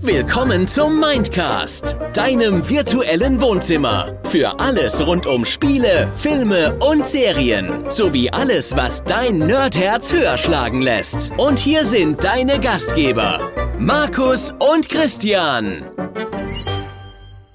Willkommen 0.00 0.66
zum 0.66 1.00
Mindcast, 1.00 1.96
deinem 2.14 2.66
virtuellen 2.68 3.40
Wohnzimmer. 3.40 4.18
Für 4.24 4.58
alles 4.58 5.06
rund 5.06 5.26
um 5.26 5.44
Spiele, 5.44 6.08
Filme 6.16 6.78
und 6.78 7.06
Serien. 7.06 7.84
Sowie 7.90 8.30
alles, 8.30 8.74
was 8.74 9.04
dein 9.04 9.38
Nerdherz 9.38 10.12
höher 10.12 10.38
schlagen 10.38 10.80
lässt. 10.80 11.30
Und 11.36 11.58
hier 11.58 11.84
sind 11.84 12.24
deine 12.24 12.58
Gastgeber, 12.58 13.50
Markus 13.78 14.54
und 14.72 14.88
Christian. 14.88 15.84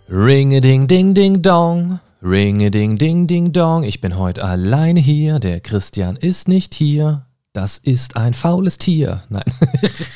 Ring-a-ding-ding-ding-dong. 0.10 2.00
Ring-a-ding-ding-ding-dong. 2.22 3.84
Ich 3.84 4.00
bin 4.00 4.18
heute 4.18 4.44
alleine 4.44 5.00
hier. 5.00 5.40
Der 5.40 5.60
Christian 5.60 6.18
ist 6.18 6.48
nicht 6.48 6.76
hier. 6.76 7.26
Das 7.54 7.78
ist 7.78 8.18
ein 8.18 8.34
faules 8.34 8.80
Tier. 8.80 9.22
Nein. 9.30 9.44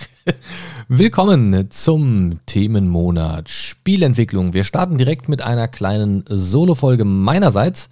Willkommen 0.87 1.69
zum 1.69 2.39
Themenmonat 2.47 3.47
Spielentwicklung. 3.47 4.55
Wir 4.55 4.63
starten 4.63 4.97
direkt 4.97 5.29
mit 5.29 5.43
einer 5.43 5.67
kleinen 5.67 6.23
Solo-Folge 6.27 7.05
meinerseits, 7.05 7.89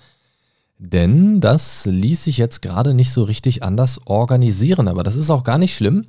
denn 0.79 1.41
das 1.41 1.85
ließ 1.85 2.23
sich 2.23 2.37
jetzt 2.37 2.63
gerade 2.63 2.95
nicht 2.95 3.11
so 3.11 3.21
richtig 3.21 3.61
anders 3.61 4.01
organisieren, 4.07 4.87
aber 4.87 5.03
das 5.03 5.15
ist 5.15 5.29
auch 5.29 5.43
gar 5.43 5.59
nicht 5.59 5.75
schlimm. 5.75 6.07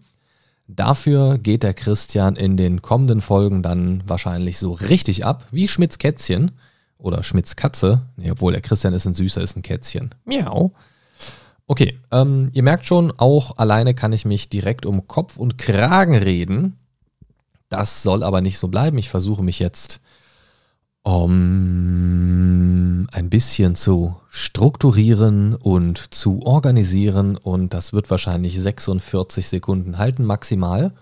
Dafür 0.66 1.36
geht 1.36 1.62
der 1.62 1.74
Christian 1.74 2.36
in 2.36 2.56
den 2.56 2.80
kommenden 2.80 3.20
Folgen 3.20 3.62
dann 3.62 4.02
wahrscheinlich 4.06 4.56
so 4.56 4.72
richtig 4.72 5.26
ab, 5.26 5.44
wie 5.50 5.68
Schmitz 5.68 5.98
Kätzchen 5.98 6.52
oder 6.96 7.22
Schmitz 7.22 7.54
Katze. 7.54 8.00
Nee, 8.16 8.30
obwohl 8.30 8.52
der 8.52 8.62
Christian 8.62 8.94
ist 8.94 9.04
ein 9.04 9.12
süßer, 9.12 9.42
ist 9.42 9.58
ein 9.58 9.62
Kätzchen. 9.62 10.14
Miau. 10.24 10.72
Okay, 11.66 11.98
ähm, 12.12 12.50
ihr 12.52 12.62
merkt 12.62 12.86
schon, 12.86 13.12
auch 13.18 13.58
alleine 13.58 13.94
kann 13.94 14.12
ich 14.12 14.24
mich 14.24 14.48
direkt 14.48 14.86
um 14.86 15.08
Kopf 15.08 15.36
und 15.36 15.58
Kragen 15.58 16.14
reden. 16.14 16.76
Das 17.68 18.02
soll 18.02 18.22
aber 18.22 18.40
nicht 18.40 18.58
so 18.58 18.68
bleiben. 18.68 18.98
Ich 18.98 19.08
versuche 19.08 19.42
mich 19.42 19.58
jetzt 19.58 20.00
um 21.02 23.06
ein 23.12 23.30
bisschen 23.30 23.76
zu 23.76 24.16
strukturieren 24.28 25.54
und 25.54 26.12
zu 26.12 26.42
organisieren 26.42 27.36
und 27.36 27.74
das 27.74 27.92
wird 27.92 28.10
wahrscheinlich 28.10 28.60
46 28.60 29.46
Sekunden 29.46 29.98
halten 29.98 30.24
maximal. 30.24 30.92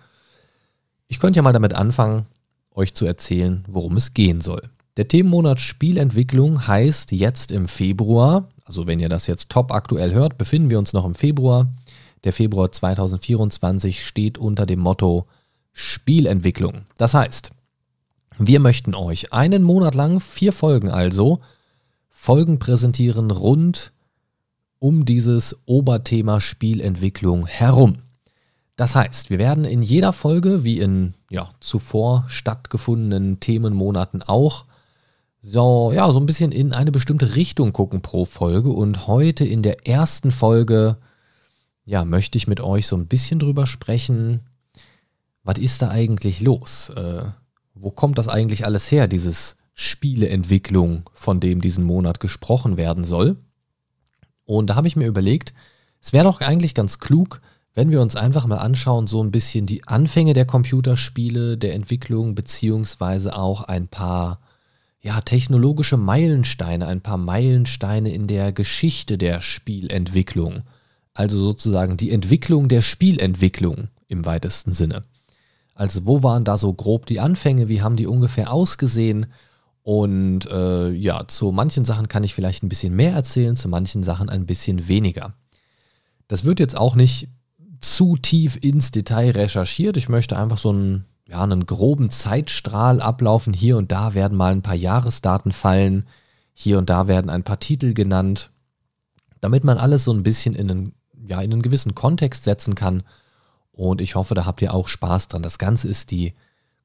Ich 1.09 1.20
könnte 1.20 1.39
ja 1.39 1.42
mal 1.42 1.55
damit 1.55 1.73
anfangen, 1.73 2.27
euch 2.75 2.92
zu 2.92 3.07
erzählen, 3.07 3.65
worum 3.67 3.97
es 3.97 4.12
gehen 4.12 4.42
soll. 4.42 4.69
Der 4.98 5.09
Themenmonat 5.09 5.59
Spielentwicklung 5.59 6.67
heißt 6.67 7.12
jetzt 7.12 7.51
im 7.51 7.67
Februar, 7.67 8.51
also 8.65 8.87
wenn 8.87 8.98
ihr 8.98 9.09
das 9.09 9.27
jetzt 9.27 9.51
top 9.51 9.73
aktuell 9.73 10.12
hört, 10.12 10.39
befinden 10.39 10.70
wir 10.70 10.79
uns 10.79 10.93
noch 10.93 11.05
im 11.05 11.15
Februar. 11.15 11.70
Der 12.25 12.33
Februar 12.33 12.73
2024 12.73 14.05
steht 14.05 14.39
unter 14.39 14.67
dem 14.67 14.81
Motto 14.81 15.27
Spielentwicklung. 15.73 16.83
Das 16.97 17.15
heißt, 17.15 17.51
wir 18.39 18.61
möchten 18.61 18.95
euch 18.95 19.33
einen 19.33 19.62
Monat 19.62 19.95
lang, 19.95 20.20
vier 20.20 20.53
Folgen 20.53 20.91
also, 20.91 21.41
Folgen 22.11 22.59
präsentieren 22.59 23.31
rund 23.31 23.92
um 24.79 25.05
dieses 25.05 25.61
Oberthema 25.67 26.41
Spielentwicklung 26.41 27.47
herum. 27.47 27.97
Das 28.77 28.97
heißt, 28.97 29.31
wir 29.31 29.39
werden 29.39 29.65
in 29.65 29.83
jeder 29.83 30.12
Folge, 30.12 30.65
wie 30.65 30.79
in 30.79 31.15
ja, 31.31 31.51
zuvor 31.61 32.25
stattgefundenen 32.29 33.41
Themenmonaten 33.41 34.23
auch, 34.23 34.65
so, 35.47 35.92
ja, 35.92 36.11
so 36.11 36.19
ein 36.19 36.27
bisschen 36.27 36.53
in 36.53 36.73
eine 36.73 36.91
bestimmte 36.91 37.34
Richtung 37.37 37.75
gucken 37.75 38.00
pro 38.00 38.25
Folge. 38.25 38.70
Und 38.70 39.06
heute 39.06 39.45
in 39.45 39.62
der 39.62 39.86
ersten 39.86 40.31
Folge, 40.31 40.97
ja, 41.84 42.06
möchte 42.06 42.39
ich 42.39 42.48
mit 42.48 42.61
euch 42.61 42.86
so 42.86 42.97
ein 42.97 43.06
bisschen 43.06 43.39
drüber 43.39 43.67
sprechen, 43.67 44.41
was 45.42 45.59
ist 45.59 45.83
da 45.83 45.91
eigentlich 45.91 46.41
los? 46.41 46.91
Äh, 46.97 47.25
wo 47.75 47.91
kommt 47.91 48.17
das 48.17 48.28
eigentlich 48.28 48.64
alles 48.64 48.91
her, 48.91 49.06
dieses 49.06 49.56
Spieleentwicklung, 49.75 51.11
von 51.12 51.41
dem 51.41 51.61
diesen 51.61 51.84
Monat 51.84 52.20
gesprochen 52.20 52.79
werden 52.79 53.05
soll? 53.05 53.36
Und 54.46 54.70
da 54.70 54.77
habe 54.77 54.89
ich 54.89 54.96
mir 54.96 55.07
überlegt, 55.07 55.52
es 56.01 56.14
wäre 56.14 56.24
doch 56.24 56.40
eigentlich 56.40 56.74
ganz 56.74 57.01
klug, 57.01 57.42
wenn 57.74 57.90
wir 57.90 58.01
uns 58.01 58.17
einfach 58.17 58.46
mal 58.46 58.58
anschauen, 58.58 59.07
so 59.07 59.23
ein 59.23 59.30
bisschen 59.30 59.67
die 59.67 59.86
Anfänge 59.86 60.33
der 60.33 60.46
Computerspiele, 60.46 61.58
der 61.58 61.74
Entwicklung, 61.74 62.35
beziehungsweise 62.35 63.36
auch 63.36 63.64
ein 63.64 63.89
paar 63.89 64.40
ja, 65.05 65.20
technologische 65.20 65.98
Meilensteine, 65.98 66.87
ein 66.87 67.03
paar 67.03 67.19
Meilensteine 67.19 68.13
in 68.13 68.27
der 68.27 68.53
Geschichte 68.53 69.19
der 69.19 69.42
Spielentwicklung. 69.42 70.63
Also 71.13 71.39
sozusagen 71.39 71.98
die 71.98 72.11
Entwicklung 72.11 72.69
der 72.69 72.81
Spielentwicklung 72.81 73.89
im 74.09 74.25
weitesten 74.25 74.73
Sinne. 74.73 75.03
Also 75.75 76.07
wo 76.07 76.23
waren 76.23 76.45
da 76.45 76.57
so 76.57 76.73
grob 76.73 77.05
die 77.05 77.20
Anfänge, 77.20 77.69
wie 77.69 77.83
haben 77.83 77.97
die 77.97 78.07
ungefähr 78.07 78.51
ausgesehen? 78.51 79.27
Und 79.83 80.47
äh, 80.51 80.91
ja, 80.93 81.29
zu 81.29 81.53
manchen 81.53 81.85
Sachen 81.85 82.09
kann 82.09 82.25
ich 82.25 82.33
vielleicht 82.33 82.63
ein 82.63 82.70
bisschen 82.70 82.97
mehr 82.97 83.13
erzählen, 83.13 83.57
zu 83.57 83.69
manchen 83.69 84.05
Sachen 84.05 84.31
ein 84.31 84.47
bisschen 84.47 84.89
weniger. 84.89 85.35
Das 86.29 86.47
wird 86.47 86.61
jetzt 86.61 86.79
auch 86.79 86.95
nicht 86.95 87.29
zu 87.83 88.17
tief 88.17 88.57
ins 88.59 88.91
Detail 88.91 89.33
recherchiert. 89.33 89.98
Ich 89.98 90.09
möchte 90.09 90.39
einfach 90.39 90.57
so 90.57 90.70
einen 90.70 91.05
ja, 91.27 91.42
einen 91.42 91.67
groben 91.67 92.11
Zeitstrahl 92.11 93.01
ablaufen. 93.01 93.55
Hier 93.55 93.77
und 93.77 93.92
da 93.92 94.14
werden 94.14 94.36
mal 94.36 94.52
ein 94.52 94.62
paar 94.62 94.74
Jahresdaten 94.74 95.52
fallen. 95.52 96.07
Hier 96.52 96.79
und 96.79 96.90
da 96.90 97.08
werden 97.08 97.30
ein 97.30 97.45
paar 97.45 97.61
Titel 97.61 97.95
genannt, 97.95 98.51
damit 99.40 99.64
man 99.64 99.79
alles 99.79 100.05
so 100.05 100.13
ein 100.13 100.23
bisschen 100.23 100.55
in 100.55 100.70
einen, 100.70 100.95
ja, 101.27 101.40
in 101.40 101.52
einen 101.52 101.63
gewissen 101.63 101.95
Kontext 101.95 102.45
setzen 102.45 102.74
kann. 102.74 103.02
Und 103.73 104.01
ich 104.01 104.14
hoffe, 104.14 104.34
da 104.34 104.45
habt 104.45 104.63
ihr 104.63 104.73
auch 104.73 104.89
Spaß 104.89 105.29
dran. 105.29 105.42
Das 105.42 105.58
Ganze 105.58 105.89
ist 105.89 106.11
die 106.11 106.34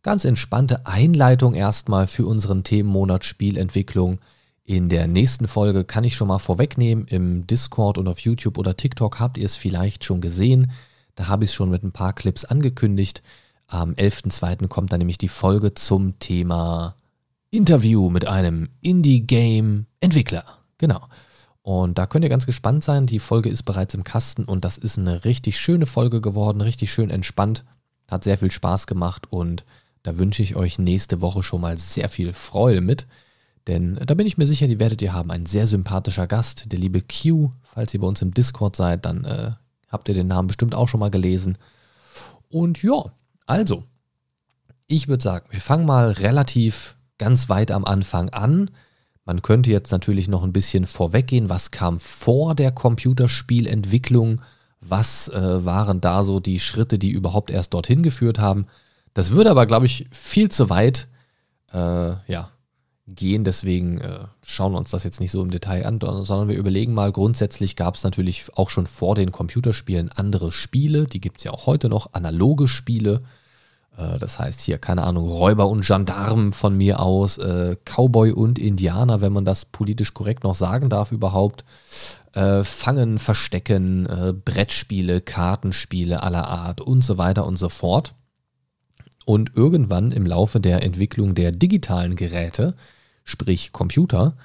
ganz 0.02 0.26
entspannte 0.26 0.86
Einleitung 0.86 1.54
erstmal 1.54 2.08
für 2.08 2.26
unseren 2.26 2.64
Themenmonat 2.64 3.26
Spielentwicklung. 3.26 4.20
In 4.64 4.88
der 4.88 5.08
nächsten 5.08 5.48
Folge 5.48 5.84
kann 5.84 6.04
ich 6.04 6.16
schon 6.16 6.28
mal 6.30 6.40
vorwegnehmen, 6.40 7.06
im 7.08 7.46
Discord 7.48 7.98
und 7.98 8.08
auf 8.08 8.20
YouTube 8.20 8.58
oder 8.58 8.78
TikTok 8.78 9.20
habt 9.20 9.38
ihr 9.38 9.46
es 9.46 9.56
vielleicht 9.56 10.04
schon 10.04 10.22
gesehen. 10.22 10.72
Da 11.16 11.28
habe 11.28 11.44
ich 11.44 11.50
es 11.50 11.54
schon 11.56 11.70
mit 11.70 11.84
ein 11.84 11.92
paar 11.92 12.14
Clips 12.14 12.46
angekündigt. 12.46 13.22
Am 13.72 13.94
11.02. 13.94 14.68
kommt 14.68 14.92
dann 14.92 14.98
nämlich 14.98 15.20
die 15.20 15.28
Folge 15.28 15.76
zum 15.76 16.18
Thema 16.18 16.96
Interview 17.52 18.10
mit 18.10 18.28
einem 18.28 18.70
Indie-Game-Entwickler. 18.82 20.44
Genau. 20.80 21.08
Und 21.62 22.00
da 22.00 22.08
könnt 22.08 22.26
ihr 22.26 22.30
ganz 22.30 22.48
gespannt 22.48 22.84
sein. 22.84 23.06
Die 23.06 23.20
Folge 23.20 23.48
ist 23.48 23.62
bereits 23.64 23.94
im 23.94 24.04
Kasten 24.04 24.46
und 24.46 24.66
das 24.66 24.80
ist 24.80 24.98
eine 24.98 25.24
richtig 25.24 25.60
schöne 25.60 25.86
Folge 25.86 26.20
geworden, 26.20 26.62
richtig 26.62 26.92
schön 26.92 27.12
entspannt. 27.12 27.64
Hat 28.08 28.24
sehr 28.24 28.40
viel 28.40 28.50
Spaß 28.50 28.88
gemacht 28.88 29.32
und 29.32 29.66
da 30.02 30.18
wünsche 30.18 30.42
ich 30.42 30.56
euch 30.56 30.80
nächste 30.80 31.22
Woche 31.22 31.44
schon 31.44 31.62
mal 31.62 31.78
sehr 31.78 32.10
viel 32.10 32.34
Freude 32.34 32.82
mit. 32.82 33.06
Denn 33.68 34.00
da 34.04 34.16
bin 34.16 34.26
ich 34.26 34.40
mir 34.40 34.48
sicher, 34.48 34.68
die 34.68 34.80
werdet 34.80 35.04
ihr 35.04 35.14
haben. 35.14 35.30
Ein 35.30 35.46
sehr 35.46 35.68
sympathischer 35.68 36.26
Gast, 36.26 36.72
der 36.72 36.80
liebe 36.80 37.04
Q. 37.04 37.52
Falls 37.62 37.94
ihr 37.94 38.00
bei 38.00 38.08
uns 38.08 38.24
im 38.24 38.34
Discord 38.34 38.76
seid, 38.76 39.06
dann 39.06 39.26
äh, 39.26 39.52
habt 39.90 40.10
ihr 40.10 40.16
den 40.16 40.26
Namen 40.26 40.48
bestimmt 40.48 40.74
auch 40.74 40.88
schon 40.88 41.00
mal 41.00 41.12
gelesen. 41.12 41.56
Und 42.50 42.82
ja, 42.82 43.12
also, 43.50 43.84
ich 44.86 45.08
würde 45.08 45.24
sagen, 45.24 45.48
wir 45.50 45.60
fangen 45.60 45.86
mal 45.86 46.12
relativ 46.12 46.96
ganz 47.18 47.50
weit 47.50 47.72
am 47.72 47.84
Anfang 47.84 48.30
an. 48.30 48.70
Man 49.26 49.42
könnte 49.42 49.72
jetzt 49.72 49.92
natürlich 49.92 50.28
noch 50.28 50.44
ein 50.44 50.54
bisschen 50.54 50.86
vorweggehen, 50.86 51.50
was 51.50 51.72
kam 51.72 52.00
vor 52.00 52.54
der 52.54 52.72
Computerspielentwicklung, 52.72 54.42
was 54.82 55.30
äh, 55.30 55.66
waren 55.66 56.00
da 56.00 56.24
so 56.24 56.40
die 56.40 56.60
Schritte, 56.60 57.00
die 57.00 57.10
überhaupt 57.10 57.50
erst 57.50 57.74
dorthin 57.74 58.04
geführt 58.04 58.38
haben. 58.38 58.68
Das 59.16 59.32
würde 59.32 59.50
aber, 59.50 59.66
glaube 59.66 59.88
ich, 59.88 60.06
viel 60.12 60.50
zu 60.50 60.70
weit 60.70 61.08
äh, 61.74 61.78
ja, 62.32 62.52
gehen. 63.16 63.44
Deswegen 63.44 64.00
äh, 64.00 64.26
schauen 64.44 64.74
wir 64.74 64.78
uns 64.78 64.92
das 64.92 65.04
jetzt 65.04 65.20
nicht 65.20 65.32
so 65.32 65.42
im 65.42 65.52
Detail 65.52 65.86
an, 65.86 66.00
sondern 66.00 66.48
wir 66.48 66.58
überlegen 66.58 66.94
mal, 66.94 67.12
grundsätzlich 67.12 67.76
gab 67.76 67.96
es 67.96 68.04
natürlich 68.04 68.46
auch 68.56 68.70
schon 68.70 68.88
vor 68.88 69.16
den 69.16 69.32
Computerspielen 69.32 70.12
andere 70.12 70.52
Spiele. 70.52 71.06
Die 71.06 71.22
gibt 71.22 71.38
es 71.38 71.44
ja 71.44 71.52
auch 71.52 71.66
heute 71.66 71.90
noch, 71.90 72.14
analoge 72.14 72.68
Spiele. 72.68 73.22
Äh, 73.98 74.20
das 74.20 74.40
heißt 74.40 74.62
hier, 74.62 74.78
keine 74.78 75.04
Ahnung, 75.04 75.28
Räuber 75.28 75.68
und 75.68 75.86
Gendarmen 75.86 76.52
von 76.52 76.76
mir 76.76 77.00
aus, 77.00 77.38
äh, 77.38 77.76
Cowboy 77.86 78.32
und 78.32 78.60
Indianer, 78.60 79.22
wenn 79.22 79.34
man 79.34 79.46
das 79.46 79.66
politisch 79.66 80.14
korrekt 80.14 80.44
noch 80.44 80.56
sagen 80.56 80.90
darf 80.90 81.12
überhaupt. 81.12 81.66
Äh, 82.34 82.64
Fangen, 82.64 83.20
Verstecken, 83.20 84.06
äh, 84.06 84.34
Brettspiele, 84.34 85.22
Kartenspiele 85.22 86.24
aller 86.24 86.48
Art 86.48 86.82
und 86.82 87.04
so 87.04 87.18
weiter 87.18 87.46
und 87.46 87.58
so 87.58 87.70
fort. 87.70 88.14
Und 89.26 89.52
irgendwann 89.56 90.12
im 90.12 90.26
Laufe 90.26 90.60
der 90.60 90.84
Entwicklung 90.84 91.36
der 91.36 91.52
digitalen 91.52 92.16
Geräte, 92.16 92.76
sprich 93.30 93.72
Computer, 93.72 94.36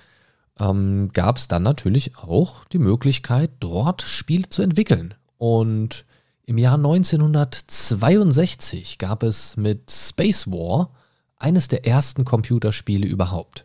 ähm, 0.58 1.10
gab 1.12 1.38
es 1.38 1.48
dann 1.48 1.62
natürlich 1.62 2.16
auch 2.16 2.64
die 2.66 2.78
Möglichkeit, 2.78 3.50
dort 3.60 4.02
Spiele 4.02 4.48
zu 4.48 4.62
entwickeln. 4.62 5.14
Und 5.38 6.04
im 6.44 6.58
Jahr 6.58 6.75
1962 6.75 8.98
gab 8.98 9.22
es 9.22 9.56
mit 9.56 9.90
Space 9.90 10.46
War 10.46 10.90
eines 11.38 11.69
der 11.69 11.86
ersten 11.86 12.25
Computerspiele 12.25 13.06
überhaupt. 13.06 13.64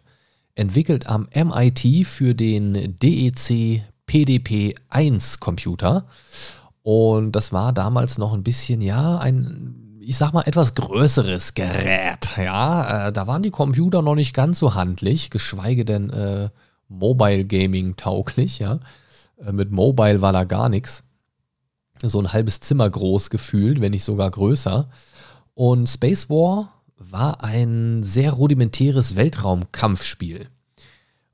Entwickelt 0.56 1.07
am 1.07 1.27
MIT 1.33 2.07
für 2.07 2.33
den 2.33 2.98
DEC 3.00 3.83
PDP-1 4.07 5.39
Computer. 5.39 6.06
Und 6.81 7.33
das 7.33 7.54
war 7.54 7.74
damals 7.74 8.18
noch 8.18 8.33
ein 8.33 8.44
bisschen, 8.44 8.81
ja, 8.81 9.19
ein 9.19 9.88
ich 10.09 10.17
sag 10.17 10.33
mal, 10.33 10.41
etwas 10.47 10.73
größeres 10.73 11.53
Gerät. 11.53 12.31
Ja, 12.35 13.09
äh, 13.09 13.13
da 13.13 13.27
waren 13.27 13.44
die 13.44 13.51
Computer 13.51 14.01
noch 14.01 14.15
nicht 14.15 14.33
ganz 14.33 14.57
so 14.57 14.73
handlich, 14.73 15.29
geschweige 15.29 15.85
denn 15.85 16.09
äh, 16.09 16.50
Mobile 16.88 17.45
Gaming 17.45 17.95
tauglich. 17.95 18.57
Ja, 18.57 18.79
äh, 19.38 19.51
mit 19.51 19.69
Mobile 19.69 20.19
war 20.19 20.33
da 20.33 20.45
gar 20.45 20.67
nichts. 20.67 21.03
So 22.01 22.19
ein 22.19 22.33
halbes 22.33 22.59
Zimmer 22.59 22.89
groß 22.89 23.29
gefühlt, 23.29 23.81
wenn 23.81 23.91
nicht 23.91 24.03
sogar 24.03 24.31
größer. 24.31 24.89
Und 25.53 25.88
Space 25.88 26.27
War 26.27 26.81
war 26.97 27.44
ein 27.44 28.01
sehr 28.01 28.31
rudimentäres 28.31 29.15
Weltraumkampfspiel. 29.15 30.47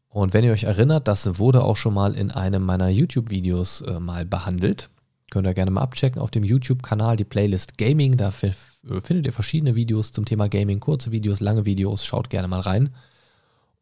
Und 0.09 0.33
wenn 0.33 0.43
ihr 0.43 0.51
euch 0.51 0.65
erinnert, 0.65 1.07
das 1.07 1.39
wurde 1.39 1.63
auch 1.63 1.77
schon 1.77 1.93
mal 1.93 2.13
in 2.13 2.29
einem 2.29 2.63
meiner 2.63 2.89
YouTube-Videos 2.89 3.83
äh, 3.83 4.01
mal 4.01 4.25
behandelt. 4.25 4.89
Könnt 5.35 5.47
ihr 5.47 5.53
gerne 5.53 5.71
mal 5.71 5.81
abchecken 5.81 6.21
auf 6.21 6.31
dem 6.31 6.45
YouTube-Kanal, 6.45 7.17
die 7.17 7.25
Playlist 7.25 7.77
Gaming. 7.77 8.15
Da 8.15 8.31
findet 8.31 9.25
ihr 9.25 9.33
verschiedene 9.33 9.75
Videos 9.75 10.13
zum 10.13 10.23
Thema 10.23 10.47
Gaming, 10.47 10.79
kurze 10.79 11.11
Videos, 11.11 11.41
lange 11.41 11.65
Videos. 11.65 12.05
Schaut 12.05 12.29
gerne 12.29 12.47
mal 12.47 12.61
rein. 12.61 12.91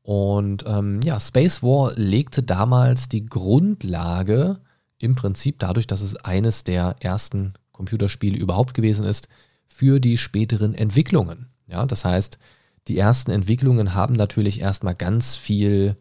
Und 0.01 0.63
ähm, 0.65 0.99
ja, 1.03 1.19
Space 1.19 1.61
War 1.61 1.93
legte 1.95 2.41
damals 2.41 3.07
die 3.07 3.27
Grundlage, 3.27 4.61
im 4.97 5.13
Prinzip 5.13 5.59
dadurch, 5.59 5.85
dass 5.85 6.01
es 6.01 6.15
eines 6.15 6.63
der 6.63 6.95
ersten 7.01 7.53
Computerspiele 7.71 8.35
überhaupt 8.35 8.73
gewesen 8.73 9.05
ist, 9.05 9.27
für 9.67 9.99
die 9.99 10.17
späteren 10.17 10.73
Entwicklungen. 10.73 11.49
Ja, 11.67 11.85
das 11.85 12.03
heißt, 12.03 12.39
die 12.87 12.97
ersten 12.97 13.29
Entwicklungen 13.29 13.93
haben 13.93 14.15
natürlich 14.15 14.59
erstmal 14.59 14.95
ganz 14.95 15.35
viel 15.35 15.97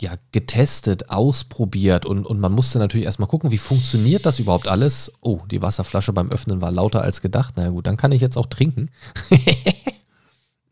ja, 0.00 0.14
getestet, 0.32 1.10
ausprobiert 1.10 2.04
und, 2.04 2.26
und 2.26 2.40
man 2.40 2.52
musste 2.52 2.78
natürlich 2.78 3.06
erstmal 3.06 3.28
gucken, 3.28 3.52
wie 3.52 3.58
funktioniert 3.58 4.26
das 4.26 4.40
überhaupt 4.40 4.66
alles. 4.66 5.12
Oh, 5.20 5.40
die 5.50 5.62
Wasserflasche 5.62 6.12
beim 6.12 6.30
Öffnen 6.30 6.60
war 6.60 6.72
lauter 6.72 7.02
als 7.02 7.20
gedacht. 7.20 7.54
Na 7.56 7.70
gut, 7.70 7.86
dann 7.86 7.96
kann 7.96 8.12
ich 8.12 8.20
jetzt 8.20 8.36
auch 8.36 8.46
trinken. 8.46 8.90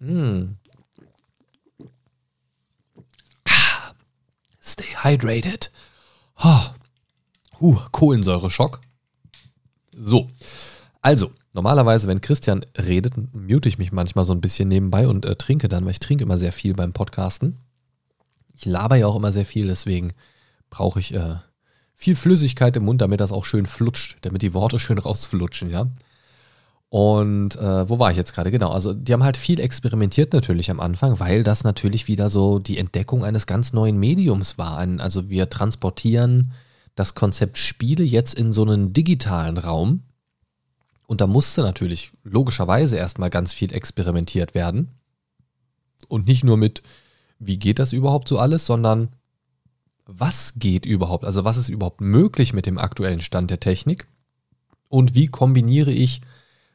mm. 0.00 0.56
Stay 4.60 4.96
hydrated. 5.02 5.70
Oh. 6.42 6.66
Uh, 7.60 7.78
Kohlensäure-Schock. 7.92 8.80
So, 9.92 10.28
also, 11.00 11.30
normalerweise, 11.52 12.08
wenn 12.08 12.20
Christian 12.20 12.64
redet, 12.76 13.14
mute 13.34 13.68
ich 13.68 13.78
mich 13.78 13.92
manchmal 13.92 14.24
so 14.24 14.32
ein 14.32 14.40
bisschen 14.40 14.68
nebenbei 14.68 15.06
und 15.06 15.26
äh, 15.26 15.36
trinke 15.36 15.68
dann, 15.68 15.84
weil 15.84 15.92
ich 15.92 16.00
trinke 16.00 16.24
immer 16.24 16.38
sehr 16.38 16.52
viel 16.52 16.74
beim 16.74 16.92
Podcasten. 16.92 17.58
Ich 18.54 18.64
laber 18.64 18.96
ja 18.96 19.06
auch 19.06 19.16
immer 19.16 19.32
sehr 19.32 19.46
viel, 19.46 19.66
deswegen 19.68 20.12
brauche 20.70 21.00
ich 21.00 21.14
äh, 21.14 21.36
viel 21.94 22.16
Flüssigkeit 22.16 22.76
im 22.76 22.84
Mund, 22.84 23.00
damit 23.00 23.20
das 23.20 23.32
auch 23.32 23.44
schön 23.44 23.66
flutscht, 23.66 24.18
damit 24.22 24.42
die 24.42 24.54
Worte 24.54 24.78
schön 24.78 24.98
rausflutschen, 24.98 25.70
ja. 25.70 25.86
Und 26.88 27.56
äh, 27.56 27.88
wo 27.88 27.98
war 27.98 28.10
ich 28.10 28.18
jetzt 28.18 28.34
gerade? 28.34 28.50
Genau, 28.50 28.70
also 28.70 28.92
die 28.92 29.14
haben 29.14 29.22
halt 29.22 29.38
viel 29.38 29.60
experimentiert 29.60 30.34
natürlich 30.34 30.70
am 30.70 30.78
Anfang, 30.78 31.20
weil 31.20 31.42
das 31.42 31.64
natürlich 31.64 32.06
wieder 32.06 32.28
so 32.28 32.58
die 32.58 32.76
Entdeckung 32.76 33.24
eines 33.24 33.46
ganz 33.46 33.72
neuen 33.72 33.96
Mediums 33.96 34.58
war. 34.58 34.76
also 35.00 35.30
wir 35.30 35.48
transportieren 35.48 36.52
das 36.94 37.14
Konzept 37.14 37.56
Spiele 37.56 38.04
jetzt 38.04 38.34
in 38.34 38.52
so 38.52 38.62
einen 38.62 38.92
digitalen 38.92 39.56
Raum. 39.56 40.02
Und 41.06 41.22
da 41.22 41.26
musste 41.26 41.62
natürlich 41.62 42.12
logischerweise 42.24 42.96
erstmal 42.96 43.30
ganz 43.30 43.54
viel 43.54 43.72
experimentiert 43.72 44.54
werden. 44.54 44.90
Und 46.08 46.26
nicht 46.26 46.44
nur 46.44 46.58
mit 46.58 46.82
wie 47.44 47.56
geht 47.56 47.78
das 47.78 47.92
überhaupt 47.92 48.28
so 48.28 48.38
alles, 48.38 48.66
sondern 48.66 49.08
was 50.06 50.54
geht 50.56 50.86
überhaupt? 50.86 51.24
Also 51.24 51.44
was 51.44 51.56
ist 51.56 51.68
überhaupt 51.68 52.00
möglich 52.00 52.52
mit 52.52 52.66
dem 52.66 52.78
aktuellen 52.78 53.20
Stand 53.20 53.50
der 53.50 53.60
Technik? 53.60 54.06
Und 54.88 55.14
wie 55.14 55.26
kombiniere 55.26 55.90
ich 55.90 56.20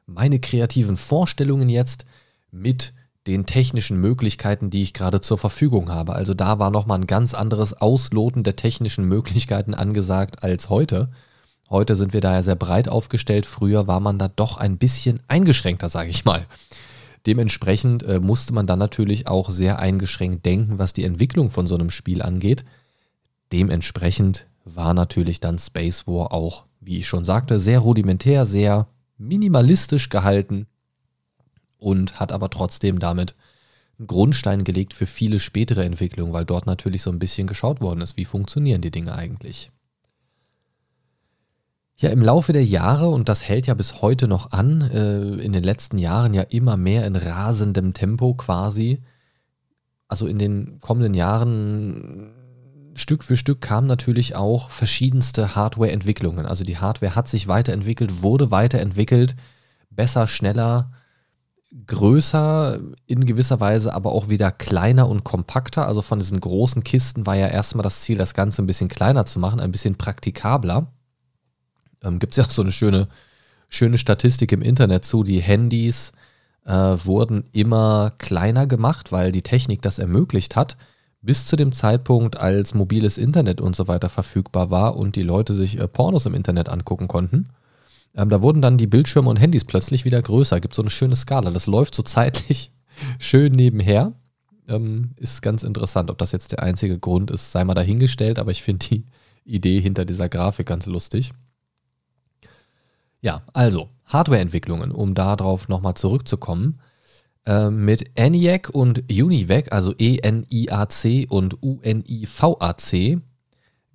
meine 0.06 0.40
kreativen 0.40 0.98
Vorstellungen 0.98 1.69
jetzt 1.69 2.06
mit 2.52 2.94
den 3.28 3.46
technischen 3.46 4.00
Möglichkeiten, 4.00 4.69
die 4.69 4.81
ich 4.81 4.94
gerade 4.94 5.19
zur 5.19 5.38
Verfügung 5.38 5.90
habe. 5.90 6.14
Also 6.14 6.34
da 6.34 6.60
war 6.60 6.72
nochmal 6.72 7.00
ein 7.00 7.08
ganz 7.08 7.34
anderes 7.34 7.74
Ausloten 7.74 8.44
der 8.44 8.56
technischen 8.56 9.06
Möglichkeiten 9.06 9.74
angesagt 9.74 10.44
als 10.44 10.69
heute. 10.69 11.12
Heute 11.69 11.98
sind 11.98 12.14
wir 12.14 12.22
da 12.22 12.34
ja 12.34 12.44
sehr 12.44 12.56
breit 12.56 12.88
aufgestellt. 12.88 13.46
Früher 13.46 13.86
war 13.88 14.00
man 14.00 14.18
da 14.18 14.30
doch 14.30 14.56
ein 14.56 14.78
bisschen 14.78 15.22
eingeschränkter, 15.28 15.90
sage 15.90 16.10
ich 16.10 16.24
mal. 16.24 16.46
Dementsprechend 17.28 18.04
äh, 18.04 18.22
musste 18.22 18.54
man 18.54 18.68
dann 18.68 18.80
natürlich 18.80 19.28
auch 19.28 19.50
sehr 19.50 19.80
eingeschränkt 19.80 20.46
denken, 20.46 20.80
was 20.80 20.94
die 20.94 21.04
Entwicklung 21.04 21.50
von 21.50 21.68
so 21.68 21.76
einem 21.76 21.90
Spiel 21.90 22.22
angeht. 22.22 22.64
Dementsprechend 23.52 24.48
war 24.64 24.94
natürlich 24.94 25.42
dann 25.42 25.60
Space 25.60 26.08
War 26.08 26.32
auch, 26.32 26.66
wie 26.80 27.00
ich 27.00 27.08
schon 27.08 27.26
sagte, 27.26 27.60
sehr 27.60 27.80
rudimentär, 27.80 28.46
sehr 28.46 28.88
minimalistisch 29.18 30.08
gehalten 30.08 30.68
und 31.78 32.18
hat 32.18 32.32
aber 32.32 32.50
trotzdem 32.50 32.98
damit 32.98 33.36
einen 34.00 34.08
Grundstein 34.08 34.64
gelegt 34.64 34.94
für 34.94 35.06
viele 35.06 35.40
spätere 35.40 35.84
Entwicklungen, 35.84 36.32
weil 36.32 36.46
dort 36.46 36.66
natürlich 36.66 37.02
so 37.02 37.12
ein 37.12 37.20
bisschen 37.20 37.46
geschaut 37.46 37.82
worden 37.82 38.00
ist, 38.00 38.16
wie 38.16 38.26
funktionieren 38.26 38.82
die 38.82 38.92
Dinge 38.92 39.14
eigentlich. 39.14 39.70
Ja, 42.00 42.12
im 42.12 42.22
Laufe 42.22 42.54
der 42.54 42.64
Jahre, 42.64 43.10
und 43.10 43.28
das 43.28 43.44
hält 43.44 43.66
ja 43.66 43.74
bis 43.74 44.04
heute 44.04 44.28
noch 44.28 44.52
an, 44.52 44.82
äh, 44.82 45.44
in 45.44 45.52
den 45.52 45.64
letzten 45.64 45.98
Jahren 45.98 46.36
ja 46.36 46.44
immer 46.44 46.78
mehr 46.78 47.08
in 47.08 47.16
rasendem 47.16 47.94
Tempo 47.94 48.36
quasi. 48.36 49.02
Also 50.08 50.28
in 50.28 50.38
den 50.38 50.80
kommenden 50.80 51.16
Jahren 51.16 52.34
Stück 52.94 53.24
für 53.24 53.36
Stück 53.36 53.62
kamen 53.62 53.88
natürlich 53.88 54.36
auch 54.36 54.70
verschiedenste 54.70 55.56
Hardware-Entwicklungen. 55.56 56.46
Also 56.46 56.64
die 56.64 56.78
Hardware 56.78 57.16
hat 57.16 57.28
sich 57.28 57.48
weiterentwickelt, 57.48 58.22
wurde 58.22 58.52
weiterentwickelt, 58.52 59.36
besser, 59.90 60.28
schneller, 60.28 60.92
größer, 61.88 62.80
in 63.08 63.26
gewisser 63.26 63.60
Weise 63.60 63.94
aber 63.94 64.12
auch 64.12 64.30
wieder 64.30 64.52
kleiner 64.52 65.10
und 65.10 65.24
kompakter. 65.24 65.88
Also 65.88 66.04
von 66.04 66.20
diesen 66.20 66.40
großen 66.42 66.84
Kisten 66.84 67.26
war 67.26 67.36
ja 67.36 67.48
erstmal 67.48 67.84
das 67.84 68.02
Ziel, 68.02 68.20
das 68.20 68.36
Ganze 68.36 68.62
ein 68.62 68.68
bisschen 68.68 68.88
kleiner 68.88 69.26
zu 69.26 69.40
machen, 69.40 69.60
ein 69.60 69.72
bisschen 69.72 69.96
praktikabler 69.96 70.92
ähm, 72.07 72.19
gibt 72.19 72.33
es 72.33 72.38
ja 72.38 72.45
auch 72.45 72.50
so 72.50 72.62
eine 72.62 72.71
schöne, 72.71 73.07
schöne 73.69 73.98
Statistik 73.98 74.51
im 74.51 74.62
Internet 74.62 75.06
zu, 75.06 75.24
die 75.24 75.42
Handys 75.42 76.12
äh, 76.65 76.71
wurden 76.71 77.45
immer 77.54 78.13
kleiner 78.18 78.68
gemacht, 78.68 79.12
weil 79.12 79.31
die 79.31 79.42
Technik 79.42 79.81
das 79.81 80.00
ermöglicht 80.00 80.56
hat, 80.56 80.77
bis 81.21 81.45
zu 81.45 81.56
dem 81.56 81.74
Zeitpunkt, 81.74 82.38
als 82.38 82.74
mobiles 82.74 83.18
Internet 83.18 83.62
und 83.62 83.75
so 83.75 83.88
weiter 83.88 84.09
verfügbar 84.09 84.69
war 84.69 84.95
und 84.95 85.15
die 85.15 85.24
Leute 85.24 85.54
sich 85.54 85.80
äh, 85.80 85.88
Pornos 85.88 86.25
im 86.25 86.33
Internet 86.33 86.69
angucken 86.69 87.07
konnten. 87.07 87.50
Ähm, 88.15 88.30
da 88.30 88.42
wurden 88.42 88.62
dann 88.62 88.77
die 88.77 88.88
Bildschirme 88.88 89.30
und 89.30 89.39
Handys 89.39 89.65
plötzlich 89.65 90.06
wieder 90.06 90.21
größer. 90.21 90.59
Gibt 90.59 90.75
so 90.75 90.81
eine 90.81 90.92
schöne 90.92 91.15
Skala. 91.15 91.51
Das 91.51 91.68
läuft 91.68 91.95
so 91.95 92.04
zeitlich 92.04 92.71
schön 93.19 93.54
nebenher. 93.54 94.14
Ähm, 94.68 95.11
ist 95.18 95.42
ganz 95.42 95.64
interessant. 95.64 96.09
Ob 96.09 96.18
das 96.18 96.31
jetzt 96.31 96.52
der 96.52 96.64
einzige 96.64 96.99
Grund 96.99 97.31
ist, 97.31 97.52
sei 97.52 97.64
mal 97.64 97.73
dahingestellt, 97.73 98.40
aber 98.40 98.52
ich 98.52 98.64
finde 98.64 98.85
die 98.87 99.06
Idee 99.45 99.80
hinter 99.80 100.06
dieser 100.06 100.30
Grafik 100.30 100.68
ganz 100.68 100.85
lustig. 100.85 101.31
Ja, 103.28 103.42
also 103.52 103.90
Hardwareentwicklungen, 104.06 104.94
um 104.94 105.14
darauf 105.14 105.68
nochmal 105.68 105.96
zurückzukommen. 105.96 106.80
Äh, 107.46 107.69
mit 107.69 108.12
ENIAC 108.16 108.69
und 108.69 109.04
UNIVAC, 109.12 109.74
also 109.74 109.94
E-N-I-A-C 109.98 111.28
und 111.28 111.62
U-N-I-V-A-C, 111.62 113.19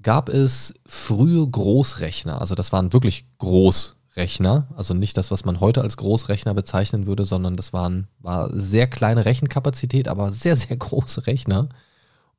gab 0.02 0.28
es 0.28 0.74
frühe 0.84 1.48
Großrechner. 1.48 2.42
Also 2.42 2.54
das 2.54 2.74
waren 2.74 2.92
wirklich 2.92 3.24
Großrechner. 3.38 4.68
Also 4.76 4.92
nicht 4.92 5.16
das, 5.16 5.30
was 5.30 5.46
man 5.46 5.60
heute 5.60 5.80
als 5.80 5.96
Großrechner 5.96 6.52
bezeichnen 6.52 7.06
würde, 7.06 7.24
sondern 7.24 7.56
das 7.56 7.72
waren, 7.72 8.08
war 8.18 8.50
sehr 8.52 8.86
kleine 8.86 9.24
Rechenkapazität, 9.24 10.08
aber 10.08 10.30
sehr, 10.30 10.56
sehr 10.56 10.76
große 10.76 11.26
Rechner. 11.26 11.70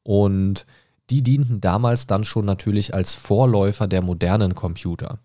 Und 0.04 0.68
die 1.10 1.24
dienten 1.24 1.60
damals 1.60 2.06
dann 2.06 2.24
schon 2.24 2.46
natürlich 2.46 2.94
als 2.94 3.16
Vorläufer 3.16 3.88
der 3.88 4.04
modernen 4.04 4.54
Computer. 4.54 5.18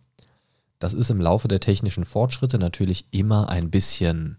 Das 0.79 0.95
ist 0.95 1.11
im 1.11 1.21
Laufe 1.21 1.49
der 1.49 1.61
technischen 1.61 2.05
Fortschritte 2.05 2.59
natürlich 2.59 3.07
immer 3.11 3.49
ein 3.49 3.71
bisschen 3.71 4.39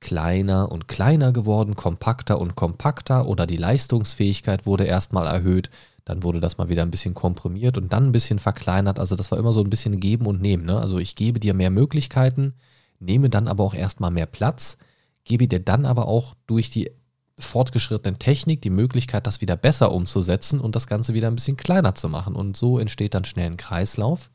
kleiner 0.00 0.70
und 0.70 0.88
kleiner 0.88 1.32
geworden, 1.32 1.74
kompakter 1.74 2.38
und 2.40 2.54
kompakter 2.54 3.26
oder 3.26 3.46
die 3.46 3.56
Leistungsfähigkeit 3.56 4.66
wurde 4.66 4.84
erstmal 4.84 5.26
erhöht, 5.26 5.70
dann 6.04 6.22
wurde 6.22 6.40
das 6.40 6.58
mal 6.58 6.68
wieder 6.68 6.82
ein 6.82 6.90
bisschen 6.90 7.14
komprimiert 7.14 7.76
und 7.76 7.92
dann 7.92 8.06
ein 8.06 8.12
bisschen 8.12 8.38
verkleinert. 8.38 8.98
Also 8.98 9.16
das 9.16 9.30
war 9.30 9.38
immer 9.38 9.52
so 9.52 9.60
ein 9.60 9.70
bisschen 9.70 9.98
geben 9.98 10.26
und 10.26 10.40
nehmen. 10.40 10.64
Ne? 10.64 10.78
Also 10.78 10.98
ich 10.98 11.16
gebe 11.16 11.40
dir 11.40 11.54
mehr 11.54 11.70
Möglichkeiten, 11.70 12.54
nehme 13.00 13.28
dann 13.28 13.48
aber 13.48 13.64
auch 13.64 13.74
erstmal 13.74 14.12
mehr 14.12 14.26
Platz, 14.26 14.78
gebe 15.24 15.48
dir 15.48 15.60
dann 15.60 15.84
aber 15.84 16.06
auch 16.06 16.34
durch 16.46 16.70
die 16.70 16.92
fortgeschrittene 17.38 18.18
Technik 18.18 18.62
die 18.62 18.70
Möglichkeit, 18.70 19.26
das 19.26 19.40
wieder 19.40 19.56
besser 19.56 19.92
umzusetzen 19.92 20.60
und 20.60 20.76
das 20.76 20.86
Ganze 20.86 21.12
wieder 21.12 21.28
ein 21.28 21.34
bisschen 21.34 21.56
kleiner 21.56 21.94
zu 21.94 22.08
machen. 22.08 22.34
Und 22.36 22.56
so 22.56 22.78
entsteht 22.78 23.14
dann 23.14 23.24
schnell 23.24 23.46
ein 23.46 23.56
Kreislauf. 23.56 24.30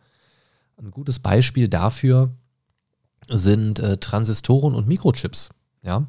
Ein 0.78 0.92
gutes 0.92 1.20
Beispiel 1.20 1.68
dafür 1.68 2.32
sind 3.28 3.80
äh, 3.80 3.98
Transistoren 3.98 4.76
und 4.76 4.88
Mikrochips. 4.88 5.50
Ja? 5.84 6.08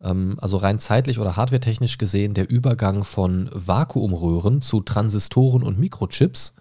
Ähm, 0.00 0.36
also 0.38 0.56
rein 0.56 0.78
zeitlich 0.78 1.18
oder 1.18 1.36
hardwaretechnisch 1.36 1.98
gesehen 1.98 2.34
der 2.34 2.48
Übergang 2.50 3.04
von 3.04 3.50
Vakuumröhren 3.52 4.62
zu 4.62 4.80
Transistoren 4.80 5.62
und 5.62 5.78
Mikrochips 5.78 6.54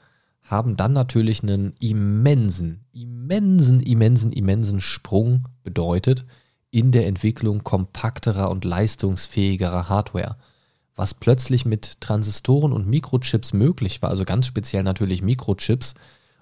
haben 0.44 0.75
dann 0.75 0.94
natürlich 0.94 1.42
einen 1.42 1.74
immensen, 1.80 2.86
immensen, 2.92 3.80
immensen, 3.80 4.32
immensen 4.32 4.82
Sprung 4.82 5.48
bedeutet 5.63 6.25
in 6.70 6.92
der 6.92 7.08
Entwicklung 7.08 7.63
kompakterer 7.63 8.50
und 8.50 8.65
leistungsfähigerer 8.65 9.89
Hardware. 9.89 10.38
Was 10.96 11.13
plötzlich 11.13 11.65
mit 11.65 12.01
Transistoren 12.01 12.74
und 12.74 12.88
Mikrochips 12.88 13.53
möglich 13.53 14.01
war, 14.01 14.10
also 14.10 14.25
ganz 14.25 14.48
speziell 14.48 14.84
natürlich 14.84 15.22
Mikrochips, 15.22 15.96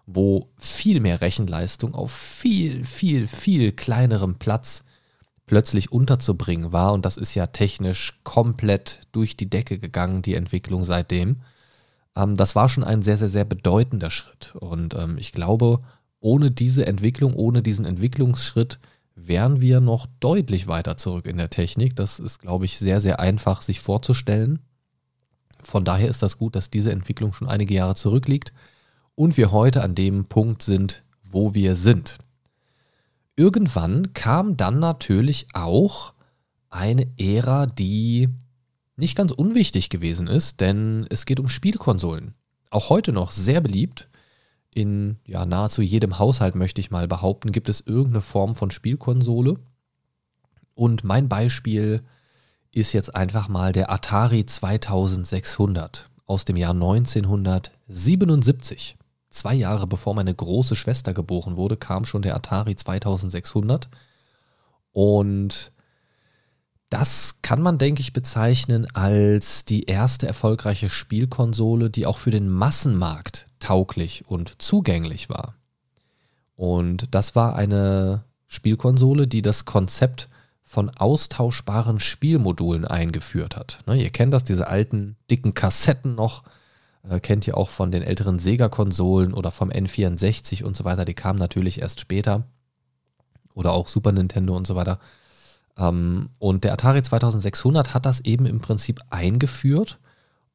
wo 0.05 0.49
viel 0.57 0.99
mehr 0.99 1.21
Rechenleistung 1.21 1.93
auf 1.93 2.11
viel, 2.11 2.83
viel, 2.83 3.27
viel 3.27 3.71
kleinerem 3.71 4.35
Platz 4.35 4.83
plötzlich 5.45 5.91
unterzubringen 5.91 6.71
war. 6.71 6.93
Und 6.93 7.05
das 7.05 7.17
ist 7.17 7.35
ja 7.35 7.47
technisch 7.47 8.19
komplett 8.23 9.01
durch 9.11 9.35
die 9.37 9.49
Decke 9.49 9.79
gegangen, 9.79 10.21
die 10.21 10.35
Entwicklung 10.35 10.85
seitdem. 10.85 11.41
Ähm, 12.15 12.37
das 12.37 12.55
war 12.55 12.69
schon 12.69 12.83
ein 12.83 13.01
sehr, 13.01 13.17
sehr, 13.17 13.29
sehr 13.29 13.45
bedeutender 13.45 14.11
Schritt. 14.11 14.55
Und 14.55 14.93
ähm, 14.93 15.17
ich 15.17 15.31
glaube, 15.31 15.81
ohne 16.19 16.51
diese 16.51 16.85
Entwicklung, 16.85 17.33
ohne 17.33 17.61
diesen 17.61 17.85
Entwicklungsschritt, 17.85 18.79
wären 19.15 19.61
wir 19.61 19.81
noch 19.81 20.07
deutlich 20.19 20.67
weiter 20.67 20.97
zurück 20.97 21.25
in 21.25 21.37
der 21.37 21.49
Technik. 21.49 21.95
Das 21.95 22.19
ist, 22.19 22.39
glaube 22.39 22.65
ich, 22.65 22.77
sehr, 22.77 23.01
sehr 23.01 23.19
einfach 23.19 23.61
sich 23.61 23.81
vorzustellen. 23.81 24.59
Von 25.61 25.83
daher 25.83 26.07
ist 26.09 26.23
das 26.23 26.37
gut, 26.37 26.55
dass 26.55 26.69
diese 26.69 26.91
Entwicklung 26.91 27.33
schon 27.33 27.47
einige 27.47 27.73
Jahre 27.73 27.95
zurückliegt 27.95 28.53
und 29.21 29.37
wir 29.37 29.51
heute 29.51 29.83
an 29.83 29.93
dem 29.93 30.25
Punkt 30.25 30.63
sind, 30.63 31.03
wo 31.21 31.53
wir 31.53 31.75
sind. 31.75 32.17
Irgendwann 33.35 34.13
kam 34.13 34.57
dann 34.57 34.79
natürlich 34.79 35.45
auch 35.53 36.15
eine 36.71 37.05
Ära, 37.19 37.67
die 37.67 38.29
nicht 38.95 39.15
ganz 39.15 39.31
unwichtig 39.31 39.89
gewesen 39.89 40.25
ist, 40.25 40.59
denn 40.59 41.05
es 41.11 41.27
geht 41.27 41.39
um 41.39 41.49
Spielkonsolen. 41.49 42.33
Auch 42.71 42.89
heute 42.89 43.11
noch 43.11 43.31
sehr 43.31 43.61
beliebt. 43.61 44.09
In 44.73 45.19
ja, 45.27 45.45
nahezu 45.45 45.83
jedem 45.83 46.17
Haushalt, 46.17 46.55
möchte 46.55 46.81
ich 46.81 46.89
mal 46.89 47.07
behaupten, 47.07 47.51
gibt 47.51 47.69
es 47.69 47.81
irgendeine 47.81 48.21
Form 48.21 48.55
von 48.55 48.71
Spielkonsole. 48.71 49.59
Und 50.73 51.03
mein 51.03 51.29
Beispiel 51.29 52.01
ist 52.73 52.93
jetzt 52.93 53.15
einfach 53.15 53.49
mal 53.49 53.71
der 53.71 53.91
Atari 53.91 54.47
2600 54.47 56.09
aus 56.25 56.43
dem 56.43 56.55
Jahr 56.55 56.73
1977. 56.73 58.97
Zwei 59.31 59.55
Jahre 59.55 59.87
bevor 59.87 60.13
meine 60.13 60.35
große 60.35 60.75
Schwester 60.75 61.13
geboren 61.13 61.55
wurde, 61.55 61.77
kam 61.77 62.05
schon 62.05 62.21
der 62.21 62.35
Atari 62.35 62.75
2600. 62.75 63.89
Und 64.91 65.71
das 66.89 67.41
kann 67.41 67.61
man, 67.61 67.77
denke 67.77 68.01
ich, 68.01 68.11
bezeichnen 68.11 68.85
als 68.93 69.63
die 69.63 69.85
erste 69.85 70.27
erfolgreiche 70.27 70.89
Spielkonsole, 70.89 71.89
die 71.89 72.05
auch 72.05 72.17
für 72.17 72.31
den 72.31 72.49
Massenmarkt 72.49 73.47
tauglich 73.59 74.27
und 74.27 74.61
zugänglich 74.61 75.29
war. 75.29 75.55
Und 76.57 77.07
das 77.11 77.33
war 77.33 77.55
eine 77.55 78.25
Spielkonsole, 78.47 79.27
die 79.27 79.41
das 79.41 79.63
Konzept 79.63 80.27
von 80.61 80.89
austauschbaren 80.89 82.01
Spielmodulen 82.01 82.85
eingeführt 82.85 83.55
hat. 83.55 83.79
Ne, 83.87 83.95
ihr 84.01 84.09
kennt 84.09 84.33
das, 84.33 84.43
diese 84.43 84.67
alten 84.67 85.15
dicken 85.29 85.53
Kassetten 85.53 86.15
noch, 86.15 86.43
äh, 87.09 87.19
kennt 87.19 87.47
ihr 87.47 87.57
auch 87.57 87.69
von 87.69 87.91
den 87.91 88.03
älteren 88.03 88.39
Sega-Konsolen 88.39 89.33
oder 89.33 89.51
vom 89.51 89.69
N64 89.69 90.63
und 90.63 90.75
so 90.75 90.83
weiter. 90.83 91.05
Die 91.05 91.13
kamen 91.13 91.39
natürlich 91.39 91.81
erst 91.81 91.99
später. 91.99 92.43
Oder 93.53 93.73
auch 93.73 93.87
Super 93.87 94.11
Nintendo 94.11 94.55
und 94.55 94.67
so 94.67 94.75
weiter. 94.75 94.99
Ähm, 95.77 96.29
und 96.39 96.63
der 96.63 96.73
Atari 96.73 97.01
2600 97.01 97.93
hat 97.93 98.05
das 98.05 98.21
eben 98.21 98.45
im 98.45 98.61
Prinzip 98.61 99.01
eingeführt. 99.09 99.99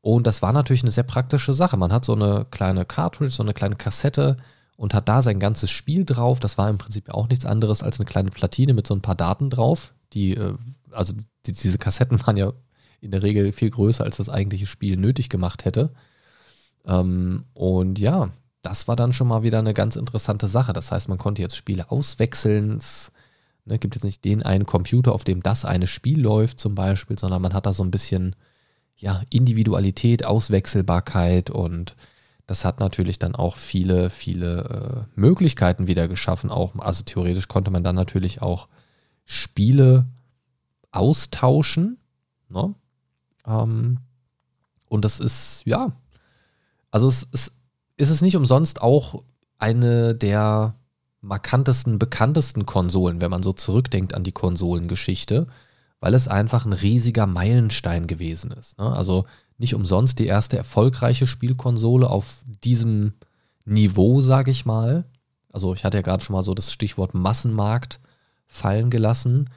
Und 0.01 0.27
das 0.27 0.41
war 0.41 0.53
natürlich 0.53 0.83
eine 0.83 0.93
sehr 0.93 1.05
praktische 1.05 1.53
Sache. 1.53 1.77
Man 1.77 1.93
hat 1.93 2.05
so 2.05 2.15
eine 2.15 2.47
kleine 2.51 2.85
Cartridge, 2.85 3.35
so 3.35 3.43
eine 3.43 3.55
kleine 3.55 3.77
Kassette 3.77 4.37
und 4.77 4.95
hat 4.95 5.09
da 5.09 5.21
sein 5.21 5.41
ganzes 5.41 5.71
Spiel 5.71 6.05
drauf. 6.05 6.39
Das 6.39 6.59
war 6.59 6.71
im 6.71 6.79
Prinzip 6.79 7.11
auch 7.11 7.29
nichts 7.29 7.45
anderes 7.45 7.83
als 7.83 7.99
eine 7.99 8.07
kleine 8.07 8.31
Platine 8.31 8.73
mit 8.73 8.87
so 8.87 8.95
ein 8.95 9.03
paar 9.03 9.17
Daten 9.17 9.51
drauf. 9.51 9.93
Die, 10.13 10.37
äh, 10.37 10.55
also 10.93 11.15
die, 11.47 11.53
diese 11.53 11.79
Kassetten 11.79 12.25
waren 12.27 12.37
ja 12.37 12.53
in 13.01 13.11
der 13.11 13.23
Regel 13.23 13.53
viel 13.53 13.71
größer, 13.71 14.05
als 14.05 14.17
das 14.17 14.29
eigentliche 14.29 14.67
Spiel 14.67 14.97
nötig 14.97 15.29
gemacht 15.29 15.65
hätte. 15.65 15.91
Ähm, 16.87 17.45
und 17.55 17.99
ja, 17.99 18.31
das 18.63 18.89
war 18.89 18.97
dann 18.97 19.13
schon 19.13 19.29
mal 19.29 19.43
wieder 19.43 19.59
eine 19.59 19.75
ganz 19.75 19.97
interessante 19.97 20.49
Sache. 20.49 20.73
Das 20.73 20.91
heißt, 20.93 21.09
man 21.09 21.19
konnte 21.19 21.43
jetzt 21.43 21.57
Spiele 21.57 21.91
auswechseln. 21.91 22.79
Es 22.79 23.13
Ne, 23.67 23.81
gibt 23.81 23.97
jetzt 23.97 24.05
nicht 24.05 24.25
den 24.25 24.45
einen 24.45 24.65
Computer, 24.65 25.13
auf 25.13 25.25
dem 25.25 25.43
das 25.43 25.65
eine 25.65 25.89
Spiel 25.89 26.21
läuft 26.21 26.61
zum 26.61 26.77
Beispiel, 26.77 27.19
sondern 27.19 27.43
man 27.43 27.53
hat 27.53 27.67
da 27.67 27.73
so 27.73 27.83
ein 27.83 27.91
bisschen 27.91 28.37
ja, 28.97 29.23
Individualität, 29.29 30.25
Auswechselbarkeit 30.25 31.51
und 31.51 31.97
das 32.47 32.65
hat 32.65 32.79
natürlich 32.79 33.19
dann 33.19 33.35
auch 33.35 33.57
viele, 33.57 34.09
viele 34.09 35.07
äh, 35.17 35.21
Möglichkeiten 35.21 35.89
wieder 35.89 36.07
geschaffen. 36.07 36.51
Auch, 36.51 36.77
also 36.79 37.03
theoretisch 37.03 37.49
konnte 37.49 37.73
man 37.73 37.83
dann 37.83 37.97
natürlich 37.97 38.41
auch 38.41 38.69
Spiele 39.25 40.07
austauschen. 40.93 41.99
Ne? 42.49 42.73
Ähm, 43.45 43.99
und 44.89 45.05
das 45.05 45.19
ist, 45.19 45.63
ja, 45.65 45.91
also 46.97 47.09
es, 47.09 47.29
es, 47.31 47.53
ist 47.99 48.09
es 48.09 48.23
nicht 48.23 48.37
umsonst 48.37 48.81
auch 48.81 49.23
eine 49.59 50.15
der 50.15 50.77
markantesten, 51.21 51.99
bekanntesten 51.99 52.65
Konsolen, 52.65 53.21
wenn 53.21 53.31
man 53.31 53.43
so 53.43 53.53
zurückdenkt 53.53 54.15
an 54.15 54.25
die 54.25 54.33
Konsolengeschichte, 54.33 55.47
weil 56.01 56.15
es 56.15 56.27
einfach 56.27 56.65
ein 56.65 56.73
riesiger 56.73 57.27
Meilenstein 57.27 58.07
gewesen 58.07 58.51
ist. 58.51 58.79
Ne? 58.79 58.91
Also 58.91 59.27
nicht 59.59 59.75
umsonst 59.75 60.19
die 60.19 60.27
erste 60.27 60.57
erfolgreiche 60.57 61.27
Spielkonsole 61.27 62.09
auf 62.09 62.39
diesem 62.65 63.13
Niveau, 63.67 64.23
sage 64.23 64.51
ich 64.51 64.65
mal. 64.65 65.05
Also 65.53 65.75
ich 65.75 65.85
hatte 65.85 65.99
ja 65.99 66.03
gerade 66.03 66.25
schon 66.25 66.33
mal 66.33 66.43
so 66.43 66.55
das 66.55 66.73
Stichwort 66.73 67.13
Massenmarkt 67.13 68.01
fallen 68.47 68.89
gelassen. 68.89 69.51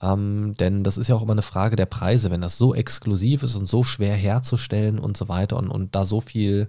Ähm, 0.00 0.54
denn 0.58 0.82
das 0.82 0.96
ist 0.96 1.08
ja 1.08 1.14
auch 1.14 1.22
immer 1.22 1.32
eine 1.32 1.42
Frage 1.42 1.76
der 1.76 1.84
Preise, 1.84 2.30
wenn 2.30 2.40
das 2.40 2.58
so 2.58 2.74
exklusiv 2.74 3.42
ist 3.42 3.54
und 3.54 3.66
so 3.66 3.84
schwer 3.84 4.14
herzustellen 4.14 4.98
und 4.98 5.16
so 5.16 5.28
weiter 5.28 5.56
und, 5.56 5.68
und 5.68 5.94
da 5.94 6.06
so 6.06 6.20
viel 6.20 6.68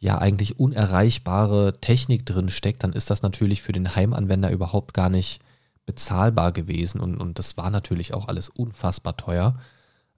ja 0.00 0.18
eigentlich 0.18 0.58
unerreichbare 0.58 1.78
Technik 1.80 2.26
drin 2.26 2.48
steckt, 2.48 2.82
dann 2.82 2.94
ist 2.94 3.10
das 3.10 3.22
natürlich 3.22 3.62
für 3.62 3.72
den 3.72 3.94
Heimanwender 3.94 4.50
überhaupt 4.50 4.94
gar 4.94 5.10
nicht 5.10 5.40
bezahlbar 5.86 6.52
gewesen 6.52 7.00
und, 7.00 7.16
und 7.18 7.38
das 7.38 7.56
war 7.56 7.70
natürlich 7.70 8.14
auch 8.14 8.28
alles 8.28 8.48
unfassbar 8.48 9.16
teuer. 9.16 9.58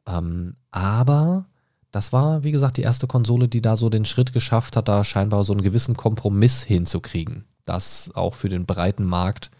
Ähm, 0.06 0.56
aber 0.70 1.46
das 1.90 2.12
war, 2.12 2.44
wie 2.44 2.52
gesagt, 2.52 2.76
die 2.76 2.82
erste 2.82 3.06
Konsole, 3.06 3.48
die 3.48 3.60
da 3.60 3.76
so 3.76 3.90
den 3.90 4.04
Schritt 4.04 4.32
geschafft 4.32 4.76
hat, 4.76 4.88
da 4.88 5.04
scheinbar 5.04 5.44
so 5.44 5.52
einen 5.52 5.62
gewissen 5.62 5.96
Kompromiss 5.96 6.62
hinzukriegen, 6.62 7.44
dass 7.64 8.10
auch 8.14 8.34
für 8.34 8.48
den 8.48 8.66
breiten 8.66 9.04
Markt 9.04 9.50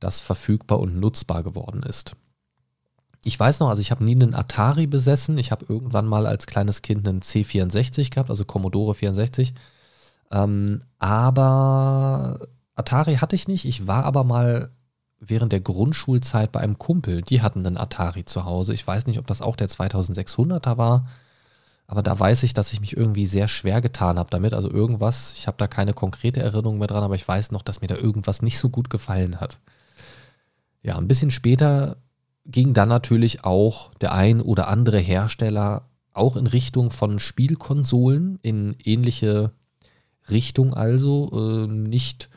das 0.00 0.20
verfügbar 0.20 0.80
und 0.80 0.98
nutzbar 0.98 1.42
geworden 1.42 1.82
ist 1.82 2.16
ich 3.24 3.38
weiß 3.38 3.60
noch, 3.60 3.68
also 3.68 3.80
ich 3.80 3.90
habe 3.90 4.04
nie 4.04 4.14
einen 4.14 4.34
Atari 4.34 4.86
besessen. 4.86 5.38
Ich 5.38 5.52
habe 5.52 5.66
irgendwann 5.68 6.06
mal 6.06 6.26
als 6.26 6.46
kleines 6.46 6.82
Kind 6.82 7.06
einen 7.06 7.20
C64 7.20 8.10
gehabt, 8.10 8.30
also 8.30 8.44
Commodore 8.44 8.94
64. 8.94 9.54
Ähm, 10.32 10.82
aber 10.98 12.48
Atari 12.74 13.16
hatte 13.16 13.36
ich 13.36 13.46
nicht. 13.46 13.64
Ich 13.64 13.86
war 13.86 14.04
aber 14.04 14.24
mal 14.24 14.72
während 15.20 15.52
der 15.52 15.60
Grundschulzeit 15.60 16.50
bei 16.50 16.60
einem 16.60 16.78
Kumpel. 16.78 17.22
Die 17.22 17.42
hatten 17.42 17.64
einen 17.64 17.76
Atari 17.76 18.24
zu 18.24 18.44
Hause. 18.44 18.74
Ich 18.74 18.84
weiß 18.84 19.06
nicht, 19.06 19.18
ob 19.20 19.26
das 19.28 19.40
auch 19.40 19.54
der 19.54 19.68
2600er 19.68 20.76
war. 20.76 21.06
Aber 21.86 22.02
da 22.02 22.18
weiß 22.18 22.42
ich, 22.42 22.54
dass 22.54 22.72
ich 22.72 22.80
mich 22.80 22.96
irgendwie 22.96 23.26
sehr 23.26 23.46
schwer 23.46 23.80
getan 23.80 24.18
habe 24.18 24.30
damit. 24.30 24.54
Also 24.54 24.70
irgendwas, 24.70 25.34
ich 25.36 25.46
habe 25.46 25.58
da 25.58 25.68
keine 25.68 25.92
konkrete 25.92 26.40
Erinnerung 26.40 26.78
mehr 26.78 26.88
dran, 26.88 27.04
aber 27.04 27.14
ich 27.14 27.28
weiß 27.28 27.52
noch, 27.52 27.62
dass 27.62 27.80
mir 27.82 27.86
da 27.86 27.96
irgendwas 27.96 28.42
nicht 28.42 28.58
so 28.58 28.68
gut 28.68 28.90
gefallen 28.90 29.40
hat. 29.40 29.58
Ja, 30.82 30.96
ein 30.96 31.06
bisschen 31.06 31.30
später 31.30 31.96
ging 32.44 32.74
dann 32.74 32.88
natürlich 32.88 33.44
auch 33.44 33.94
der 33.94 34.12
ein 34.12 34.40
oder 34.40 34.68
andere 34.68 34.98
Hersteller 34.98 35.88
auch 36.12 36.36
in 36.36 36.46
Richtung 36.46 36.90
von 36.90 37.18
Spielkonsolen, 37.18 38.38
in 38.42 38.76
ähnliche 38.84 39.52
Richtung 40.30 40.74
also. 40.74 41.30
Äh, 41.32 41.66
nicht, 41.68 42.28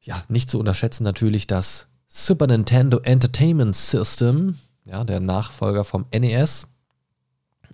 ja, 0.00 0.22
nicht 0.28 0.50
zu 0.50 0.58
unterschätzen 0.58 1.04
natürlich 1.04 1.46
das 1.46 1.88
Super 2.06 2.46
Nintendo 2.46 2.98
Entertainment 2.98 3.74
System, 3.74 4.58
ja, 4.84 5.04
der 5.04 5.20
Nachfolger 5.20 5.84
vom 5.84 6.06
NES. 6.12 6.66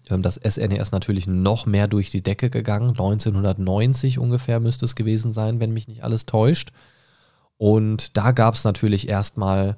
Ähm, 0.09 0.23
das 0.23 0.37
SNES 0.37 0.93
natürlich 0.93 1.27
noch 1.27 1.67
mehr 1.67 1.89
durch 1.89 2.11
die 2.11 2.23
Decke 2.23 2.51
gegangen. 2.51 2.91
1990 2.91 4.19
ungefähr 4.19 4.61
müsste 4.61 4.85
es 4.85 4.95
gewesen 4.95 5.33
sein, 5.33 5.61
wenn 5.61 5.73
mich 5.73 5.89
nicht 5.89 6.05
alles 6.05 6.27
täuscht. 6.27 6.73
Und 7.57 8.17
da 8.17 8.31
gab 8.33 8.55
es 8.55 8.65
natürlich 8.65 9.09
erstmal 9.09 9.77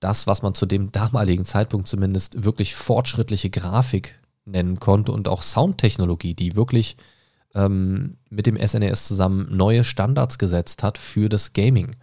das, 0.00 0.26
was 0.26 0.42
man 0.42 0.54
zu 0.54 0.66
dem 0.66 0.92
damaligen 0.92 1.44
Zeitpunkt 1.44 1.88
zumindest 1.88 2.44
wirklich 2.44 2.74
fortschrittliche 2.74 3.50
Grafik 3.50 4.18
nennen 4.44 4.80
konnte 4.80 5.12
und 5.12 5.28
auch 5.28 5.42
Soundtechnologie, 5.42 6.34
die 6.34 6.56
wirklich 6.56 6.96
ähm, 7.54 8.16
mit 8.30 8.46
dem 8.46 8.56
SNES 8.56 9.02
e 9.02 9.04
zusammen 9.04 9.54
neue 9.56 9.84
Standards 9.84 10.38
gesetzt 10.38 10.82
hat 10.82 10.98
für 10.98 11.28
das 11.28 11.52
Gaming. 11.52 11.96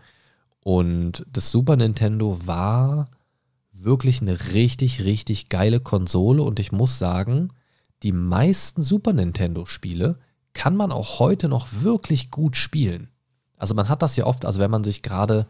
Und 0.59 1.25
das 1.31 1.51
Super 1.51 1.75
Nintendo 1.75 2.39
war 2.45 3.09
wirklich 3.71 4.21
eine 4.21 4.53
richtig, 4.53 5.03
richtig 5.03 5.49
geile 5.49 5.79
Konsole 5.79 6.43
und 6.43 6.59
ich 6.59 6.71
muss 6.71 6.99
sagen, 6.99 7.49
die 8.03 8.11
meisten 8.11 8.81
Super 8.81 9.13
Nintendo-Spiele 9.13 10.19
kann 10.53 10.75
man 10.75 10.91
auch 10.91 11.19
heute 11.19 11.47
noch 11.47 11.67
wirklich 11.81 12.31
gut 12.31 12.55
spielen. 12.55 13.09
Also 13.57 13.75
man 13.75 13.89
hat 13.89 14.01
das 14.01 14.15
ja 14.15 14.25
oft, 14.25 14.45
also 14.45 14.59
wenn 14.59 14.71
man 14.71 14.83
sich 14.83 15.01
gerade 15.01 15.47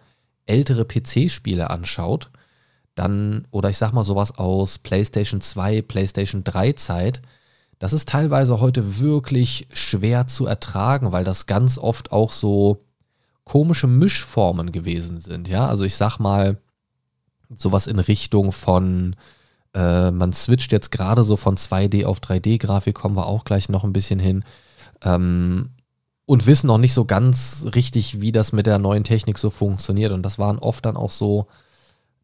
ältere 0.47 0.85
PC-Spiele 0.85 1.69
anschaut, 1.69 2.29
dann, 2.95 3.45
oder 3.51 3.69
ich 3.69 3.77
sag 3.77 3.91
mal 3.91 4.03
sowas 4.03 4.37
aus 4.37 4.79
PlayStation 4.79 5.41
2, 5.41 5.83
PlayStation 5.83 6.43
3 6.43 6.73
Zeit, 6.73 7.21
das 7.79 7.93
ist 7.93 8.09
teilweise 8.09 8.59
heute 8.59 8.99
wirklich 8.99 9.67
schwer 9.71 10.27
zu 10.27 10.47
ertragen, 10.47 11.11
weil 11.11 11.23
das 11.23 11.45
ganz 11.45 11.77
oft 11.77 12.11
auch 12.11 12.31
so 12.31 12.83
komische 13.43 13.87
Mischformen 13.87 14.71
gewesen 14.71 15.21
sind. 15.21 15.47
Ja, 15.47 15.67
also 15.67 15.83
ich 15.83 15.95
sag 15.95 16.17
mal 16.19 16.57
sowas 17.49 17.87
in 17.87 17.99
Richtung 17.99 18.51
von, 18.51 19.15
äh, 19.73 20.11
man 20.11 20.33
switcht 20.33 20.71
jetzt 20.71 20.91
gerade 20.91 21.23
so 21.23 21.37
von 21.37 21.55
2D 21.55 22.05
auf 22.05 22.19
3D-Grafik, 22.19 22.95
kommen 22.95 23.15
wir 23.15 23.27
auch 23.27 23.45
gleich 23.45 23.69
noch 23.69 23.83
ein 23.83 23.93
bisschen 23.93 24.19
hin. 24.19 24.43
Ähm, 25.03 25.69
und 26.27 26.45
wissen 26.45 26.67
noch 26.67 26.77
nicht 26.77 26.93
so 26.93 27.05
ganz 27.05 27.65
richtig, 27.73 28.19
wie 28.19 28.33
das 28.33 28.51
mit 28.51 28.67
der 28.67 28.79
neuen 28.79 29.05
Technik 29.05 29.37
so 29.37 29.49
funktioniert. 29.49 30.11
Und 30.11 30.23
das 30.23 30.37
waren 30.37 30.59
oft 30.59 30.85
dann 30.85 30.97
auch 30.97 31.11
so 31.11 31.47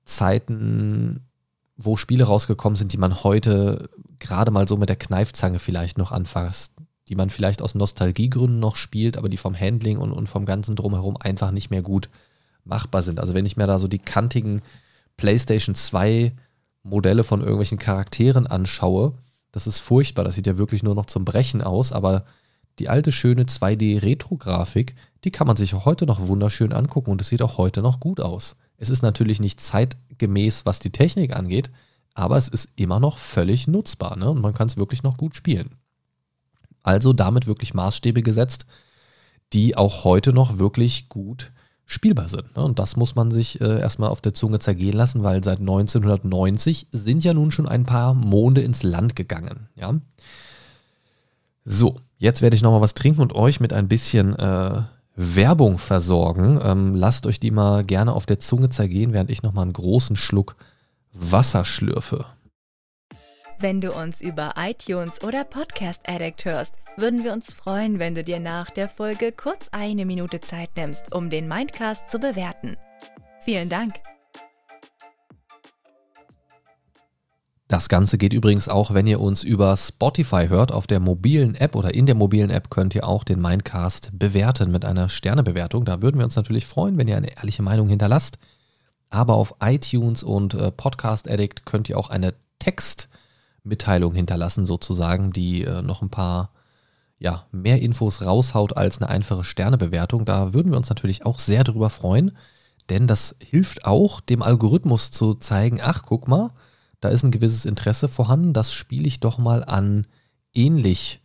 Zeiten, 0.03 1.21
wo 1.77 1.95
Spiele 1.95 2.25
rausgekommen 2.25 2.75
sind, 2.75 2.91
die 2.91 2.97
man 2.97 3.23
heute 3.23 3.89
gerade 4.19 4.51
mal 4.51 4.67
so 4.67 4.75
mit 4.75 4.89
der 4.89 4.97
Kneifzange 4.97 5.57
vielleicht 5.57 5.97
noch 5.97 6.11
anfasst, 6.11 6.73
die 7.07 7.15
man 7.15 7.29
vielleicht 7.29 7.61
aus 7.61 7.75
Nostalgiegründen 7.75 8.59
noch 8.59 8.75
spielt, 8.75 9.15
aber 9.15 9.29
die 9.29 9.37
vom 9.37 9.57
Handling 9.57 9.97
und, 9.97 10.11
und 10.11 10.27
vom 10.27 10.45
ganzen 10.45 10.75
Drumherum 10.75 11.15
einfach 11.17 11.51
nicht 11.51 11.71
mehr 11.71 11.81
gut 11.81 12.09
machbar 12.65 13.03
sind. 13.03 13.21
Also 13.21 13.33
wenn 13.33 13.45
ich 13.45 13.55
mir 13.55 13.67
da 13.67 13.79
so 13.79 13.87
die 13.87 13.99
kantigen 13.99 14.61
PlayStation 15.15 15.75
2 15.75 16.33
Modelle 16.83 17.23
von 17.23 17.39
irgendwelchen 17.39 17.79
Charakteren 17.79 18.47
anschaue, 18.47 19.13
das 19.53 19.65
ist 19.65 19.79
furchtbar. 19.79 20.25
Das 20.25 20.35
sieht 20.35 20.47
ja 20.47 20.57
wirklich 20.57 20.83
nur 20.83 20.93
noch 20.93 21.05
zum 21.05 21.23
Brechen 21.23 21.61
aus, 21.61 21.93
aber 21.93 22.25
die 22.79 22.89
alte 22.89 23.11
schöne 23.11 23.43
2D-Retro-Grafik, 23.43 24.95
die 25.23 25.31
kann 25.31 25.47
man 25.47 25.55
sich 25.55 25.73
auch 25.73 25.85
heute 25.85 26.05
noch 26.05 26.27
wunderschön 26.27 26.73
angucken 26.73 27.11
und 27.11 27.21
es 27.21 27.27
sieht 27.27 27.41
auch 27.41 27.57
heute 27.57 27.81
noch 27.81 27.99
gut 27.99 28.19
aus. 28.19 28.55
Es 28.77 28.89
ist 28.89 29.01
natürlich 29.01 29.39
nicht 29.39 29.59
zeitgemäß, 29.59 30.65
was 30.65 30.79
die 30.79 30.91
Technik 30.91 31.35
angeht, 31.35 31.69
aber 32.13 32.37
es 32.37 32.47
ist 32.47 32.69
immer 32.75 32.99
noch 32.99 33.17
völlig 33.17 33.67
nutzbar 33.67 34.17
ne? 34.17 34.29
und 34.29 34.41
man 34.41 34.53
kann 34.53 34.67
es 34.67 34.77
wirklich 34.77 35.03
noch 35.03 35.17
gut 35.17 35.35
spielen. 35.35 35.75
Also 36.81 37.13
damit 37.13 37.47
wirklich 37.47 37.73
Maßstäbe 37.73 38.21
gesetzt, 38.21 38.65
die 39.53 39.77
auch 39.77 40.03
heute 40.03 40.33
noch 40.33 40.57
wirklich 40.57 41.07
gut 41.09 41.51
spielbar 41.85 42.27
sind. 42.27 42.55
Ne? 42.55 42.63
Und 42.63 42.79
das 42.79 42.95
muss 42.95 43.15
man 43.15 43.31
sich 43.31 43.61
äh, 43.61 43.79
erstmal 43.79 44.09
auf 44.09 44.21
der 44.21 44.33
Zunge 44.33 44.59
zergehen 44.59 44.93
lassen, 44.93 45.23
weil 45.23 45.43
seit 45.43 45.59
1990 45.59 46.87
sind 46.91 47.23
ja 47.23 47.33
nun 47.33 47.51
schon 47.51 47.67
ein 47.67 47.85
paar 47.85 48.13
Monde 48.13 48.61
ins 48.61 48.83
Land 48.83 49.15
gegangen. 49.15 49.69
Ja? 49.75 49.95
So, 51.65 51.99
jetzt 52.23 52.41
werde 52.41 52.55
ich 52.55 52.61
nochmal 52.61 52.81
was 52.81 52.93
trinken 52.93 53.21
und 53.21 53.35
euch 53.35 53.59
mit 53.59 53.73
ein 53.73 53.87
bisschen 53.87 54.37
äh, 54.39 54.81
Werbung 55.15 55.77
versorgen. 55.77 56.59
Ähm, 56.63 56.95
lasst 56.95 57.27
euch 57.27 57.39
die 57.39 57.51
mal 57.51 57.83
gerne 57.83 58.13
auf 58.13 58.25
der 58.25 58.39
Zunge 58.39 58.69
zergehen, 58.69 59.13
während 59.13 59.29
ich 59.29 59.43
nochmal 59.43 59.63
einen 59.63 59.73
großen 59.73 60.15
Schluck 60.15 60.55
Wasser 61.11 61.65
schlürfe. 61.65 62.25
Wenn 63.59 63.81
du 63.81 63.91
uns 63.91 64.21
über 64.21 64.53
iTunes 64.57 65.21
oder 65.21 65.43
Podcast 65.43 66.01
Addict 66.07 66.45
hörst, 66.45 66.75
würden 66.97 67.23
wir 67.23 67.33
uns 67.33 67.53
freuen, 67.53 67.99
wenn 67.99 68.15
du 68.15 68.23
dir 68.23 68.39
nach 68.39 68.71
der 68.71 68.89
Folge 68.89 69.31
kurz 69.31 69.67
eine 69.71 70.05
Minute 70.05 70.41
Zeit 70.41 70.71
nimmst, 70.75 71.13
um 71.13 71.29
den 71.29 71.47
Mindcast 71.47 72.09
zu 72.09 72.19
bewerten. 72.19 72.77
Vielen 73.43 73.69
Dank! 73.69 73.95
Das 77.73 77.89
Ganze 77.89 78.19
geht 78.19 78.33
übrigens 78.33 78.69
auch, 78.69 78.93
wenn 78.93 79.07
ihr 79.07 79.19
uns 79.19 79.41
über 79.41 79.75
Spotify 79.75 80.45
hört. 80.47 80.71
Auf 80.71 80.85
der 80.85 80.99
mobilen 80.99 81.55
App 81.55 81.75
oder 81.75 81.91
in 81.91 82.05
der 82.05 82.13
mobilen 82.13 82.51
App 82.51 82.69
könnt 82.69 82.93
ihr 82.93 83.07
auch 83.07 83.23
den 83.23 83.41
Mindcast 83.41 84.11
bewerten 84.13 84.71
mit 84.71 84.85
einer 84.85 85.09
Sternebewertung. 85.09 85.83
Da 85.83 86.03
würden 86.03 86.19
wir 86.19 86.23
uns 86.23 86.35
natürlich 86.35 86.67
freuen, 86.67 86.99
wenn 86.99 87.07
ihr 87.07 87.17
eine 87.17 87.35
ehrliche 87.35 87.63
Meinung 87.63 87.87
hinterlasst. 87.87 88.37
Aber 89.09 89.33
auf 89.33 89.55
iTunes 89.59 90.21
und 90.21 90.53
äh, 90.53 90.71
Podcast 90.71 91.27
Addict 91.27 91.65
könnt 91.65 91.89
ihr 91.89 91.97
auch 91.97 92.11
eine 92.11 92.35
Textmitteilung 92.59 94.13
hinterlassen, 94.13 94.67
sozusagen, 94.67 95.31
die 95.31 95.63
äh, 95.63 95.81
noch 95.81 96.03
ein 96.03 96.11
paar 96.11 96.51
ja, 97.17 97.47
mehr 97.51 97.81
Infos 97.81 98.21
raushaut 98.21 98.77
als 98.77 98.99
eine 99.01 99.09
einfache 99.09 99.43
Sternebewertung. 99.43 100.25
Da 100.25 100.53
würden 100.53 100.71
wir 100.71 100.77
uns 100.77 100.89
natürlich 100.89 101.25
auch 101.25 101.39
sehr 101.39 101.63
darüber 101.63 101.89
freuen, 101.89 102.37
denn 102.91 103.07
das 103.07 103.35
hilft 103.43 103.85
auch 103.85 104.21
dem 104.21 104.43
Algorithmus 104.43 105.09
zu 105.09 105.33
zeigen, 105.33 105.79
ach 105.81 106.03
guck 106.05 106.27
mal, 106.27 106.51
da 107.03 107.09
ist 107.09 107.23
ein 107.23 107.31
gewisses 107.31 107.65
Interesse 107.65 108.07
vorhanden, 108.07 108.53
das 108.53 108.71
spiele 108.71 109.07
ich 109.07 109.19
doch 109.19 109.37
mal 109.37 109.63
an 109.65 110.07
ähnlich 110.53 111.21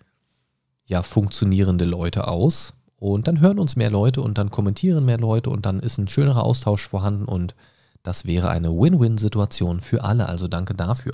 ja, 0.86 1.02
funktionierende 1.02 1.84
Leute 1.84 2.26
aus. 2.26 2.74
Und 2.96 3.28
dann 3.28 3.38
hören 3.38 3.60
uns 3.60 3.76
mehr 3.76 3.90
Leute 3.90 4.20
und 4.22 4.38
dann 4.38 4.50
kommentieren 4.50 5.04
mehr 5.04 5.18
Leute 5.18 5.50
und 5.50 5.66
dann 5.66 5.78
ist 5.78 5.98
ein 5.98 6.08
schönerer 6.08 6.42
Austausch 6.42 6.88
vorhanden 6.88 7.26
und 7.26 7.54
das 8.02 8.24
wäre 8.24 8.48
eine 8.50 8.70
Win-Win-Situation 8.70 9.80
für 9.80 10.02
alle. 10.02 10.28
Also 10.28 10.48
danke 10.48 10.74
dafür. 10.74 11.12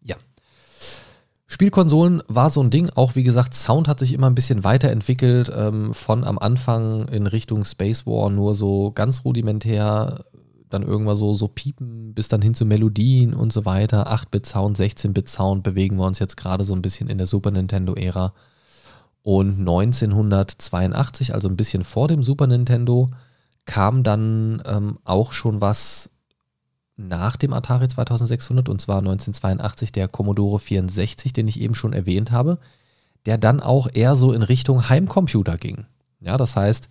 Ja. 0.00 0.14
Spielkonsolen 1.48 2.22
war 2.28 2.50
so 2.50 2.62
ein 2.62 2.70
Ding, 2.70 2.90
auch 2.94 3.16
wie 3.16 3.24
gesagt, 3.24 3.54
Sound 3.54 3.88
hat 3.88 3.98
sich 3.98 4.12
immer 4.12 4.28
ein 4.28 4.36
bisschen 4.36 4.62
weiterentwickelt, 4.62 5.50
ähm, 5.52 5.94
von 5.94 6.22
am 6.22 6.38
Anfang 6.38 7.08
in 7.08 7.26
Richtung 7.26 7.64
Space 7.64 8.06
War 8.06 8.30
nur 8.30 8.54
so 8.54 8.92
ganz 8.92 9.24
rudimentär 9.24 10.26
dann 10.68 10.82
irgendwann 10.82 11.16
so, 11.16 11.34
so 11.34 11.48
piepen, 11.48 12.14
bis 12.14 12.28
dann 12.28 12.42
hin 12.42 12.54
zu 12.54 12.64
Melodien 12.64 13.34
und 13.34 13.52
so 13.52 13.64
weiter. 13.64 14.12
8-Bit-Sound, 14.12 14.78
16-Bit-Sound 14.78 15.62
bewegen 15.62 15.96
wir 15.96 16.06
uns 16.06 16.18
jetzt 16.18 16.36
gerade 16.36 16.64
so 16.64 16.74
ein 16.74 16.82
bisschen 16.82 17.08
in 17.08 17.18
der 17.18 17.26
Super 17.26 17.50
Nintendo-Ära. 17.50 18.34
Und 19.22 19.58
1982, 19.58 21.34
also 21.34 21.48
ein 21.48 21.56
bisschen 21.56 21.84
vor 21.84 22.08
dem 22.08 22.22
Super 22.22 22.46
Nintendo, 22.46 23.10
kam 23.64 24.02
dann 24.02 24.62
ähm, 24.64 24.98
auch 25.04 25.32
schon 25.32 25.60
was 25.60 26.10
nach 26.96 27.36
dem 27.36 27.52
Atari 27.52 27.88
2600 27.88 28.68
und 28.68 28.80
zwar 28.80 28.98
1982 28.98 29.92
der 29.92 30.08
Commodore 30.08 30.58
64, 30.58 31.32
den 31.32 31.46
ich 31.46 31.60
eben 31.60 31.74
schon 31.74 31.92
erwähnt 31.92 32.32
habe, 32.32 32.58
der 33.26 33.38
dann 33.38 33.60
auch 33.60 33.88
eher 33.92 34.16
so 34.16 34.32
in 34.32 34.42
Richtung 34.42 34.88
Heimcomputer 34.88 35.56
ging. 35.58 35.86
Ja, 36.20 36.36
das 36.36 36.56
heißt, 36.56 36.88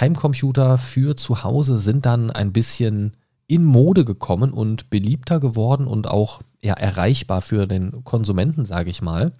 Heimcomputer 0.00 0.78
für 0.78 1.16
zu 1.16 1.42
Hause 1.42 1.78
sind 1.78 2.06
dann 2.06 2.30
ein 2.30 2.52
bisschen 2.52 3.16
in 3.46 3.64
Mode 3.64 4.04
gekommen 4.04 4.52
und 4.52 4.90
beliebter 4.90 5.40
geworden 5.40 5.86
und 5.86 6.06
auch 6.06 6.42
ja, 6.60 6.74
erreichbar 6.74 7.40
für 7.40 7.66
den 7.66 8.04
Konsumenten, 8.04 8.64
sage 8.64 8.90
ich 8.90 9.02
mal. 9.02 9.32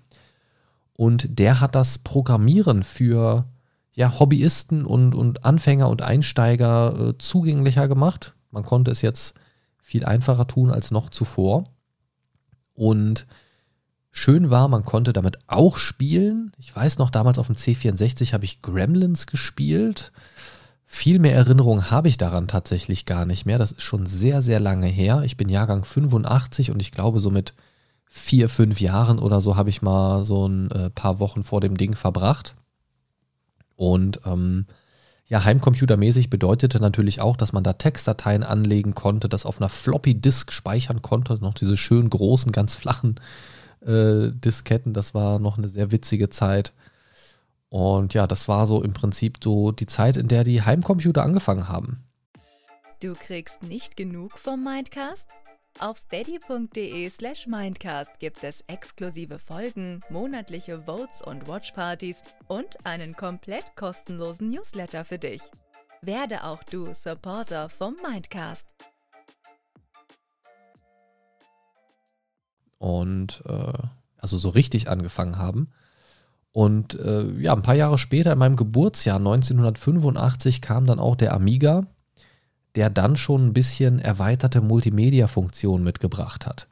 Und 0.95 1.39
der 1.39 1.61
hat 1.61 1.75
das 1.75 1.99
Programmieren 1.99 2.83
für 2.83 3.47
ja, 3.93 4.19
Hobbyisten 4.19 4.85
und, 4.85 5.15
und 5.15 5.45
Anfänger 5.45 5.89
und 5.89 6.03
Einsteiger 6.03 7.09
äh, 7.09 7.19
zugänglicher 7.19 7.89
gemacht. 7.89 8.35
Man 8.51 8.65
konnte 8.65 8.91
es 8.91 9.03
jetzt 9.03 9.35
viel 9.83 10.05
einfacher 10.05 10.47
tun 10.47 10.71
als 10.71 10.91
noch 10.91 11.11
zuvor. 11.11 11.65
Und 12.75 13.27
schön 14.11 14.51
war, 14.51 14.69
man 14.69 14.85
konnte 14.85 15.13
damit 15.13 15.39
auch 15.47 15.77
spielen. 15.77 16.53
Ich 16.59 16.75
weiß 16.75 16.99
noch, 16.99 17.11
damals 17.11 17.39
auf 17.39 17.47
dem 17.47 17.57
C64 17.57 18.33
habe 18.33 18.45
ich 18.45 18.63
Gremlins 18.63 19.27
gespielt. 19.27 20.13
Viel 20.91 21.19
mehr 21.19 21.35
Erinnerungen 21.35 21.91
habe 21.91 22.09
ich 22.09 22.17
daran 22.17 22.49
tatsächlich 22.49 23.05
gar 23.05 23.27
nicht 23.27 23.45
mehr. 23.45 23.59
Das 23.59 23.73
ist 23.73 23.83
schon 23.83 24.07
sehr, 24.07 24.41
sehr 24.41 24.59
lange 24.59 24.87
her. 24.87 25.21
Ich 25.23 25.37
bin 25.37 25.51
Jahrgang 25.51 25.85
85 25.85 26.71
und 26.71 26.81
ich 26.81 26.93
glaube, 26.93 27.21
so 27.21 27.31
mit 27.31 27.53
vier, 28.07 28.49
fünf 28.49 28.81
Jahren 28.81 29.19
oder 29.19 29.43
so 29.43 29.55
habe 29.55 29.69
ich 29.69 29.83
mal 29.83 30.25
so 30.25 30.49
ein 30.49 30.71
äh, 30.71 30.89
paar 30.89 31.21
Wochen 31.21 31.45
vor 31.45 31.61
dem 31.61 31.77
Ding 31.77 31.95
verbracht. 31.95 32.55
Und 33.77 34.21
ähm, 34.25 34.65
ja, 35.27 35.45
Heimcomputermäßig 35.45 36.31
bedeutete 36.31 36.81
natürlich 36.81 37.21
auch, 37.21 37.37
dass 37.37 37.53
man 37.53 37.65
da 37.65 37.75
Textdateien 37.75 38.43
anlegen 38.43 38.95
konnte, 38.95 39.29
das 39.29 39.45
auf 39.45 39.61
einer 39.61 39.69
Floppy 39.69 40.15
Disk 40.15 40.53
speichern 40.53 41.03
konnte. 41.03 41.35
Noch 41.35 41.53
diese 41.53 41.77
schönen 41.77 42.09
großen, 42.09 42.51
ganz 42.51 42.75
flachen 42.75 43.17
äh, 43.83 44.31
Disketten. 44.33 44.95
Das 44.95 45.13
war 45.13 45.39
noch 45.39 45.59
eine 45.59 45.69
sehr 45.69 45.93
witzige 45.93 46.31
Zeit. 46.31 46.73
Und 47.71 48.15
ja, 48.15 48.27
das 48.27 48.49
war 48.49 48.67
so 48.67 48.83
im 48.83 48.93
Prinzip 48.93 49.39
so 49.43 49.73
die 49.73 49.87
Zeit, 49.87 50.17
in 50.17 50.29
der 50.29 50.45
die 50.45 50.63
Heimcomputer 50.63 51.23
angefangen 51.23 51.69
haben. 51.69 52.05
Du 53.01 53.15
kriegst 53.15 53.63
nicht 53.63 53.97
genug 53.97 54.39
vom 54.39 54.65
Mindcast? 54.65 55.29
Auf 55.79 55.97
steady.de 55.97 57.09
slash 57.09 57.47
Mindcast 57.47 58.19
gibt 58.19 58.43
es 58.43 58.63
exklusive 58.63 59.39
Folgen, 59.39 60.01
monatliche 60.11 60.83
Votes 60.83 61.23
und 61.23 61.47
Watchpartys 61.47 62.23
und 62.49 62.85
einen 62.85 63.15
komplett 63.15 63.77
kostenlosen 63.77 64.49
Newsletter 64.49 65.05
für 65.05 65.19
dich. 65.19 65.43
Werde 66.03 66.43
auch 66.43 66.65
du 66.65 66.93
Supporter 66.95 67.69
vom 67.69 67.97
Mindcast. 68.03 68.67
Und 72.79 73.43
äh, 73.47 73.73
also 74.17 74.37
so 74.37 74.49
richtig 74.49 74.89
angefangen 74.89 75.39
haben. 75.39 75.73
Und 76.59 76.99
äh, 76.99 77.31
ja, 77.41 77.53
ein 77.53 77.63
paar 77.63 77.77
Jahre 77.77 77.99
später, 77.99 78.33
in 78.33 78.41
meinem 78.41 78.57
Geburtsjahr 78.57 79.19
1985, 79.19 80.61
kam 80.61 80.87
dann 80.87 80.99
auch 80.99 81.15
der 81.15 81.33
Amiga, 81.33 81.87
der 82.75 82.91
dann 82.91 83.15
schon 83.15 83.47
ein 83.47 83.53
bisschen 83.53 84.01
erweiterte 84.01 84.61
Multimedia-Funktionen 84.61 85.85
mitgebracht 85.85 86.47
hat. 86.47 86.67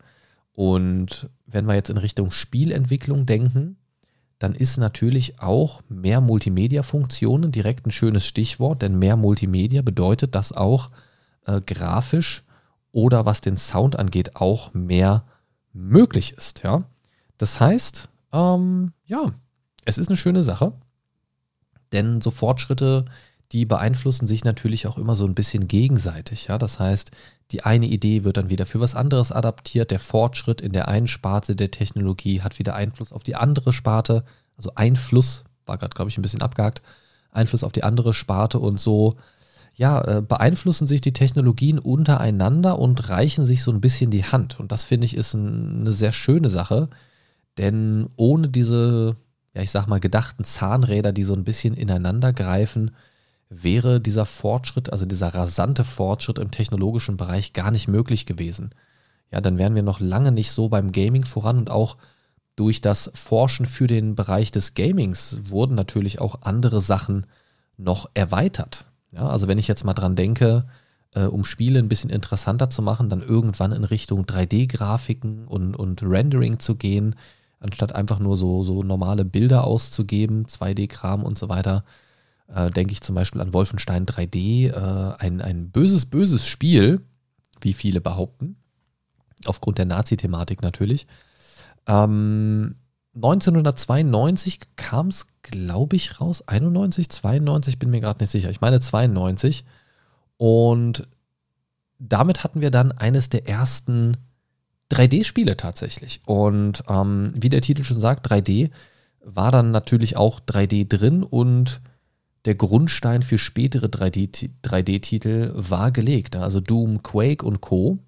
Und 0.53 1.31
wenn 1.47 1.67
wir 1.67 1.77
jetzt 1.77 1.91
in 1.91 1.99
Richtung 1.99 2.33
Spielentwicklung 2.33 3.27
denken, 3.27 3.77
dann 4.41 4.57
ist 4.57 4.77
natürlich 4.77 5.39
auch 5.39 5.83
mehr 5.89 6.21
Multimedia-Funktionen 6.21 7.53
direkt 7.53 7.87
ein 7.87 7.93
schönes 7.93 8.27
Stichwort, 8.27 8.83
denn 8.83 8.99
mehr 8.99 9.15
Multimedia 9.17 9.83
bedeutet, 9.83 10.35
dass 10.35 10.51
auch 10.51 10.91
äh, 11.45 11.61
grafisch 11.61 12.43
oder 12.91 13.25
was 13.25 13.41
den 13.41 13.57
Sound 13.57 13.97
angeht 13.97 14.35
auch 14.35 14.75
mehr 14.75 15.23
möglich 15.73 16.33
ist. 16.33 16.65
Ja? 16.65 16.83
Das 17.39 17.61
heißt, 17.61 18.09
ähm, 18.33 18.93
ja, 19.05 19.31
es 19.87 19.97
ist 19.97 20.09
eine 20.09 20.17
schöne 20.17 20.43
Sache, 20.43 20.73
denn 21.93 22.21
so 22.21 22.31
Fortschritte, 22.31 23.07
die 23.53 23.65
beeinflussen 23.65 24.27
sich 24.29 24.45
natürlich 24.45 24.87
auch 24.87 24.99
immer 24.99 25.17
so 25.17 25.25
ein 25.25 25.35
bisschen 25.35 25.69
gegenseitig. 25.69 26.49
Ja? 26.49 26.59
Das 26.59 26.79
heißt, 26.79 27.13
die 27.53 27.63
eine 27.63 27.87
Idee 27.87 28.25
wird 28.25 28.37
dann 28.37 28.51
wieder 28.51 28.67
für 28.67 28.81
was 28.81 28.95
anderes 28.95 29.31
adaptiert. 29.31 29.91
Der 29.93 30.01
Fortschritt 30.01 30.61
in 30.61 30.73
der 30.73 30.89
einen 30.89 31.07
Sparte 31.07 31.55
der 31.55 31.71
Technologie 31.71 32.43
hat 32.43 32.59
wieder 32.59 32.75
Einfluss 32.75 33.13
auf 33.13 33.23
die 33.23 33.37
andere 33.37 33.73
Sparte. 33.73 34.25
Also 34.57 34.73
Einfluss, 34.75 35.45
war 35.65 35.79
gerade, 35.79 35.95
glaube 35.95 36.11
ich, 36.11 36.19
ein 36.19 36.23
bisschen 36.23 36.43
abgehakt. 36.43 36.83
Einfluss 37.31 37.63
auf 37.63 37.73
die 37.73 37.85
andere 37.85 38.15
Sparte 38.15 38.59
und 38.59 38.81
so, 38.81 39.15
ja, 39.75 40.01
äh, 40.03 40.23
beeinflussen 40.23 40.87
sich 40.87 41.03
die 41.03 41.13
Technologien 41.13 41.79
untereinander 41.79 42.79
und 42.79 43.11
reichen 43.11 43.45
sich 43.45 43.63
so 43.63 43.71
ein 43.71 43.83
bisschen 43.83 44.11
die 44.11 44.25
Hand. 44.25 44.59
Und 44.59 44.73
das 44.73 44.85
finde 44.85 45.05
ich 45.05 45.17
ist 45.17 45.35
eine 45.35 45.93
sehr 45.93 46.13
schöne 46.13 46.49
Sache, 46.49 46.89
denn 47.59 48.09
ohne 48.17 48.49
diese, 48.49 49.17
ja, 49.57 49.63
ich 49.63 49.71
sag 49.71 49.87
mal, 49.87 50.01
gedachten 50.01 50.45
Zahnräder, 50.45 51.13
die 51.13 51.25
so 51.25 51.33
ein 51.33 51.45
bisschen 51.45 51.73
ineinander 51.73 52.35
greifen, 52.35 52.91
wäre 53.49 54.03
dieser 54.03 54.27
Fortschritt, 54.27 54.93
also 54.93 55.07
dieser 55.07 55.29
rasante 55.29 55.83
Fortschritt 55.83 56.39
im 56.39 56.51
technologischen 56.51 57.17
Bereich 57.17 57.55
gar 57.55 57.71
nicht 57.71 57.89
möglich 57.89 58.27
gewesen. 58.27 58.75
Ja, 59.33 59.41
dann 59.41 59.57
wären 59.57 59.75
wir 59.75 59.83
noch 59.83 59.99
lange 59.99 60.31
nicht 60.31 60.51
so 60.51 60.69
beim 60.69 60.93
Gaming 60.93 61.25
voran 61.25 61.57
und 61.57 61.71
auch 61.71 61.97
durch 62.55 62.83
das 62.83 63.11
Forschen 63.15 63.65
für 63.65 63.87
den 63.87 64.15
Bereich 64.15 64.53
des 64.53 64.75
Gamings 64.75 65.39
wurden 65.45 65.75
natürlich 65.75 66.21
auch 66.21 66.43
andere 66.43 66.83
Sachen 66.83 67.27
noch 67.79 68.11
erweitert. 68.13 68.85
Ja, 69.11 69.27
also 69.27 69.49
wenn 69.49 69.59
ich 69.59 69.69
jetzt 69.69 69.85
mal 69.85 69.95
dran 69.95 70.17
denke, 70.17 70.67
äh, 71.15 71.25
um 71.25 71.45
Spiele 71.45 71.79
ein 71.79 71.89
bisschen 71.89 72.11
interessanter 72.11 72.69
zu 72.69 72.83
machen, 72.83 73.09
dann 73.09 73.23
irgendwann 73.23 73.73
in 73.73 73.85
Richtung 73.85 74.27
3D-Grafiken 74.27 75.47
und, 75.47 75.75
und 75.75 76.03
Rendering 76.03 76.59
zu 76.59 76.75
gehen, 76.75 77.17
anstatt 77.61 77.95
einfach 77.95 78.19
nur 78.19 78.37
so, 78.37 78.65
so 78.65 78.83
normale 78.83 79.25
Bilder 79.25 79.65
auszugeben, 79.65 80.47
2D-Kram 80.47 81.23
und 81.23 81.39
so 81.39 81.49
weiter, 81.49 81.85
äh, 82.49 82.71
denke 82.71 82.93
ich 82.93 83.01
zum 83.01 83.15
Beispiel 83.15 83.41
an 83.41 83.53
Wolfenstein 83.53 84.07
3D, 84.07 84.69
äh, 84.69 85.15
ein, 85.19 85.41
ein 85.41 85.71
böses, 85.71 86.07
böses 86.07 86.47
Spiel, 86.47 87.01
wie 87.61 87.73
viele 87.73 88.01
behaupten, 88.01 88.57
aufgrund 89.47 89.79
der 89.79 89.87
Nazi-Thematik 89.87 90.63
natürlich. 90.63 91.07
Ähm, 91.87 92.77
1992 93.15 94.61
kam 94.77 95.09
es, 95.09 95.27
glaube 95.43 95.97
ich, 95.97 96.21
raus. 96.21 96.47
91, 96.47 97.09
92, 97.09 97.79
bin 97.79 97.91
mir 97.91 98.01
gerade 98.01 98.23
nicht 98.23 98.31
sicher. 98.31 98.51
Ich 98.51 98.61
meine 98.61 98.79
92. 98.79 99.65
Und 100.37 101.09
damit 101.99 102.45
hatten 102.45 102.61
wir 102.61 102.71
dann 102.71 102.93
eines 102.93 103.31
der 103.31 103.49
ersten 103.49 104.19
3D-Spiele 104.91 105.57
tatsächlich. 105.57 106.21
Und 106.27 106.85
ähm, 106.89 107.31
wie 107.35 107.49
der 107.49 107.61
Titel 107.61 107.85
schon 107.85 108.01
sagt, 108.01 108.31
3D 108.31 108.71
war 109.25 109.51
dann 109.51 109.71
natürlich 109.71 110.17
auch 110.17 110.41
3D 110.41 110.89
drin 110.89 111.23
und 111.23 111.81
der 112.45 112.55
Grundstein 112.55 113.23
für 113.23 113.39
spätere 113.39 113.87
3D-Titel 113.87 115.53
war 115.55 115.91
gelegt. 115.91 116.37
Also 116.37 116.61
Doom, 116.61 117.03
Quake 117.03 117.45
und 117.45 117.61
Co. 117.61 117.99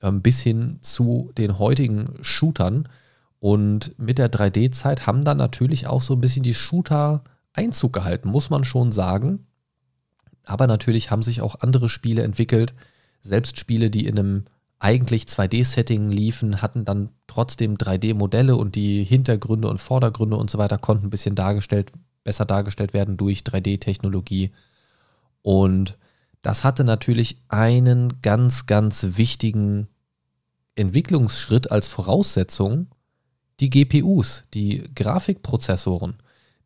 Ähm, 0.00 0.22
bis 0.22 0.40
hin 0.40 0.78
zu 0.80 1.32
den 1.36 1.58
heutigen 1.58 2.14
Shootern. 2.20 2.88
Und 3.40 3.98
mit 3.98 4.18
der 4.18 4.30
3D-Zeit 4.30 5.06
haben 5.06 5.24
dann 5.24 5.38
natürlich 5.38 5.88
auch 5.88 6.02
so 6.02 6.14
ein 6.14 6.20
bisschen 6.20 6.44
die 6.44 6.54
Shooter 6.54 7.24
Einzug 7.52 7.92
gehalten, 7.92 8.28
muss 8.28 8.48
man 8.48 8.62
schon 8.62 8.92
sagen. 8.92 9.46
Aber 10.44 10.66
natürlich 10.66 11.10
haben 11.10 11.22
sich 11.22 11.40
auch 11.40 11.56
andere 11.56 11.88
Spiele 11.88 12.22
entwickelt. 12.22 12.74
Selbst 13.22 13.58
Spiele, 13.58 13.90
die 13.90 14.06
in 14.06 14.18
einem 14.18 14.44
eigentlich 14.80 15.24
2D-Setting 15.24 16.10
liefen, 16.10 16.62
hatten 16.62 16.84
dann 16.84 17.10
trotzdem 17.26 17.76
3D-Modelle 17.76 18.56
und 18.56 18.74
die 18.74 19.04
Hintergründe 19.04 19.68
und 19.68 19.80
Vordergründe 19.80 20.36
und 20.36 20.50
so 20.50 20.58
weiter 20.58 20.78
konnten 20.78 21.06
ein 21.06 21.10
bisschen 21.10 21.34
dargestellt 21.34 21.92
besser 22.24 22.44
dargestellt 22.44 22.92
werden 22.92 23.16
durch 23.16 23.40
3D-Technologie. 23.40 24.50
Und 25.42 25.98
das 26.42 26.64
hatte 26.64 26.84
natürlich 26.84 27.38
einen 27.48 28.20
ganz, 28.22 28.66
ganz 28.66 29.06
wichtigen 29.16 29.88
Entwicklungsschritt 30.74 31.70
als 31.70 31.86
Voraussetzung. 31.86 32.88
Die 33.60 33.70
GPUs, 33.70 34.44
die 34.54 34.90
Grafikprozessoren, 34.94 36.16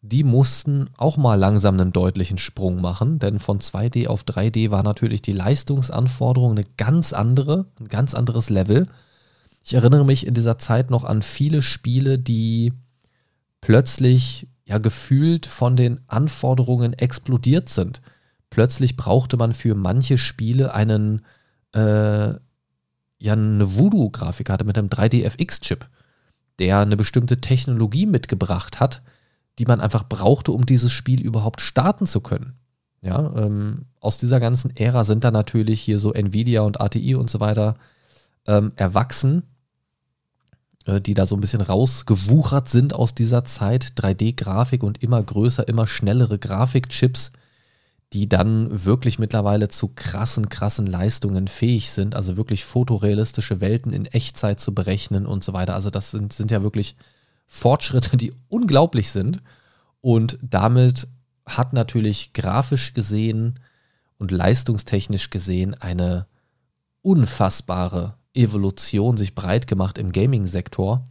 die 0.06 0.22
mussten 0.22 0.90
auch 0.98 1.16
mal 1.16 1.36
langsam 1.36 1.80
einen 1.80 1.90
deutlichen 1.90 2.36
Sprung 2.36 2.78
machen, 2.82 3.18
denn 3.18 3.38
von 3.38 3.58
2D 3.60 4.06
auf 4.06 4.24
3D 4.24 4.70
war 4.70 4.82
natürlich 4.82 5.22
die 5.22 5.32
Leistungsanforderung 5.32 6.50
eine 6.50 6.66
ganz 6.76 7.14
andere, 7.14 7.64
ein 7.80 7.88
ganz 7.88 8.12
anderes 8.12 8.50
Level. 8.50 8.86
Ich 9.64 9.72
erinnere 9.72 10.04
mich 10.04 10.26
in 10.26 10.34
dieser 10.34 10.58
Zeit 10.58 10.90
noch 10.90 11.04
an 11.04 11.22
viele 11.22 11.62
Spiele, 11.62 12.18
die 12.18 12.74
plötzlich 13.62 14.46
ja 14.66 14.76
gefühlt 14.76 15.46
von 15.46 15.74
den 15.74 16.02
Anforderungen 16.06 16.92
explodiert 16.92 17.70
sind. 17.70 18.02
Plötzlich 18.50 18.98
brauchte 18.98 19.38
man 19.38 19.54
für 19.54 19.74
manche 19.74 20.18
Spiele 20.18 20.74
einen, 20.74 21.24
äh, 21.74 22.28
ja, 22.28 23.32
eine 23.32 23.74
Voodoo-Grafikkarte 23.74 24.66
mit 24.66 24.76
einem 24.76 24.90
3D-FX-Chip, 24.90 25.88
der 26.58 26.80
eine 26.80 26.98
bestimmte 26.98 27.40
Technologie 27.40 28.04
mitgebracht 28.04 28.80
hat, 28.80 29.00
die 29.58 29.66
man 29.66 29.80
einfach 29.80 30.08
brauchte, 30.08 30.52
um 30.52 30.66
dieses 30.66 30.92
Spiel 30.92 31.20
überhaupt 31.20 31.60
starten 31.60 32.06
zu 32.06 32.20
können. 32.20 32.54
Ja, 33.00 33.34
ähm, 33.36 33.86
aus 34.00 34.18
dieser 34.18 34.40
ganzen 34.40 34.74
Ära 34.76 35.04
sind 35.04 35.24
da 35.24 35.30
natürlich 35.30 35.80
hier 35.80 35.98
so 35.98 36.12
Nvidia 36.12 36.62
und 36.62 36.80
ATI 36.80 37.14
und 37.14 37.28
so 37.28 37.38
weiter 37.38 37.74
ähm, 38.46 38.72
erwachsen 38.76 39.42
äh, 40.86 41.00
die 41.00 41.14
da 41.14 41.26
so 41.26 41.36
ein 41.36 41.40
bisschen 41.40 41.60
rausgewuchert 41.60 42.68
sind 42.68 42.94
aus 42.94 43.14
dieser 43.14 43.44
Zeit. 43.44 43.92
3D-Grafik 43.96 44.82
und 44.82 45.02
immer 45.02 45.22
größer, 45.22 45.66
immer 45.68 45.86
schnellere 45.86 46.38
Grafikchips, 46.38 47.32
die 48.12 48.28
dann 48.28 48.84
wirklich 48.84 49.18
mittlerweile 49.18 49.68
zu 49.68 49.88
krassen, 49.88 50.48
krassen 50.48 50.86
Leistungen 50.86 51.48
fähig 51.48 51.90
sind. 51.90 52.14
Also 52.14 52.36
wirklich 52.36 52.64
fotorealistische 52.64 53.60
Welten 53.60 53.92
in 53.92 54.06
Echtzeit 54.06 54.60
zu 54.60 54.74
berechnen 54.74 55.26
und 55.26 55.42
so 55.42 55.52
weiter. 55.52 55.74
Also 55.74 55.90
das 55.90 56.10
sind, 56.10 56.32
sind 56.32 56.50
ja 56.50 56.62
wirklich 56.62 56.96
Fortschritte, 57.46 58.16
die 58.16 58.33
unglaublich 58.48 59.11
sind. 59.11 59.42
Und 60.00 60.38
damit 60.42 61.09
hat 61.46 61.72
natürlich 61.72 62.33
grafisch 62.33 62.94
gesehen 62.94 63.61
und 64.18 64.30
leistungstechnisch 64.30 65.30
gesehen 65.30 65.74
eine 65.74 66.26
unfassbare 67.02 68.16
Evolution 68.35 69.16
sich 69.16 69.35
breit 69.35 69.66
gemacht 69.66 69.98
im 69.98 70.12
Gaming-Sektor, 70.12 71.09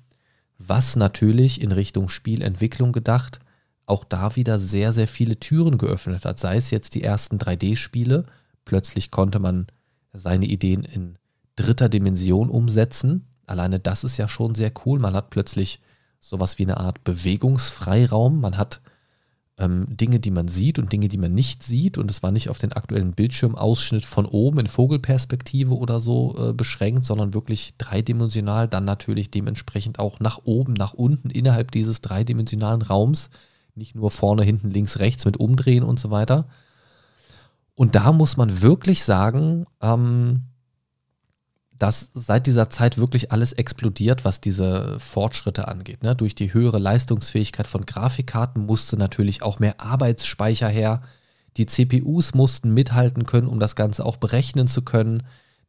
was 0.58 0.96
natürlich 0.96 1.62
in 1.62 1.72
Richtung 1.72 2.10
Spielentwicklung 2.10 2.92
gedacht 2.92 3.40
auch 3.86 4.04
da 4.04 4.36
wieder 4.36 4.60
sehr, 4.60 4.94
sehr 4.94 5.08
viele 5.08 5.40
Türen 5.40 5.78
geöffnet 5.78 6.26
hat. 6.26 6.40
Sei 6.40 6.56
es 6.56 6.72
jetzt 6.72 6.96
die 6.96 7.04
ersten 7.04 7.38
3D-Spiele, 7.38 8.26
plötzlich 8.66 9.12
konnte 9.12 9.40
man 9.40 9.68
seine 10.14 10.46
Ideen 10.46 10.84
in 10.84 11.18
dritter 11.56 11.90
Dimension 11.90 12.50
umsetzen. 12.50 13.28
Alleine 13.46 13.80
das 13.80 14.04
ist 14.04 14.18
ja 14.18 14.28
schon 14.28 14.56
sehr 14.56 14.72
cool. 14.86 15.00
Man 15.00 15.14
hat 15.14 15.30
plötzlich 15.30 15.82
sowas 16.24 16.58
wie 16.58 16.64
eine 16.64 16.78
Art 16.78 17.04
Bewegungsfreiraum. 17.04 18.40
Man 18.40 18.58
hat 18.58 18.80
ähm, 19.58 19.86
Dinge, 19.90 20.22
die 20.22 20.32
man 20.32 20.48
sieht 20.48 20.80
und 20.80 20.94
Dinge, 20.94 21.10
die 21.10 21.18
man 21.18 21.34
nicht 21.34 21.64
sieht. 21.64 21.98
Und 21.98 22.10
es 22.10 22.24
war 22.24 22.32
nicht 22.32 22.50
auf 22.50 22.60
den 22.60 22.72
aktuellen 22.72 23.12
Bildschirmausschnitt 23.12 24.06
von 24.06 24.26
oben 24.26 24.60
in 24.60 24.68
Vogelperspektive 24.68 25.76
oder 25.76 26.00
so 26.00 26.36
äh, 26.40 26.54
beschränkt, 26.54 27.04
sondern 27.04 27.34
wirklich 27.34 27.74
dreidimensional, 27.78 28.70
dann 28.70 28.86
natürlich 28.86 29.32
dementsprechend 29.32 30.00
auch 30.00 30.22
nach 30.22 30.40
oben, 30.46 30.74
nach 30.74 30.94
unten 30.94 31.30
innerhalb 31.30 31.72
dieses 31.72 32.00
dreidimensionalen 32.00 32.84
Raums. 32.84 33.30
Nicht 33.76 33.94
nur 33.94 34.10
vorne, 34.10 34.44
hinten, 34.44 34.70
links, 34.70 35.00
rechts 35.00 35.26
mit 35.26 35.36
Umdrehen 35.36 35.84
und 35.84 36.00
so 36.00 36.10
weiter. 36.10 36.48
Und 37.76 37.96
da 37.96 38.14
muss 38.14 38.38
man 38.38 38.62
wirklich 38.62 39.04
sagen, 39.04 39.66
ähm, 39.82 40.44
dass 41.80 42.12
seit 42.14 42.48
dieser 42.48 42.70
Zeit 42.70 42.98
wirklich 42.98 43.32
alles 43.32 43.54
explodiert, 43.54 44.26
was 44.26 44.42
diese 44.42 45.00
Fortschritte 45.00 45.68
angeht. 45.68 46.04
Ne? 46.04 46.16
Durch 46.16 46.36
die 46.36 46.54
höhere 46.54 46.80
Leistungsfähigkeit 46.80 47.68
von 47.68 47.86
Grafikkarten 47.86 48.66
musste 48.66 48.98
natürlich 48.98 49.42
auch 49.42 49.60
mehr 49.60 49.82
Arbeitsspeicher 49.82 50.70
her. 50.70 51.02
Die 51.58 51.66
CPUs 51.66 52.34
mussten 52.34 52.74
mithalten 52.74 53.26
können, 53.26 53.48
um 53.48 53.60
das 53.60 53.76
Ganze 53.76 54.06
auch 54.06 54.18
berechnen 54.18 54.68
zu 54.68 54.82
können. 54.84 55.24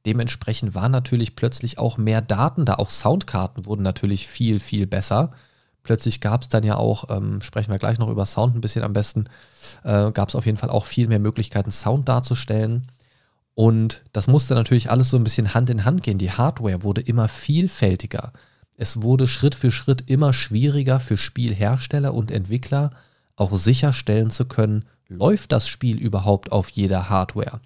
Dementsprechend 0.07 0.75
waren 0.75 0.93
natürlich 0.93 1.35
plötzlich 1.37 1.79
auch 1.79 1.97
mehr 1.97 2.21
Daten 2.21 2.65
da. 2.65 2.75
Auch 2.75 2.91
Soundkarten 2.91 3.65
wurden 3.67 3.83
natürlich 3.83 4.29
viel, 4.29 4.61
viel 4.61 4.87
besser. 4.87 5.31
Plötzlich 5.83 6.21
gab 6.21 6.43
es 6.43 6.49
dann 6.49 6.65
ja 6.65 6.77
auch, 6.77 7.11
ähm, 7.11 7.41
sprechen 7.43 7.71
wir 7.71 7.79
gleich 7.79 7.99
noch 7.99 8.09
über 8.09 8.25
Sound 8.25 8.55
ein 8.55 8.61
bisschen 8.61 8.83
am 8.83 8.95
besten, 8.95 9.27
äh, 9.83 10.11
gab 10.13 10.29
es 10.29 10.35
auf 10.35 10.47
jeden 10.47 10.57
Fall 10.57 10.71
auch 10.71 10.87
viel 10.87 11.09
mehr 11.09 11.19
Möglichkeiten, 11.19 11.71
Sound 11.71 12.09
darzustellen. 12.09 12.87
Und 13.55 14.03
das 14.13 14.27
musste 14.27 14.55
natürlich 14.55 14.91
alles 14.91 15.11
so 15.11 15.17
ein 15.17 15.25
bisschen 15.25 15.55
Hand 15.55 15.71
in 15.71 15.85
Hand 15.85 16.03
gehen. 16.03 16.19
Die 16.19 16.33
Hardware 16.33 16.83
wurde 16.83 17.01
immer 17.01 17.29
vielfältiger. 17.29 18.33
Es 18.77 19.03
wurde 19.03 19.29
Schritt 19.29 19.55
für 19.55 19.71
Schritt 19.71 20.11
immer 20.11 20.33
schwieriger 20.33 20.99
für 20.99 21.17
Spielhersteller 21.17 22.13
und 22.13 22.31
Entwickler 22.31 22.91
auch 23.37 23.57
sicherstellen 23.57 24.31
zu 24.31 24.47
können, 24.47 24.85
läuft 25.09 25.53
das 25.53 25.69
Spiel 25.69 25.99
überhaupt 25.99 26.53
auf 26.53 26.69
jeder 26.71 27.09
Hardware. 27.09 27.61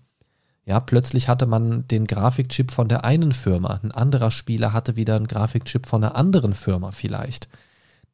Ja, 0.64 0.81
plötzlich 0.81 1.29
hatte 1.29 1.46
man 1.46 1.87
den 1.88 2.07
Grafikchip 2.07 2.72
von 2.72 2.88
der 2.88 3.05
einen 3.05 3.33
Firma, 3.33 3.81
ein 3.83 3.92
anderer 3.92 4.31
Spieler 4.31 4.72
hatte 4.72 4.96
wieder 4.96 5.16
einen 5.16 5.27
Grafikchip 5.27 5.87
von 5.87 6.05
einer 6.05 6.14
anderen 6.14 6.55
Firma 6.55 6.92
vielleicht. 6.92 7.48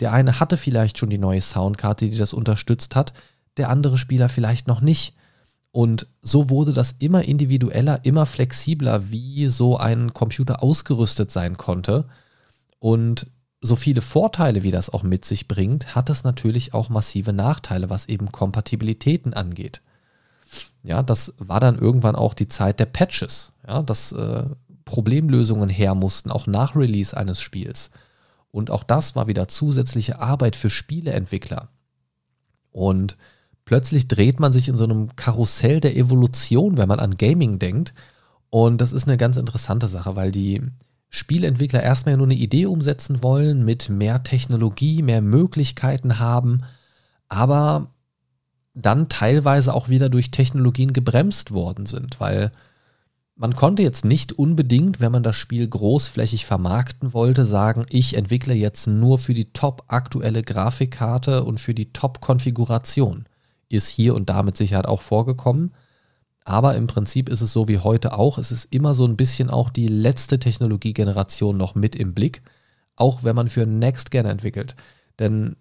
Der 0.01 0.13
eine 0.13 0.39
hatte 0.39 0.57
vielleicht 0.57 0.99
schon 0.99 1.11
die 1.11 1.19
neue 1.19 1.41
Soundkarte, 1.41 2.09
die 2.09 2.17
das 2.17 2.33
unterstützt 2.33 2.95
hat, 2.95 3.13
der 3.57 3.71
andere 3.71 3.99
Spieler 3.99 4.29
vielleicht 4.29 4.67
noch 4.67 4.81
nicht. 4.81 5.15
Und 5.75 6.07
so 6.23 6.51
wurde 6.51 6.73
das 6.73 6.93
immer 7.01 7.25
individueller, 7.25 8.05
immer 8.05 8.27
flexibler, 8.27 9.11
wie 9.11 9.49
so 9.49 9.77
ein 9.77 10.15
Computer 10.15 10.63
ausgerüstet 10.63 11.33
sein 11.33 11.57
konnte. 11.57 12.05
Und 12.79 13.27
so 13.61 13.75
viele 13.75 14.01
Vorteile, 14.01 14.63
wie 14.63 14.71
das 14.71 14.89
auch 14.89 15.03
mit 15.03 15.25
sich 15.25 15.49
bringt, 15.49 15.97
hat 15.97 16.11
es 16.11 16.23
natürlich 16.23 16.75
auch 16.75 16.91
massive 16.91 17.33
Nachteile, 17.33 17.91
was 17.91 18.07
eben 18.07 18.31
Kompatibilitäten 18.31 19.35
angeht. 19.35 19.83
Ja, 20.85 21.03
das 21.03 21.35
war 21.39 21.59
dann 21.59 21.77
irgendwann 21.77 22.15
auch 22.15 22.35
die 22.35 22.47
Zeit 22.47 22.79
der 22.79 22.87
Patches, 22.87 23.51
ja, 23.67 23.83
dass 23.83 24.13
äh, 24.13 24.45
Problemlösungen 24.85 25.71
her 25.71 25.97
mussten, 25.97 26.31
auch 26.31 26.47
nach 26.47 26.77
Release 26.77 27.17
eines 27.17 27.41
Spiels. 27.41 27.91
Und 28.53 28.71
auch 28.71 28.85
das 28.85 29.17
war 29.17 29.27
wieder 29.27 29.49
zusätzliche 29.49 30.21
Arbeit 30.21 30.55
für 30.55 30.71
Spieleentwickler. 30.71 31.69
Und 32.71 33.17
plötzlich 33.65 34.09
dreht 34.09 34.41
man 34.41 34.53
sich 34.53 34.69
in 34.69 34.77
so 34.77 34.85
einem 34.85 35.15
Karussell 35.17 35.81
der 35.81 35.97
Evolution, 35.97 36.77
wenn 36.77 36.89
man 36.89 37.01
an 37.01 37.17
Gaming 37.17 37.59
denkt. 37.59 37.95
Und 38.51 38.81
das 38.81 38.93
ist 38.93 39.09
eine 39.09 39.17
ganz 39.17 39.37
interessante 39.37 39.89
Sache, 39.89 40.17
weil 40.17 40.31
die 40.31 40.63
Spielentwickler 41.09 41.83
erstmal 41.83 42.17
nur 42.17 42.27
eine 42.27 42.35
Idee 42.35 42.67
umsetzen 42.67 43.23
wollen, 43.23 43.65
mit 43.65 43.89
mehr 43.89 44.23
Technologie, 44.23 45.03
mehr 45.03 45.23
Möglichkeiten 45.23 46.19
haben, 46.19 46.63
aber 47.29 47.91
dann 48.75 49.09
teilweise 49.09 49.73
auch 49.73 49.89
wieder 49.89 50.09
durch 50.09 50.33
Technologien 50.33 50.93
gebremst 50.93 51.53
worden 51.53 51.87
sind, 51.87 52.19
weil 52.19 52.51
man 53.37 53.55
konnte 53.55 53.83
jetzt 53.83 54.05
nicht 54.05 54.33
unbedingt, 54.33 55.01
wenn 55.01 55.13
man 55.13 55.23
das 55.23 55.37
Spiel 55.37 55.67
großflächig 55.67 56.47
vermarkten 56.47 57.13
wollte, 57.13 57.45
sagen, 57.45 57.85
ich 57.91 58.17
entwickle 58.17 58.55
jetzt 58.55 58.87
nur 58.87 59.19
für 59.19 59.35
die 59.35 59.53
top 59.53 59.85
aktuelle 59.89 60.43
Grafikkarte 60.43 61.45
und 61.45 61.59
für 61.59 61.75
die 61.75 61.93
top 61.93 62.21
Konfiguration 62.21 63.25
ist 63.69 63.89
hier 63.89 64.15
und 64.15 64.29
da 64.29 64.43
mit 64.43 64.57
Sicherheit 64.57 64.87
auch 64.87 65.03
vorgekommen. 65.03 65.75
Aber 66.45 66.75
im 66.75 66.87
Prinzip 66.87 67.29
ist 67.29 67.41
es 67.41 67.53
so 67.53 67.69
wie 67.69 67.79
heute 67.79 68.17
auch. 68.19 68.37
Es 68.39 68.53
ist 68.53 68.69
immer 68.71 68.95
so 68.95 69.07
ein 69.07 69.17
bisschen 69.17 69.49
auch 69.49 69.71
die 69.71 69.89
letzte 69.89 70.39
Technologiegeneration 70.39 71.57
noch 71.57 71.75
mit 71.75 71.97
im 71.97 72.13
Blick, 72.13 72.43
auch 72.97 73.25
wenn 73.25 73.35
man 73.35 73.49
für 73.49 73.67
Next 73.67 74.11
Gen 74.11 74.27
entwickelt. 74.27 74.77
Denn 75.19 75.57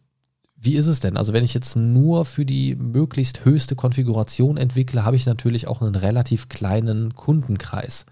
wie 0.57 0.75
ist 0.75 0.87
es 0.87 0.99
denn? 0.99 1.17
Also 1.17 1.33
wenn 1.33 1.43
ich 1.43 1.53
jetzt 1.53 1.75
nur 1.75 2.25
für 2.25 2.45
die 2.45 2.75
möglichst 2.75 3.43
höchste 3.45 3.75
Konfiguration 3.75 4.57
entwickle, 4.57 5.03
habe 5.03 5.15
ich 5.15 5.25
natürlich 5.25 5.67
auch 5.67 5.81
einen 5.81 5.95
relativ 5.95 6.49
kleinen 6.49 7.15
Kundenkreis. 7.15 8.05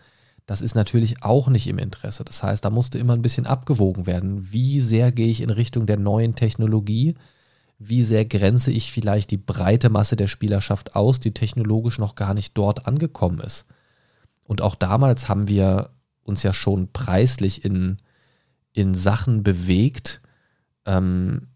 Das 0.46 0.62
ist 0.62 0.76
natürlich 0.76 1.24
auch 1.24 1.48
nicht 1.48 1.68
im 1.68 1.78
Interesse. 1.78 2.26
Das 2.26 2.44
heißt, 2.44 2.66
da 2.66 2.70
musste 2.70 2.98
immer 2.98 3.14
ein 3.14 3.22
bisschen 3.22 3.46
abgewogen 3.46 4.06
werden. 4.06 4.52
Wie 4.52 4.82
sehr 4.82 5.12
gehe 5.12 5.30
ich 5.30 5.42
in 5.42 5.50
Richtung 5.50 5.86
der 5.86 5.98
neuen 5.98 6.36
Technologie? 6.36 7.16
Wie 7.84 8.04
sehr 8.04 8.26
grenze 8.26 8.72
ich 8.72 8.92
vielleicht 8.92 9.32
die 9.32 9.38
breite 9.38 9.90
Masse 9.90 10.16
der 10.16 10.28
Spielerschaft 10.28 10.96
aus, 10.96 11.20
die 11.20 11.34
technologisch 11.34 11.98
noch 11.98 12.14
gar 12.14 12.36
nicht 12.36 12.56
dort 12.56 12.86
angekommen 12.86 13.40
ist. 13.40 13.66
Und 14.44 14.62
auch 14.62 14.76
damals 14.76 15.28
haben 15.28 15.48
wir 15.48 15.90
uns 16.22 16.44
ja 16.44 16.54
schon 16.54 16.92
preislich 16.92 17.66
in, 17.66 17.98
in 18.74 18.94
Sachen 18.94 19.42
bewegt, 19.42 20.22
ähm, 20.86 21.48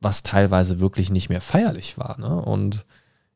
was 0.00 0.24
teilweise 0.24 0.80
wirklich 0.80 1.10
nicht 1.10 1.28
mehr 1.28 1.40
feierlich 1.40 1.96
war. 1.96 2.18
Ne? 2.18 2.34
Und 2.34 2.84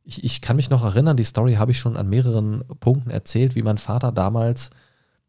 ich, 0.02 0.24
ich 0.24 0.40
kann 0.40 0.56
mich 0.56 0.68
noch 0.68 0.82
erinnern, 0.82 1.16
die 1.16 1.22
Story 1.22 1.54
habe 1.54 1.70
ich 1.70 1.78
schon 1.78 1.96
an 1.96 2.08
mehreren 2.08 2.64
Punkten 2.80 3.10
erzählt, 3.10 3.54
wie 3.54 3.62
mein 3.62 3.78
Vater 3.78 4.10
damals, 4.10 4.70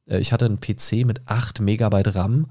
äh, 0.08 0.18
ich 0.18 0.34
hatte 0.34 0.46
einen 0.46 0.60
PC 0.60 1.06
mit 1.06 1.22
8 1.28 1.60
Megabyte 1.60 2.16
RAM 2.16 2.48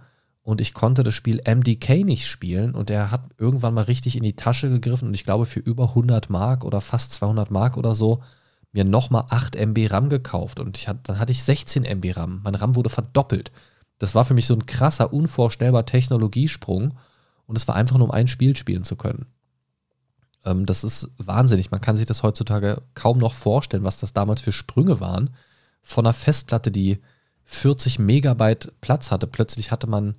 und 0.47 0.61
ich 0.61 0.75
konnte 0.75 1.03
das 1.03 1.13
Spiel 1.13 1.41
MDK 1.45 2.05
nicht 2.05 2.29
spielen 2.29 2.77
und 2.77 2.89
er 2.89 3.11
hat 3.11 3.25
irgendwann 3.37 3.75
mal 3.75 3.83
richtig 3.83 4.15
in 4.15 4.23
die 4.23 4.37
Tasche 4.37 4.71
gegriffen 4.71 5.09
und 5.09 5.15
ich 5.15 5.25
glaube 5.25 5.45
für 5.45 5.59
über 5.59 5.89
100 5.89 6.31
Mark 6.31 6.65
oder 6.65 6.81
fast 6.81 7.15
200 7.15 7.51
Mark 7.51 7.77
oder 7.77 7.97
so 7.97 8.23
mir 8.71 8.85
nochmal 8.85 9.25
8 9.29 9.57
MB 9.57 9.91
RAM 9.91 10.09
gekauft 10.09 10.61
und 10.61 10.79
hat, 10.87 11.09
dann 11.09 11.19
hatte 11.19 11.33
ich 11.33 11.43
16 11.43 11.85
MB 11.85 12.17
RAM. 12.17 12.43
Mein 12.45 12.55
RAM 12.55 12.77
wurde 12.77 12.91
verdoppelt. 12.91 13.51
Das 13.99 14.15
war 14.15 14.25
für 14.25 14.35
mich 14.35 14.47
so 14.47 14.55
ein 14.55 14.67
krasser, 14.67 15.13
unvorstellbar 15.13 15.85
Technologiesprung 15.85 16.95
und 17.49 17.57
es 17.57 17.67
war 17.67 17.75
einfach 17.75 17.99
nur 17.99 18.07
um 18.07 18.13
ein 18.13 18.29
Spiel 18.29 18.57
spielen 18.57 18.85
zu 18.85 18.95
können. 18.95 19.27
Ähm, 20.45 20.65
das 20.65 20.85
ist 20.85 21.11
wahnsinnig. 21.19 21.73
Man 21.73 21.81
kann 21.81 21.97
sich 21.97 22.07
das 22.07 22.23
heutzutage 22.23 22.83
kaum 22.95 23.19
noch 23.19 23.35
vorstellen, 23.35 23.83
was 23.83 23.99
das 23.99 24.13
damals 24.13 24.43
für 24.43 24.53
Sprünge 24.53 25.01
waren. 25.01 25.31
Von 25.83 26.07
einer 26.07 26.15
Festplatte, 26.15 26.71
die 26.71 27.01
40 27.47 27.99
Megabyte 27.99 28.73
Platz 28.81 29.11
hatte, 29.11 29.27
plötzlich 29.27 29.73
hatte 29.73 29.89
man 29.89 30.15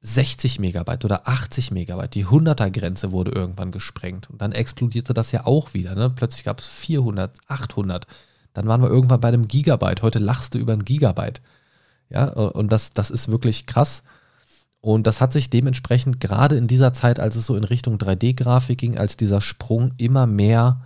60 0.00 0.60
Megabyte 0.60 1.04
oder 1.04 1.28
80 1.28 1.70
Megabyte. 1.72 2.14
Die 2.14 2.26
100er-Grenze 2.26 3.10
wurde 3.10 3.32
irgendwann 3.32 3.72
gesprengt. 3.72 4.30
Und 4.30 4.40
dann 4.40 4.52
explodierte 4.52 5.12
das 5.12 5.32
ja 5.32 5.44
auch 5.46 5.74
wieder. 5.74 5.94
Ne? 5.94 6.10
Plötzlich 6.10 6.44
gab 6.44 6.60
es 6.60 6.68
400, 6.68 7.36
800. 7.48 8.06
Dann 8.52 8.66
waren 8.66 8.80
wir 8.80 8.88
irgendwann 8.88 9.20
bei 9.20 9.28
einem 9.28 9.48
Gigabyte. 9.48 10.02
Heute 10.02 10.18
lachst 10.20 10.54
du 10.54 10.58
über 10.58 10.72
ein 10.72 10.84
Gigabyte. 10.84 11.40
Ja, 12.10 12.28
und 12.28 12.70
das, 12.70 12.90
das 12.90 13.10
ist 13.10 13.28
wirklich 13.28 13.66
krass. 13.66 14.02
Und 14.80 15.06
das 15.06 15.20
hat 15.20 15.32
sich 15.32 15.50
dementsprechend 15.50 16.20
gerade 16.20 16.56
in 16.56 16.68
dieser 16.68 16.92
Zeit, 16.92 17.18
als 17.18 17.36
es 17.36 17.46
so 17.46 17.56
in 17.56 17.64
Richtung 17.64 17.96
3D-Grafik 17.96 18.78
ging, 18.78 18.96
als 18.96 19.16
dieser 19.16 19.40
Sprung 19.40 19.92
immer 19.98 20.26
mehr 20.26 20.82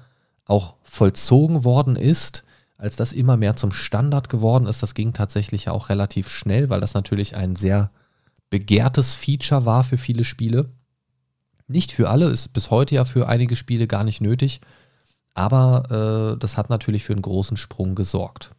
auch 0.46 0.75
vollzogen 0.83 1.64
worden 1.64 1.96
ist, 1.96 2.44
als 2.79 2.96
das 2.96 3.12
immer 3.12 3.37
mehr 3.37 3.55
zum 3.55 3.70
Standard 3.70 4.29
geworden 4.29 4.66
ist, 4.66 4.83
das 4.83 4.94
ging 4.94 5.12
tatsächlich 5.12 5.66
ja 5.66 5.72
auch 5.72 5.88
relativ 5.88 6.29
schnell, 6.29 6.68
weil 6.68 6.81
das 6.81 6.94
natürlich 6.94 7.37
ein 7.37 7.55
sehr 7.55 7.90
begehrtes 8.53 9.15
Feature 9.15 9.65
war 9.65 9.83
für 9.83 9.97
viele 9.97 10.25
Spiele. 10.25 10.69
Nicht 11.69 11.91
für 11.91 12.11
alle, 12.11 12.29
ist 12.29 12.53
bis 12.53 12.71
heute 12.71 12.95
ja 12.95 13.07
für 13.07 13.27
einige 13.27 13.57
Spiele 13.57 13.87
gar 13.87 14.05
nicht 14.05 14.21
nötig, 14.21 14.61
aber 15.33 16.35
äh, 16.35 16.38
das 16.38 16.59
hat 16.59 16.69
natürlich 16.69 17.03
für 17.03 17.15
einen 17.15 17.23
großen 17.23 17.57
Sprung 17.57 17.95
gesorgt. 17.95 18.51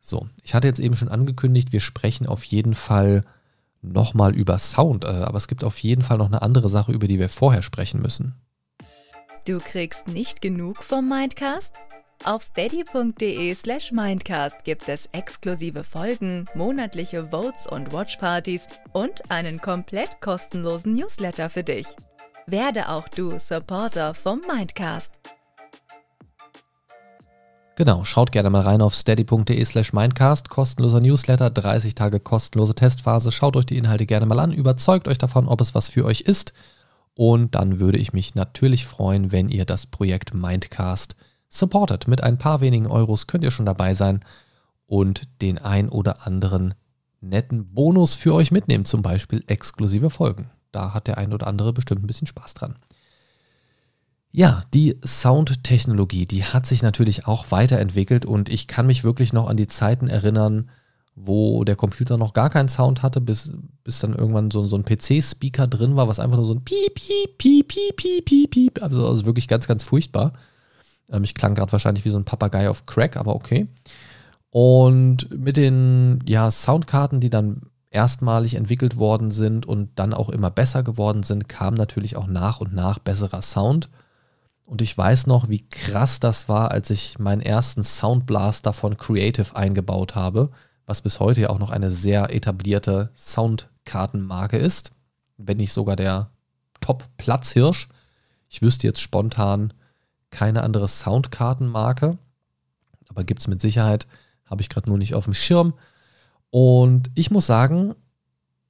So, 0.00 0.28
ich 0.44 0.54
hatte 0.54 0.68
jetzt 0.68 0.78
eben 0.78 0.94
schon 0.94 1.08
angekündigt, 1.08 1.72
wir 1.72 1.80
sprechen 1.80 2.28
auf 2.28 2.44
jeden 2.44 2.74
Fall 2.74 3.22
nochmal 3.80 4.36
über 4.36 4.60
Sound, 4.60 5.02
äh, 5.02 5.08
aber 5.08 5.36
es 5.36 5.48
gibt 5.48 5.64
auf 5.64 5.78
jeden 5.78 6.02
Fall 6.02 6.18
noch 6.18 6.28
eine 6.28 6.42
andere 6.42 6.68
Sache, 6.68 6.92
über 6.92 7.08
die 7.08 7.18
wir 7.18 7.28
vorher 7.28 7.62
sprechen 7.62 8.00
müssen. 8.00 8.36
Du 9.48 9.58
kriegst 9.58 10.06
nicht 10.06 10.40
genug 10.40 10.84
vom 10.84 11.08
Mindcast? 11.08 11.74
Auf 12.24 12.42
steady.de 12.42 13.52
slash 13.52 13.90
mindcast 13.90 14.62
gibt 14.62 14.88
es 14.88 15.06
exklusive 15.10 15.82
Folgen, 15.82 16.46
monatliche 16.54 17.26
Votes 17.32 17.66
und 17.66 17.92
Watchpartys 17.92 18.68
und 18.92 19.28
einen 19.28 19.60
komplett 19.60 20.20
kostenlosen 20.20 20.92
Newsletter 20.92 21.50
für 21.50 21.64
dich. 21.64 21.88
Werde 22.46 22.90
auch 22.90 23.08
du 23.08 23.40
Supporter 23.40 24.14
vom 24.14 24.40
Mindcast. 24.46 25.14
Genau, 27.74 28.04
schaut 28.04 28.30
gerne 28.30 28.50
mal 28.50 28.62
rein 28.62 28.82
auf 28.82 28.94
steady.de 28.94 29.64
slash 29.64 29.92
mindcast, 29.92 30.48
kostenloser 30.48 31.00
Newsletter, 31.00 31.50
30 31.50 31.96
Tage 31.96 32.20
kostenlose 32.20 32.76
Testphase. 32.76 33.32
Schaut 33.32 33.56
euch 33.56 33.66
die 33.66 33.78
Inhalte 33.78 34.06
gerne 34.06 34.26
mal 34.26 34.38
an, 34.38 34.52
überzeugt 34.52 35.08
euch 35.08 35.18
davon, 35.18 35.48
ob 35.48 35.60
es 35.60 35.74
was 35.74 35.88
für 35.88 36.04
euch 36.04 36.20
ist. 36.20 36.52
Und 37.14 37.56
dann 37.56 37.80
würde 37.80 37.98
ich 37.98 38.12
mich 38.12 38.36
natürlich 38.36 38.86
freuen, 38.86 39.32
wenn 39.32 39.48
ihr 39.48 39.64
das 39.64 39.86
Projekt 39.86 40.34
Mindcast 40.34 41.16
supportet. 41.52 42.08
Mit 42.08 42.22
ein 42.22 42.38
paar 42.38 42.60
wenigen 42.60 42.86
Euros 42.86 43.26
könnt 43.26 43.44
ihr 43.44 43.50
schon 43.50 43.66
dabei 43.66 43.94
sein 43.94 44.20
und 44.86 45.28
den 45.40 45.58
ein 45.58 45.88
oder 45.88 46.26
anderen 46.26 46.74
netten 47.20 47.72
Bonus 47.72 48.14
für 48.14 48.34
euch 48.34 48.50
mitnehmen, 48.50 48.84
zum 48.84 49.02
Beispiel 49.02 49.44
exklusive 49.46 50.10
Folgen. 50.10 50.50
Da 50.72 50.94
hat 50.94 51.06
der 51.06 51.18
ein 51.18 51.32
oder 51.32 51.46
andere 51.46 51.72
bestimmt 51.72 52.02
ein 52.02 52.06
bisschen 52.06 52.26
Spaß 52.26 52.54
dran. 52.54 52.76
Ja, 54.32 54.64
die 54.72 54.98
Soundtechnologie, 55.04 56.26
die 56.26 56.44
hat 56.44 56.64
sich 56.64 56.82
natürlich 56.82 57.26
auch 57.26 57.50
weiterentwickelt 57.50 58.24
und 58.24 58.48
ich 58.48 58.66
kann 58.66 58.86
mich 58.86 59.04
wirklich 59.04 59.34
noch 59.34 59.46
an 59.46 59.58
die 59.58 59.66
Zeiten 59.66 60.08
erinnern, 60.08 60.70
wo 61.14 61.64
der 61.64 61.76
Computer 61.76 62.16
noch 62.16 62.32
gar 62.32 62.48
keinen 62.48 62.70
Sound 62.70 63.02
hatte, 63.02 63.20
bis, 63.20 63.52
bis 63.84 63.98
dann 63.98 64.14
irgendwann 64.14 64.50
so, 64.50 64.64
so 64.64 64.76
ein 64.76 64.86
PC-Speaker 64.86 65.66
drin 65.66 65.96
war, 65.96 66.08
was 66.08 66.18
einfach 66.18 66.38
nur 66.38 66.46
so 66.46 66.54
ein 66.54 66.64
Piep, 66.64 66.94
Piep, 66.94 67.36
Piep, 67.36 67.68
Piep, 67.68 67.96
Piep, 67.96 68.24
Piep, 68.24 68.50
Piep, 68.50 68.82
also, 68.82 69.06
also 69.06 69.26
wirklich 69.26 69.48
ganz, 69.48 69.68
ganz 69.68 69.82
furchtbar. 69.82 70.32
Ähm, 71.12 71.24
ich 71.24 71.34
klang 71.34 71.54
gerade 71.54 71.70
wahrscheinlich 71.70 72.04
wie 72.04 72.10
so 72.10 72.18
ein 72.18 72.24
Papagei 72.24 72.68
auf 72.68 72.86
Crack, 72.86 73.16
aber 73.16 73.36
okay. 73.36 73.66
Und 74.50 75.30
mit 75.30 75.56
den 75.56 76.18
ja, 76.26 76.50
Soundkarten, 76.50 77.20
die 77.20 77.30
dann 77.30 77.62
erstmalig 77.90 78.54
entwickelt 78.54 78.98
worden 78.98 79.30
sind 79.30 79.66
und 79.66 79.90
dann 79.96 80.14
auch 80.14 80.30
immer 80.30 80.50
besser 80.50 80.82
geworden 80.82 81.22
sind, 81.22 81.48
kam 81.48 81.74
natürlich 81.74 82.16
auch 82.16 82.26
nach 82.26 82.60
und 82.60 82.74
nach 82.74 82.98
besserer 82.98 83.42
Sound. 83.42 83.90
Und 84.64 84.80
ich 84.80 84.96
weiß 84.96 85.26
noch, 85.26 85.48
wie 85.48 85.68
krass 85.68 86.18
das 86.18 86.48
war, 86.48 86.70
als 86.70 86.90
ich 86.90 87.18
meinen 87.18 87.42
ersten 87.42 87.82
Soundblaster 87.82 88.72
von 88.72 88.96
Creative 88.96 89.54
eingebaut 89.54 90.14
habe. 90.14 90.50
was 90.84 91.00
bis 91.00 91.20
heute 91.20 91.42
ja 91.42 91.50
auch 91.50 91.60
noch 91.60 91.70
eine 91.70 91.90
sehr 91.90 92.34
etablierte 92.34 93.10
Soundkartenmarke 93.14 94.58
ist, 94.58 94.92
wenn 95.36 95.58
nicht 95.58 95.72
sogar 95.72 95.94
der 95.96 96.30
Top-Platzhirsch. 96.80 97.88
Ich 98.48 98.62
wüsste 98.62 98.88
jetzt 98.88 99.00
spontan 99.00 99.72
keine 100.32 100.64
andere 100.64 100.88
Soundkartenmarke, 100.88 102.18
aber 103.08 103.22
gibt 103.22 103.40
es 103.40 103.46
mit 103.46 103.60
Sicherheit, 103.60 104.08
habe 104.46 104.62
ich 104.62 104.68
gerade 104.68 104.88
nur 104.88 104.98
nicht 104.98 105.14
auf 105.14 105.24
dem 105.24 105.34
Schirm. 105.34 105.74
Und 106.50 107.10
ich 107.14 107.30
muss 107.30 107.46
sagen, 107.46 107.94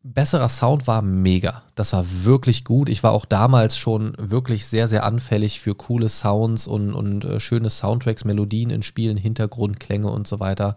besserer 0.03 0.48
Sound 0.48 0.87
war 0.87 1.01
mega. 1.03 1.62
Das 1.75 1.92
war 1.92 2.05
wirklich 2.25 2.64
gut. 2.64 2.88
Ich 2.88 3.03
war 3.03 3.12
auch 3.12 3.25
damals 3.25 3.77
schon 3.77 4.14
wirklich 4.18 4.66
sehr, 4.66 4.88
sehr 4.88 5.05
anfällig 5.05 5.61
für 5.61 5.75
coole 5.75 6.09
Sounds 6.09 6.66
und, 6.66 6.92
und 6.92 7.25
äh, 7.25 7.40
schöne 7.40 7.70
Soundtracks, 7.70 8.25
Melodien 8.25 8.70
in 8.70 8.83
Spielen, 8.83 9.16
Hintergrundklänge 9.16 10.09
und 10.09 10.27
so 10.27 10.40
weiter. 10.40 10.77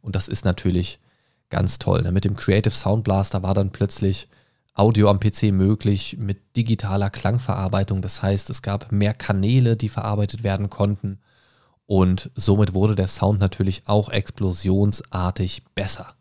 Und 0.00 0.16
das 0.16 0.28
ist 0.28 0.44
natürlich 0.44 1.00
ganz 1.50 1.78
toll. 1.78 2.02
Ne? 2.02 2.12
Mit 2.12 2.24
dem 2.24 2.36
Creative 2.36 2.74
Sound 2.74 3.04
Blaster 3.04 3.42
war 3.42 3.54
dann 3.54 3.70
plötzlich 3.70 4.28
Audio 4.74 5.10
am 5.10 5.20
PC 5.20 5.52
möglich 5.52 6.16
mit 6.18 6.56
digitaler 6.56 7.10
Klangverarbeitung. 7.10 8.00
Das 8.00 8.22
heißt, 8.22 8.48
es 8.50 8.62
gab 8.62 8.90
mehr 8.90 9.12
Kanäle, 9.12 9.76
die 9.76 9.88
verarbeitet 9.88 10.44
werden 10.44 10.70
konnten. 10.70 11.18
Und 11.86 12.30
somit 12.34 12.72
wurde 12.72 12.94
der 12.94 13.08
Sound 13.08 13.38
natürlich 13.38 13.82
auch 13.86 14.08
explosionsartig 14.08 15.62
besser. 15.74 16.14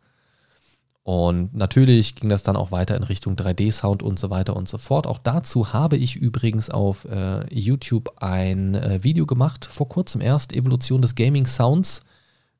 Und 1.03 1.55
natürlich 1.55 2.15
ging 2.15 2.29
das 2.29 2.43
dann 2.43 2.55
auch 2.55 2.71
weiter 2.71 2.95
in 2.95 3.03
Richtung 3.03 3.35
3D-Sound 3.35 4.03
und 4.03 4.19
so 4.19 4.29
weiter 4.29 4.55
und 4.55 4.67
so 4.67 4.77
fort. 4.77 5.07
Auch 5.07 5.17
dazu 5.17 5.73
habe 5.73 5.97
ich 5.97 6.15
übrigens 6.15 6.69
auf 6.69 7.05
äh, 7.05 7.43
YouTube 7.53 8.21
ein 8.21 8.75
äh, 8.75 9.03
Video 9.03 9.25
gemacht, 9.25 9.65
vor 9.65 9.89
kurzem 9.89 10.21
erst, 10.21 10.53
Evolution 10.53 11.01
des 11.01 11.15
Gaming 11.15 11.45
Sounds. 11.45 12.03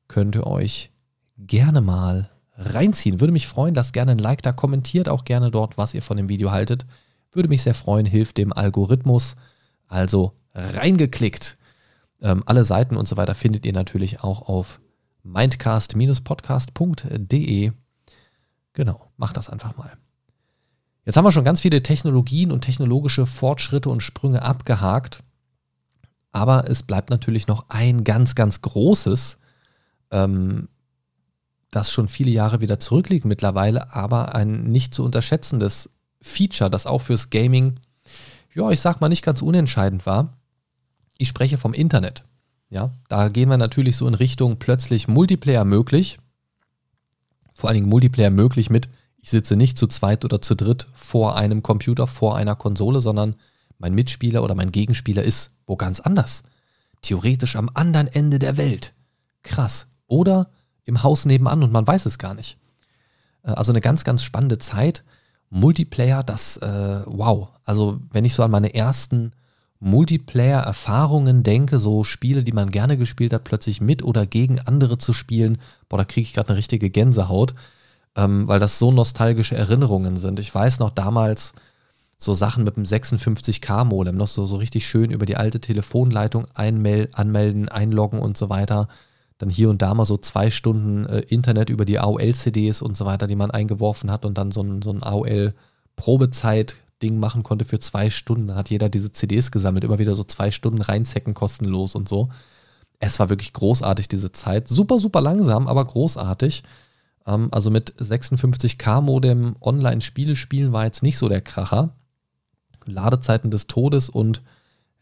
Könnt 0.08 0.34
ihr 0.34 0.46
euch 0.46 0.90
gerne 1.38 1.80
mal 1.82 2.30
reinziehen. 2.56 3.20
Würde 3.20 3.32
mich 3.32 3.46
freuen, 3.46 3.74
lasst 3.74 3.92
gerne 3.92 4.12
ein 4.12 4.18
Like 4.18 4.42
da, 4.42 4.52
kommentiert 4.52 5.08
auch 5.08 5.24
gerne 5.24 5.50
dort, 5.50 5.78
was 5.78 5.94
ihr 5.94 6.02
von 6.02 6.16
dem 6.16 6.28
Video 6.28 6.50
haltet. 6.50 6.84
Würde 7.32 7.48
mich 7.48 7.62
sehr 7.62 7.74
freuen, 7.74 8.06
hilft 8.06 8.38
dem 8.38 8.52
Algorithmus. 8.52 9.34
Also 9.88 10.32
reingeklickt. 10.54 11.56
Ähm, 12.20 12.42
alle 12.46 12.64
Seiten 12.64 12.96
und 12.96 13.08
so 13.08 13.16
weiter 13.16 13.34
findet 13.34 13.66
ihr 13.66 13.72
natürlich 13.72 14.20
auch 14.20 14.48
auf 14.48 14.80
mindcast-podcast.de. 15.24 17.72
Genau, 18.74 19.10
macht 19.16 19.36
das 19.36 19.48
einfach 19.48 19.76
mal. 19.76 19.92
Jetzt 21.04 21.16
haben 21.16 21.24
wir 21.24 21.32
schon 21.32 21.44
ganz 21.44 21.60
viele 21.60 21.82
Technologien 21.82 22.52
und 22.52 22.60
technologische 22.62 23.26
Fortschritte 23.26 23.90
und 23.90 24.02
Sprünge 24.02 24.42
abgehakt. 24.42 25.22
Aber 26.30 26.70
es 26.70 26.82
bleibt 26.82 27.10
natürlich 27.10 27.46
noch 27.46 27.66
ein 27.68 28.04
ganz, 28.04 28.34
ganz 28.34 28.62
großes, 28.62 29.38
ähm, 30.10 30.68
das 31.72 31.90
schon 31.90 32.06
viele 32.06 32.30
Jahre 32.30 32.60
wieder 32.60 32.78
zurückliegt 32.78 33.24
mittlerweile, 33.24 33.92
aber 33.92 34.36
ein 34.36 34.70
nicht 34.70 34.94
zu 34.94 35.04
unterschätzendes 35.04 35.90
Feature, 36.20 36.70
das 36.70 36.86
auch 36.86 37.00
fürs 37.00 37.30
Gaming, 37.30 37.80
ja, 38.54 38.70
ich 38.70 38.80
sag 38.80 39.00
mal, 39.00 39.08
nicht 39.08 39.24
ganz 39.24 39.42
unentscheidend 39.42 40.06
war. 40.06 40.36
Ich 41.18 41.28
spreche 41.28 41.58
vom 41.58 41.74
Internet. 41.74 42.24
Ja, 42.70 42.92
da 43.08 43.28
gehen 43.28 43.48
wir 43.48 43.58
natürlich 43.58 43.96
so 43.96 44.06
in 44.06 44.14
Richtung 44.14 44.58
plötzlich 44.58 45.08
Multiplayer 45.08 45.64
möglich 45.64 46.18
vor 47.54 47.68
allen 47.68 47.76
Dingen 47.76 47.88
Multiplayer 47.88 48.30
möglich 48.30 48.70
mit, 48.70 48.88
ich 49.18 49.30
sitze 49.30 49.56
nicht 49.56 49.78
zu 49.78 49.86
zweit 49.86 50.24
oder 50.24 50.42
zu 50.42 50.54
dritt 50.54 50.88
vor 50.94 51.36
einem 51.36 51.62
Computer, 51.62 52.06
vor 52.06 52.36
einer 52.36 52.56
Konsole, 52.56 53.00
sondern 53.00 53.36
mein 53.78 53.94
Mitspieler 53.94 54.42
oder 54.42 54.54
mein 54.54 54.72
Gegenspieler 54.72 55.22
ist 55.22 55.52
wo 55.66 55.76
ganz 55.76 56.00
anders. 56.00 56.42
Theoretisch 57.02 57.56
am 57.56 57.70
anderen 57.72 58.08
Ende 58.08 58.38
der 58.38 58.56
Welt. 58.56 58.94
Krass. 59.42 59.86
Oder 60.06 60.50
im 60.84 61.02
Haus 61.02 61.24
nebenan 61.24 61.62
und 61.62 61.72
man 61.72 61.86
weiß 61.86 62.06
es 62.06 62.18
gar 62.18 62.34
nicht. 62.34 62.58
Äh, 63.44 63.50
also 63.50 63.72
eine 63.72 63.80
ganz, 63.80 64.04
ganz 64.04 64.22
spannende 64.22 64.58
Zeit. 64.58 65.04
Multiplayer, 65.50 66.22
das, 66.22 66.56
äh, 66.58 67.02
wow. 67.06 67.48
Also 67.64 68.00
wenn 68.10 68.24
ich 68.24 68.34
so 68.34 68.42
an 68.42 68.50
meine 68.50 68.74
ersten 68.74 69.32
Multiplayer-Erfahrungen 69.80 71.42
denke, 71.42 71.78
so 71.78 72.04
Spiele, 72.04 72.44
die 72.44 72.52
man 72.52 72.70
gerne 72.70 72.96
gespielt 72.96 73.32
hat, 73.32 73.44
plötzlich 73.44 73.80
mit 73.80 74.02
oder 74.02 74.26
gegen 74.26 74.60
andere 74.60 74.96
zu 74.96 75.12
spielen, 75.12 75.58
boah, 75.88 75.98
da 75.98 76.04
kriege 76.04 76.26
ich 76.26 76.32
gerade 76.32 76.50
eine 76.50 76.58
richtige 76.58 76.88
Gänsehaut, 76.88 77.54
ähm, 78.16 78.46
weil 78.48 78.60
das 78.60 78.78
so 78.78 78.92
nostalgische 78.92 79.56
Erinnerungen 79.56 80.16
sind. 80.16 80.38
Ich 80.38 80.54
weiß 80.54 80.78
noch 80.78 80.90
damals 80.90 81.52
so 82.16 82.32
Sachen 82.32 82.62
mit 82.62 82.76
dem 82.76 82.84
56K-Modem, 82.84 84.16
noch 84.16 84.28
so, 84.28 84.46
so 84.46 84.56
richtig 84.56 84.86
schön 84.86 85.10
über 85.10 85.26
die 85.26 85.36
alte 85.36 85.60
Telefonleitung 85.60 86.46
einmel 86.54 87.08
anmelden, 87.12 87.68
einloggen 87.68 88.20
und 88.20 88.36
so 88.36 88.48
weiter. 88.48 88.88
Dann 89.42 89.50
hier 89.50 89.70
und 89.70 89.82
da 89.82 89.92
mal 89.92 90.04
so 90.04 90.16
zwei 90.18 90.52
Stunden 90.52 91.04
äh, 91.06 91.18
Internet 91.22 91.68
über 91.68 91.84
die 91.84 91.98
AOL-CDs 91.98 92.80
und 92.80 92.96
so 92.96 93.06
weiter, 93.06 93.26
die 93.26 93.34
man 93.34 93.50
eingeworfen 93.50 94.08
hat 94.08 94.24
und 94.24 94.38
dann 94.38 94.52
so 94.52 94.62
ein, 94.62 94.82
so 94.82 94.92
ein 94.92 95.02
AOL-Probezeit 95.02 96.76
Ding 97.02 97.18
machen 97.18 97.42
konnte 97.42 97.64
für 97.64 97.80
zwei 97.80 98.08
Stunden. 98.08 98.46
Dann 98.46 98.56
hat 98.56 98.70
jeder 98.70 98.88
diese 98.88 99.10
CDs 99.10 99.50
gesammelt, 99.50 99.82
immer 99.82 99.98
wieder 99.98 100.14
so 100.14 100.22
zwei 100.22 100.52
Stunden 100.52 100.80
reinzecken, 100.80 101.34
kostenlos 101.34 101.96
und 101.96 102.08
so. 102.08 102.28
Es 103.00 103.18
war 103.18 103.30
wirklich 103.30 103.52
großartig, 103.52 104.06
diese 104.06 104.30
Zeit. 104.30 104.68
Super, 104.68 105.00
super 105.00 105.20
langsam, 105.20 105.66
aber 105.66 105.84
großartig. 105.86 106.62
Ähm, 107.26 107.48
also 107.50 107.68
mit 107.72 107.94
56K-Modem 107.94 109.56
Online-Spiele 109.60 110.36
spielen 110.36 110.70
war 110.70 110.84
jetzt 110.84 111.02
nicht 111.02 111.18
so 111.18 111.28
der 111.28 111.40
Kracher. 111.40 111.96
Ladezeiten 112.84 113.50
des 113.50 113.66
Todes 113.66 114.08
und 114.08 114.40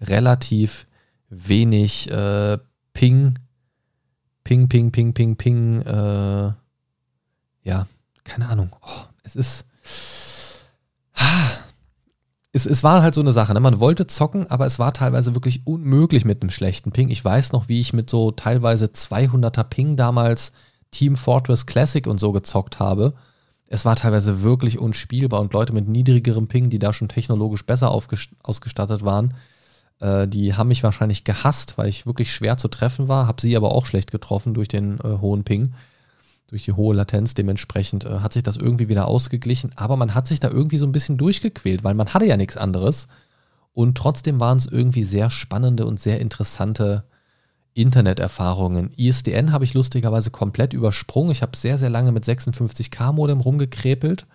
relativ 0.00 0.87
wenig 1.29 2.11
äh, 2.11 2.57
Ping. 2.94 3.35
Ping, 4.44 4.68
Ping, 4.68 4.90
Ping, 4.90 5.12
Ping, 5.12 5.37
Ping. 5.37 5.83
Äh, 5.83 6.53
ja, 7.62 7.87
keine 8.24 8.48
Ahnung. 8.48 8.70
Oh, 8.83 9.05
es 9.22 9.37
ist 9.37 9.64
es, 12.53 12.66
es 12.66 12.83
war 12.83 13.03
halt 13.03 13.14
so 13.14 13.20
eine 13.20 13.33
Sache. 13.33 13.55
Ne? 13.55 13.61
Man 13.61 13.81
wollte 13.81 14.07
zocken, 14.07 14.50
aber 14.50 14.66
es 14.66 14.79
war 14.79 14.92
teilweise 14.92 15.35
wirklich 15.35 15.66
unmöglich 15.66 16.24
mit 16.24 16.42
einem 16.42 16.50
schlechten 16.50 16.90
Ping. 16.90 17.09
Ich 17.09 17.24
weiß 17.24 17.53
noch, 17.53 17.68
wie 17.68 17.81
ich 17.81 17.92
mit 17.92 18.11
so 18.11 18.33
teilweise 18.33 18.87
200er 18.87 19.64
Ping 19.64 19.96
damals 19.96 20.53
Team 20.90 21.16
Fortress 21.16 21.66
Classic 21.66 22.07
und 22.07 22.18
so 22.18 22.33
gezockt 22.33 22.81
habe. 22.81 23.14
Es 23.68 23.85
war 23.85 23.94
teilweise 23.94 24.42
wirklich 24.42 24.81
unspielbar 24.81 25.40
und 25.40 25.53
Leute 25.53 25.72
mit 25.72 25.87
niedrigerem 25.87 26.48
Ping, 26.48 26.70
die 26.70 26.81
da 26.81 26.92
schon 26.92 27.09
technologisch 27.09 27.64
besser 27.64 27.90
ausgestattet 27.90 29.05
waren, 29.05 29.35
äh, 30.00 30.26
die 30.26 30.54
haben 30.54 30.68
mich 30.68 30.82
wahrscheinlich 30.82 31.24
gehasst, 31.24 31.78
weil 31.78 31.88
ich 31.88 32.06
wirklich 32.06 32.32
schwer 32.32 32.56
zu 32.56 32.68
treffen 32.68 33.08
war, 33.08 33.26
habe 33.26 33.40
sie 33.40 33.56
aber 33.56 33.72
auch 33.72 33.86
schlecht 33.86 34.10
getroffen 34.10 34.54
durch 34.54 34.68
den 34.68 34.98
äh, 35.00 35.18
hohen 35.20 35.44
Ping 35.44 35.72
durch 36.50 36.64
die 36.64 36.72
hohe 36.72 36.94
Latenz. 36.94 37.34
Dementsprechend 37.34 38.04
äh, 38.04 38.18
hat 38.18 38.32
sich 38.32 38.42
das 38.42 38.56
irgendwie 38.56 38.88
wieder 38.88 39.08
ausgeglichen. 39.08 39.70
Aber 39.76 39.96
man 39.96 40.14
hat 40.14 40.28
sich 40.28 40.40
da 40.40 40.50
irgendwie 40.50 40.76
so 40.76 40.86
ein 40.86 40.92
bisschen 40.92 41.16
durchgequält, 41.16 41.84
weil 41.84 41.94
man 41.94 42.12
hatte 42.12 42.26
ja 42.26 42.36
nichts 42.36 42.56
anderes. 42.56 43.08
Und 43.72 43.96
trotzdem 43.96 44.40
waren 44.40 44.58
es 44.58 44.66
irgendwie 44.66 45.04
sehr 45.04 45.30
spannende 45.30 45.86
und 45.86 46.00
sehr 46.00 46.20
interessante 46.20 47.04
Interneterfahrungen. 47.72 48.92
ISDN 48.96 49.52
habe 49.52 49.64
ich 49.64 49.74
lustigerweise 49.74 50.30
komplett 50.30 50.72
übersprungen. 50.72 51.30
Ich 51.30 51.42
habe 51.42 51.56
sehr, 51.56 51.78
sehr 51.78 51.88
lange 51.88 52.10
mit 52.10 52.24
56K-Modem 52.24 53.40
rumgekrepelt. 53.40 54.26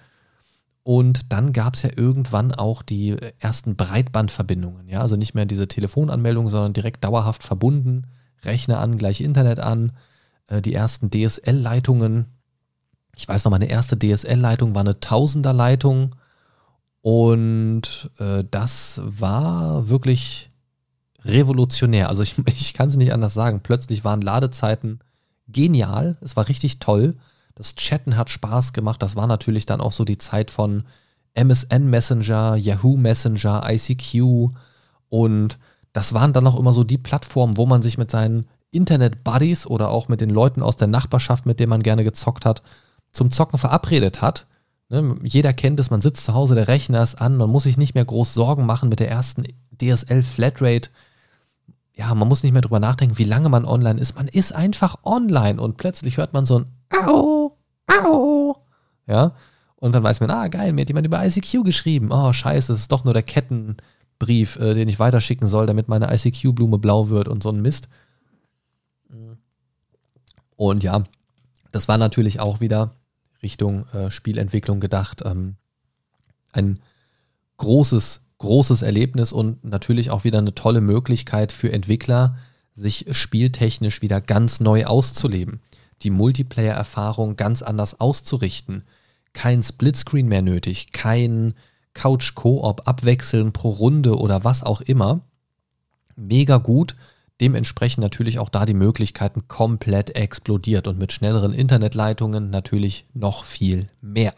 Und 0.88 1.34
dann 1.34 1.52
gab 1.52 1.74
es 1.74 1.82
ja 1.82 1.90
irgendwann 1.96 2.54
auch 2.54 2.84
die 2.84 3.18
ersten 3.40 3.76
Breitbandverbindungen. 3.76 4.88
Ja? 4.88 5.02
Also 5.02 5.16
nicht 5.16 5.34
mehr 5.34 5.48
diese 5.48 5.68
Telefonanmeldung, 5.68 6.48
sondern 6.52 6.74
direkt 6.74 7.04
dauerhaft 7.04 7.42
verbunden. 7.42 8.06
Rechner 8.44 8.80
an, 8.80 8.96
gleich 8.96 9.20
Internet 9.20 9.60
an 9.60 9.94
äh, 10.48 10.62
die 10.62 10.76
ersten 10.76 11.10
DSL-Leitungen. 11.10 12.28
Ich 13.16 13.28
weiß 13.28 13.46
noch, 13.46 13.52
meine 13.52 13.66
erste 13.68 13.98
DSL-Leitung 13.98 14.76
war 14.76 14.82
eine 14.82 15.00
Tausender-Leitung 15.00 16.16
und 17.02 18.12
äh, 18.20 18.44
das 18.52 19.02
war 19.04 19.90
wirklich 19.90 20.50
revolutionär. 21.24 22.10
Also 22.10 22.22
ich, 22.22 22.36
ich 22.46 22.76
kann 22.76 22.90
es 22.90 22.96
nicht 22.96 23.12
anders 23.12 23.34
sagen. 23.34 23.62
Plötzlich 23.64 24.04
waren 24.04 24.22
Ladezeiten 24.22 25.00
genial. 25.48 26.18
Es 26.22 26.36
war 26.36 26.48
richtig 26.48 26.78
toll. 26.78 27.16
Das 27.56 27.76
Chatten 27.76 28.18
hat 28.18 28.30
Spaß 28.30 28.74
gemacht. 28.74 29.02
Das 29.02 29.16
war 29.16 29.28
natürlich 29.28 29.66
dann 29.66 29.82
auch 29.82 29.94
so 29.94 30.04
die 30.04 30.18
Zeit 30.18 30.52
von 30.52 30.84
MSN 31.34 31.90
Messenger, 31.90 32.56
Yahoo 32.56 32.98
Messenger, 32.98 33.64
ICQ 33.70 34.52
und 35.10 35.58
das 35.94 36.14
waren 36.14 36.34
dann 36.34 36.48
auch 36.48 36.60
immer 36.60 36.74
so 36.74 36.84
die 36.84 36.98
Plattformen, 36.98 37.58
wo 37.58 37.66
man 37.66 37.82
sich 37.82 37.98
mit 37.98 38.12
seinen 38.12 38.48
Internet-Buddies 38.72 39.66
oder 39.66 39.90
auch 39.90 40.10
mit 40.10 40.20
den 40.20 40.30
Leuten 40.30 40.62
aus 40.62 40.76
der 40.76 40.88
Nachbarschaft, 40.88 41.46
mit 41.46 41.60
denen 41.60 41.70
man 41.70 41.84
gerne 41.84 42.04
gezockt 42.04 42.46
hat, 42.46 42.62
zum 43.12 43.32
Zocken 43.32 43.58
verabredet 43.58 44.22
hat. 44.22 44.46
Ne? 44.90 45.16
Jeder 45.24 45.54
kennt 45.54 45.80
es, 45.80 45.92
man 45.92 46.02
sitzt 46.02 46.26
zu 46.26 46.34
Hause, 46.34 46.56
der 46.56 46.68
Rechner 46.68 47.02
ist 47.02 47.16
an, 47.16 47.38
man 47.38 47.50
muss 47.50 47.64
sich 47.64 47.78
nicht 47.78 47.96
mehr 47.96 48.04
groß 48.04 48.34
Sorgen 48.34 48.66
machen 48.66 48.90
mit 48.90 49.00
der 49.00 49.10
ersten 49.10 49.44
DSL-Flatrate. 49.82 50.90
Ja, 51.96 52.14
man 52.14 52.28
muss 52.28 52.44
nicht 52.44 52.52
mehr 52.52 52.62
drüber 52.62 52.80
nachdenken, 52.80 53.18
wie 53.18 53.24
lange 53.24 53.50
man 53.50 53.66
online 53.66 54.00
ist. 54.00 54.16
Man 54.16 54.28
ist 54.28 54.54
einfach 54.54 54.98
online 55.04 55.62
und 55.62 55.78
plötzlich 55.78 56.18
hört 56.18 56.34
man 56.34 56.46
so 56.46 56.60
ein 56.60 56.66
Au, 57.06 57.58
Au. 57.88 58.56
Ja, 59.08 59.34
und 59.78 59.94
dann 59.94 60.04
weiß 60.04 60.20
man, 60.20 60.30
ah, 60.30 60.48
geil, 60.48 60.74
mir 60.74 60.82
hat 60.82 60.90
jemand 60.90 61.08
über 61.08 61.26
ICQ 61.26 61.64
geschrieben. 61.64 62.12
Oh, 62.12 62.34
scheiße, 62.34 62.74
es 62.74 62.80
ist 62.80 62.92
doch 62.92 63.04
nur 63.06 63.14
der 63.14 63.24
Kettenbrief, 63.24 64.58
äh, 64.58 64.74
den 64.74 64.90
ich 64.90 65.00
weiterschicken 65.00 65.48
soll, 65.48 65.68
damit 65.68 65.88
meine 65.88 66.14
ICQ-Blume 66.14 66.80
blau 66.80 67.10
wird 67.10 67.28
und 67.28 67.44
so 67.44 67.50
ein 67.50 67.62
Mist. 67.62 67.88
Und 70.58 70.84
ja, 70.84 71.04
Das 71.76 71.90
war 71.90 71.98
natürlich 71.98 72.40
auch 72.40 72.62
wieder 72.62 72.92
Richtung 73.44 73.86
äh, 73.90 74.10
Spielentwicklung 74.10 74.80
gedacht. 74.80 75.24
Ähm, 75.26 75.58
ein 76.54 76.80
großes, 77.58 78.22
großes 78.38 78.82
Erlebnis 78.82 79.32
und 79.32 79.64
natürlich 79.64 80.12
auch 80.12 80.24
wieder 80.24 80.40
eine 80.40 80.56
tolle 80.56 80.82
Möglichkeit 80.82 81.52
für 81.52 81.72
Entwickler, 81.72 82.38
sich 82.74 83.06
spieltechnisch 83.12 84.02
wieder 84.02 84.20
ganz 84.22 84.60
neu 84.60 84.86
auszuleben. 84.86 85.62
Die 86.02 86.12
Multiplayer-Erfahrung 86.12 87.38
ganz 87.38 87.62
anders 87.62 88.00
auszurichten. 88.00 88.84
Kein 89.34 89.64
Splitscreen 89.64 90.28
mehr 90.28 90.42
nötig, 90.42 90.92
kein 90.92 91.54
Couch-Koop 91.94 92.88
abwechseln 92.88 93.54
pro 93.54 93.70
Runde 93.70 94.18
oder 94.18 94.44
was 94.44 94.64
auch 94.64 94.82
immer. 94.82 95.22
Mega 96.16 96.58
gut. 96.58 96.96
Dementsprechend 97.42 98.02
natürlich 98.02 98.40
auch 98.40 98.48
da 98.48 98.66
die 98.66 98.74
Möglichkeiten 98.74 99.48
komplett 99.50 100.16
explodiert 100.16 100.88
und 100.88 100.98
mit 100.98 101.12
schnelleren 101.12 101.52
Internetleitungen 101.52 102.50
natürlich 102.50 103.08
noch 103.14 103.44
viel 103.44 103.88
mehr. 104.02 104.34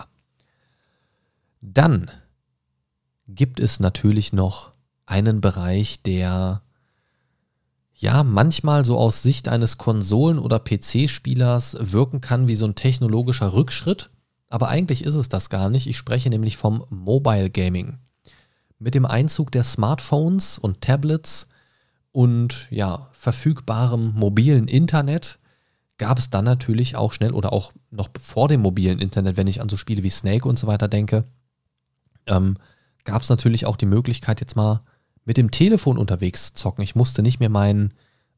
Dann 1.62 2.10
gibt 3.28 3.60
es 3.60 3.80
natürlich 3.80 4.34
noch 4.34 4.72
einen 5.06 5.42
Bereich, 5.42 6.02
der 6.02 6.62
ja 7.94 8.24
manchmal 8.24 8.86
so 8.86 8.98
aus 8.98 9.24
Sicht 9.24 9.48
eines 9.48 9.78
Konsolen- 9.78 10.40
oder 10.40 10.60
PC-Spielers 10.60 11.78
wirken 11.80 12.22
kann 12.22 12.48
wie 12.48 12.56
so 12.56 12.66
ein 12.66 12.76
technologischer 12.76 13.54
Rückschritt, 13.54 14.10
aber 14.50 14.70
eigentlich 14.70 15.04
ist 15.04 15.16
es 15.16 15.30
das 15.30 15.50
gar 15.50 15.70
nicht. 15.70 15.88
Ich 15.88 15.98
spreche 15.98 16.30
nämlich 16.30 16.58
vom 16.58 16.86
Mobile 16.90 17.50
Gaming. 17.50 17.98
Mit 18.80 18.94
dem 18.94 19.06
Einzug 19.06 19.52
der 19.52 19.64
Smartphones 19.64 20.60
und 20.60 20.82
Tablets 20.82 21.48
und 22.12 22.68
ja, 22.70 23.10
verfügbarem 23.12 24.14
mobilen 24.14 24.68
Internet 24.68 25.40
gab 25.98 26.20
es 26.20 26.30
dann 26.30 26.46
natürlich 26.46 26.96
auch 26.96 27.12
schnell 27.12 27.32
oder 27.32 27.52
auch 27.52 27.74
noch 27.90 28.10
vor 28.22 28.48
dem 28.48 28.62
mobilen 28.62 29.00
Internet, 29.00 29.36
wenn 29.36 29.48
ich 29.48 29.62
an 29.62 29.70
so 29.70 29.78
Spiele 29.78 30.04
wie 30.04 30.10
Snake 30.10 30.48
und 30.48 30.60
so 30.60 30.68
weiter 30.68 30.88
denke, 30.88 31.24
ähm, 32.28 32.58
gab 33.08 33.22
es 33.22 33.30
natürlich 33.30 33.66
auch 33.66 33.78
die 33.78 33.86
Möglichkeit, 33.86 34.42
jetzt 34.42 34.58
mal 34.58 34.82
mit 35.24 35.38
dem 35.38 35.50
Telefon 35.50 35.98
unterwegs 35.98 36.48
zu 36.48 36.54
zocken. 36.54 36.84
Ich 36.84 36.94
musste 36.94 37.24
nicht 37.24 37.40
mehr 37.40 37.50
meinen 37.50 37.94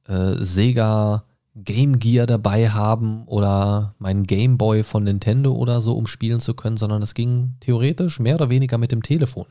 äh, 0.08 0.36
Sega 0.38 1.26
Game 1.56 1.98
Gear 1.98 2.28
dabei 2.28 2.70
haben 2.70 3.26
oder 3.26 3.96
meinen 3.98 4.26
Game 4.26 4.60
Boy 4.60 4.84
von 4.84 5.04
Nintendo 5.04 5.54
oder 5.54 5.82
so, 5.82 5.98
um 5.98 6.06
spielen 6.06 6.40
zu 6.40 6.54
können, 6.54 6.78
sondern 6.78 7.02
es 7.02 7.16
ging 7.16 7.56
theoretisch 7.60 8.20
mehr 8.20 8.36
oder 8.36 8.52
weniger 8.52 8.78
mit 8.78 8.92
dem 8.92 9.02
Telefon. 9.02 9.48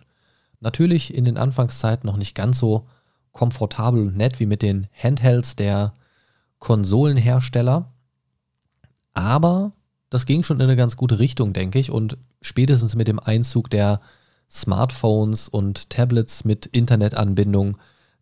Natürlich 0.61 1.13
in 1.13 1.25
den 1.25 1.37
Anfangszeiten 1.37 2.07
noch 2.07 2.17
nicht 2.17 2.37
ganz 2.37 2.59
so 2.59 2.87
komfortabel 3.33 4.07
und 4.07 4.17
nett 4.17 4.39
wie 4.39 4.47
mit 4.47 4.63
den 4.63 4.87
Handhelds 4.93 5.57
der 5.57 5.95
Konsolenhersteller, 6.61 7.93
aber 9.15 9.73
das 10.11 10.27
ging 10.27 10.45
schon 10.45 10.59
in 10.59 10.63
eine 10.63 10.77
ganz 10.77 10.97
gute 10.97 11.19
Richtung, 11.19 11.53
denke 11.53 11.81
ich. 11.81 11.91
Und 11.91 12.19
spätestens 12.41 12.95
mit 12.95 13.09
dem 13.09 13.19
Einzug 13.19 13.69
der 13.69 14.01
Smartphones 14.51 15.49
und 15.49 15.91
Tablets 15.91 16.45
mit 16.45 16.67
Internetanbindung 16.67 17.77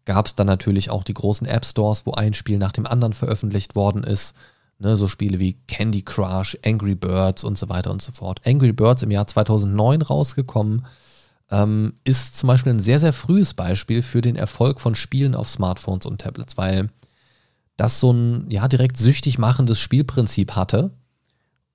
gab 0.04 0.26
es 0.26 0.34
dann 0.34 0.46
natürlich 0.46 0.90
auch 0.90 1.04
die 1.04 1.14
großen 1.14 1.46
App 1.46 1.64
Stores, 1.64 2.06
wo 2.06 2.12
ein 2.12 2.34
Spiel 2.34 2.58
nach 2.58 2.72
dem 2.72 2.86
anderen 2.86 3.12
veröffentlicht 3.12 3.74
worden 3.74 4.04
ist. 4.04 4.34
Ne, 4.78 4.96
so 4.96 5.08
Spiele 5.08 5.38
wie 5.38 5.54
Candy 5.66 6.02
Crush, 6.02 6.58
Angry 6.64 6.94
Birds 6.94 7.44
und 7.44 7.56
so 7.56 7.68
weiter 7.70 7.90
und 7.90 8.02
so 8.02 8.12
fort. 8.12 8.42
Angry 8.44 8.72
Birds 8.72 9.02
im 9.02 9.10
Jahr 9.10 9.26
2009 9.26 10.02
rausgekommen, 10.02 10.84
ähm, 11.50 11.94
ist 12.04 12.36
zum 12.36 12.48
Beispiel 12.48 12.72
ein 12.72 12.80
sehr, 12.80 12.98
sehr 12.98 13.12
frühes 13.12 13.54
Beispiel 13.54 14.02
für 14.02 14.20
den 14.20 14.36
Erfolg 14.36 14.80
von 14.80 14.94
Spielen 14.94 15.34
auf 15.34 15.48
Smartphones 15.48 16.06
und 16.06 16.20
Tablets, 16.20 16.56
weil 16.56 16.90
das 17.76 18.00
so 18.00 18.12
ein 18.12 18.50
ja 18.50 18.68
direkt 18.68 18.96
süchtig 18.96 19.38
machendes 19.38 19.78
Spielprinzip 19.78 20.56
hatte 20.56 20.90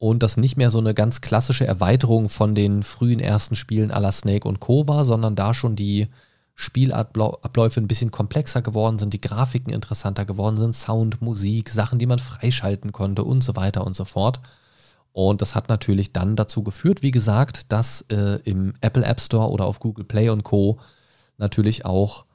und 0.01 0.23
das 0.23 0.35
nicht 0.35 0.57
mehr 0.57 0.71
so 0.71 0.79
eine 0.79 0.95
ganz 0.95 1.21
klassische 1.21 1.67
Erweiterung 1.67 2.27
von 2.27 2.55
den 2.55 2.81
frühen 2.81 3.19
ersten 3.19 3.55
Spielen 3.55 3.89
la 3.89 4.11
Snake 4.11 4.47
und 4.47 4.59
Co. 4.59 4.87
war, 4.87 5.05
sondern 5.05 5.35
da 5.35 5.53
schon 5.53 5.75
die 5.75 6.07
Spielabläufe 6.55 7.79
ein 7.79 7.87
bisschen 7.87 8.09
komplexer 8.09 8.63
geworden 8.63 8.97
sind, 8.97 9.13
die 9.13 9.21
Grafiken 9.21 9.71
interessanter 9.71 10.25
geworden 10.25 10.57
sind, 10.57 10.75
Sound, 10.75 11.21
Musik, 11.21 11.69
Sachen, 11.69 11.99
die 11.99 12.07
man 12.07 12.17
freischalten 12.17 12.91
konnte 12.91 13.23
und 13.23 13.43
so 13.43 13.55
weiter 13.55 13.85
und 13.85 13.95
so 13.95 14.03
fort. 14.03 14.39
Und 15.13 15.43
das 15.43 15.53
hat 15.53 15.69
natürlich 15.69 16.11
dann 16.11 16.35
dazu 16.35 16.63
geführt, 16.63 17.03
wie 17.03 17.11
gesagt, 17.11 17.71
dass 17.71 18.01
äh, 18.09 18.39
im 18.43 18.73
Apple 18.81 19.05
App 19.05 19.21
Store 19.21 19.51
oder 19.51 19.65
auf 19.65 19.79
Google 19.79 20.05
Play 20.05 20.29
und 20.29 20.43
Co. 20.43 20.79
natürlich 21.37 21.85
auch 21.85 22.25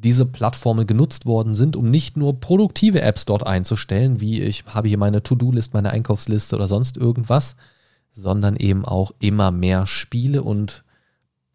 diese 0.00 0.26
Plattformen 0.26 0.86
genutzt 0.86 1.26
worden 1.26 1.54
sind, 1.54 1.76
um 1.76 1.86
nicht 1.86 2.16
nur 2.16 2.38
produktive 2.40 3.00
Apps 3.00 3.24
dort 3.24 3.46
einzustellen, 3.46 4.20
wie 4.20 4.42
ich 4.42 4.64
habe 4.66 4.88
hier 4.88 4.98
meine 4.98 5.22
To-Do-List, 5.22 5.74
meine 5.74 5.90
Einkaufsliste 5.90 6.54
oder 6.54 6.68
sonst 6.68 6.96
irgendwas, 6.96 7.56
sondern 8.10 8.56
eben 8.56 8.84
auch 8.84 9.12
immer 9.20 9.50
mehr 9.50 9.86
Spiele 9.86 10.42
und 10.42 10.84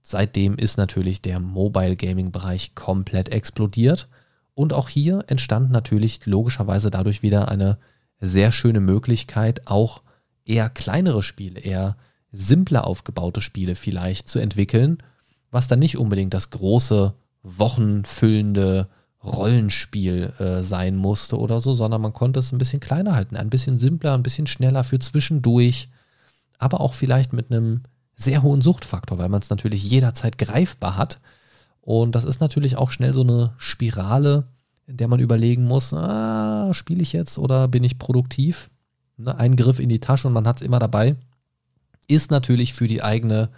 seitdem 0.01 0.55
ist 0.57 0.77
natürlich 0.77 1.21
der 1.21 1.39
Mobile 1.39 1.95
Gaming 1.95 2.31
Bereich 2.31 2.75
komplett 2.75 3.29
explodiert. 3.29 4.07
Und 4.53 4.73
auch 4.73 4.89
hier 4.89 5.23
entstand 5.27 5.71
natürlich 5.71 6.25
logischerweise 6.25 6.91
dadurch 6.91 7.21
wieder 7.21 7.47
eine 7.47 7.77
sehr 8.19 8.51
schöne 8.51 8.79
Möglichkeit, 8.79 9.67
auch 9.67 10.01
eher 10.45 10.69
kleinere 10.69 11.23
Spiele, 11.23 11.59
eher 11.59 11.95
simpler 12.31 12.85
aufgebaute 12.85 13.41
Spiele 13.41 13.75
vielleicht 13.75 14.27
zu 14.27 14.39
entwickeln, 14.39 14.97
was 15.51 15.67
dann 15.67 15.79
nicht 15.79 15.97
unbedingt 15.97 16.33
das 16.33 16.49
große 16.49 17.13
wochenfüllende 17.43 18.87
Rollenspiel 19.23 20.33
äh, 20.39 20.63
sein 20.63 20.95
musste 20.95 21.37
oder 21.37 21.61
so, 21.61 21.73
sondern 21.73 22.01
man 22.01 22.13
konnte 22.13 22.39
es 22.39 22.51
ein 22.51 22.57
bisschen 22.57 22.79
kleiner 22.79 23.13
halten, 23.13 23.35
ein 23.35 23.49
bisschen 23.49 23.77
simpler, 23.77 24.13
ein 24.13 24.23
bisschen 24.23 24.47
schneller 24.47 24.83
für 24.83 24.99
zwischendurch, 24.99 25.89
aber 26.57 26.81
auch 26.81 26.93
vielleicht 26.93 27.33
mit 27.33 27.51
einem 27.51 27.81
sehr 28.15 28.41
hohen 28.41 28.61
Suchtfaktor, 28.61 29.17
weil 29.17 29.29
man 29.29 29.41
es 29.41 29.49
natürlich 29.49 29.83
jederzeit 29.83 30.37
greifbar 30.37 30.97
hat. 30.97 31.19
Und 31.81 32.13
das 32.13 32.25
ist 32.25 32.39
natürlich 32.39 32.77
auch 32.77 32.91
schnell 32.91 33.13
so 33.13 33.21
eine 33.21 33.53
Spirale, 33.57 34.47
in 34.87 34.97
der 34.97 35.07
man 35.07 35.19
überlegen 35.19 35.65
muss, 35.65 35.93
ah, 35.93 36.73
spiele 36.73 37.01
ich 37.01 37.13
jetzt 37.13 37.37
oder 37.37 37.67
bin 37.67 37.83
ich 37.83 37.97
produktiv? 37.97 38.69
Ne, 39.17 39.35
ein 39.37 39.55
Griff 39.55 39.79
in 39.79 39.89
die 39.89 39.99
Tasche 39.99 40.27
und 40.27 40.33
man 40.33 40.47
hat 40.47 40.61
es 40.61 40.65
immer 40.65 40.79
dabei. 40.79 41.15
Ist 42.07 42.31
natürlich 42.31 42.73
für 42.73 42.87
die 42.87 43.03
eigene 43.03 43.49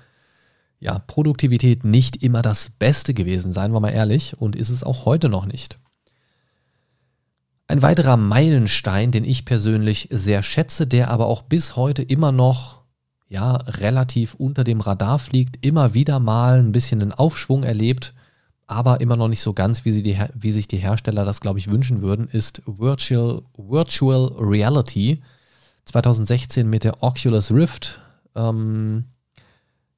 ja, 0.83 0.99
Produktivität 0.99 1.85
nicht 1.85 2.21
immer 2.23 2.41
das 2.41 2.69
Beste 2.77 3.13
gewesen, 3.13 3.53
seien 3.53 3.71
wir 3.71 3.79
mal 3.79 3.89
ehrlich, 3.89 4.35
und 4.37 4.55
ist 4.55 4.69
es 4.69 4.83
auch 4.83 5.05
heute 5.05 5.29
noch 5.29 5.45
nicht. 5.45 5.77
Ein 7.67 7.81
weiterer 7.81 8.17
Meilenstein, 8.17 9.11
den 9.11 9.23
ich 9.23 9.45
persönlich 9.45 10.09
sehr 10.11 10.43
schätze, 10.43 10.85
der 10.85 11.09
aber 11.09 11.27
auch 11.27 11.43
bis 11.43 11.77
heute 11.77 12.03
immer 12.03 12.33
noch 12.33 12.81
ja, 13.29 13.55
relativ 13.55 14.35
unter 14.35 14.65
dem 14.65 14.81
Radar 14.81 15.19
fliegt, 15.19 15.65
immer 15.65 15.93
wieder 15.93 16.19
mal 16.19 16.59
ein 16.59 16.73
bisschen 16.73 17.01
einen 17.01 17.13
Aufschwung 17.13 17.63
erlebt, 17.63 18.13
aber 18.67 18.99
immer 18.99 19.15
noch 19.15 19.29
nicht 19.29 19.41
so 19.41 19.53
ganz, 19.53 19.85
wie, 19.85 20.03
die, 20.03 20.19
wie 20.33 20.51
sich 20.51 20.67
die 20.67 20.77
Hersteller 20.77 21.23
das, 21.23 21.39
glaube 21.39 21.59
ich, 21.59 21.71
wünschen 21.71 22.01
würden, 22.01 22.27
ist 22.27 22.61
Virtual, 22.65 23.41
Virtual 23.55 24.33
Reality. 24.37 25.21
2016 25.85 26.69
mit 26.69 26.83
der 26.83 27.03
Oculus 27.03 27.51
Rift. 27.51 27.99
Ähm, 28.35 29.05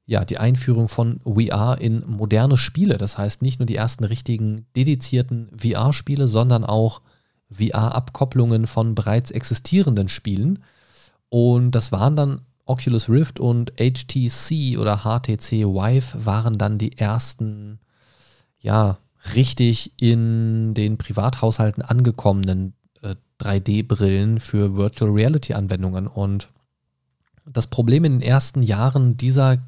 ja, 0.06 0.24
die 0.24 0.38
Einführung 0.38 0.88
von 0.88 1.18
VR 1.24 1.78
in 1.80 2.04
moderne 2.06 2.56
Spiele. 2.56 2.96
Das 2.96 3.18
heißt 3.18 3.42
nicht 3.42 3.58
nur 3.58 3.66
die 3.66 3.76
ersten 3.76 4.04
richtigen 4.04 4.66
dedizierten 4.76 5.50
VR-Spiele, 5.60 6.28
sondern 6.28 6.64
auch 6.64 7.02
VR-Abkopplungen 7.50 8.68
von 8.68 8.94
bereits 8.94 9.32
existierenden 9.32 10.08
Spielen. 10.08 10.60
Und 11.28 11.72
das 11.72 11.90
waren 11.90 12.14
dann 12.14 12.40
Oculus 12.66 13.08
Rift 13.08 13.40
und 13.40 13.72
HTC 13.78 14.78
oder 14.78 14.98
HTC 14.98 15.66
Vive 15.66 16.24
waren 16.24 16.54
dann 16.56 16.78
die 16.78 16.96
ersten, 16.98 17.80
ja, 18.60 18.98
richtig 19.34 19.92
in 20.00 20.74
den 20.74 20.98
Privathaushalten 20.98 21.82
angekommenen 21.82 22.74
äh, 23.02 23.16
3D-Brillen 23.40 24.38
für 24.38 24.76
Virtual 24.76 25.10
Reality-Anwendungen. 25.10 26.06
Und 26.06 26.48
das 27.44 27.66
Problem 27.66 28.04
in 28.04 28.20
den 28.20 28.28
ersten 28.28 28.62
Jahren 28.62 29.16
dieser 29.16 29.58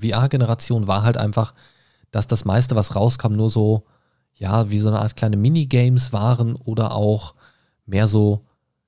VR-Generation 0.00 0.86
war 0.86 1.02
halt 1.02 1.16
einfach, 1.16 1.54
dass 2.10 2.26
das 2.26 2.44
meiste, 2.44 2.74
was 2.74 2.94
rauskam, 2.94 3.34
nur 3.34 3.50
so, 3.50 3.84
ja, 4.34 4.70
wie 4.70 4.78
so 4.78 4.88
eine 4.88 5.00
Art 5.00 5.16
kleine 5.16 5.36
Minigames 5.36 6.12
waren 6.12 6.56
oder 6.56 6.92
auch 6.92 7.34
mehr 7.86 8.08
so 8.08 8.44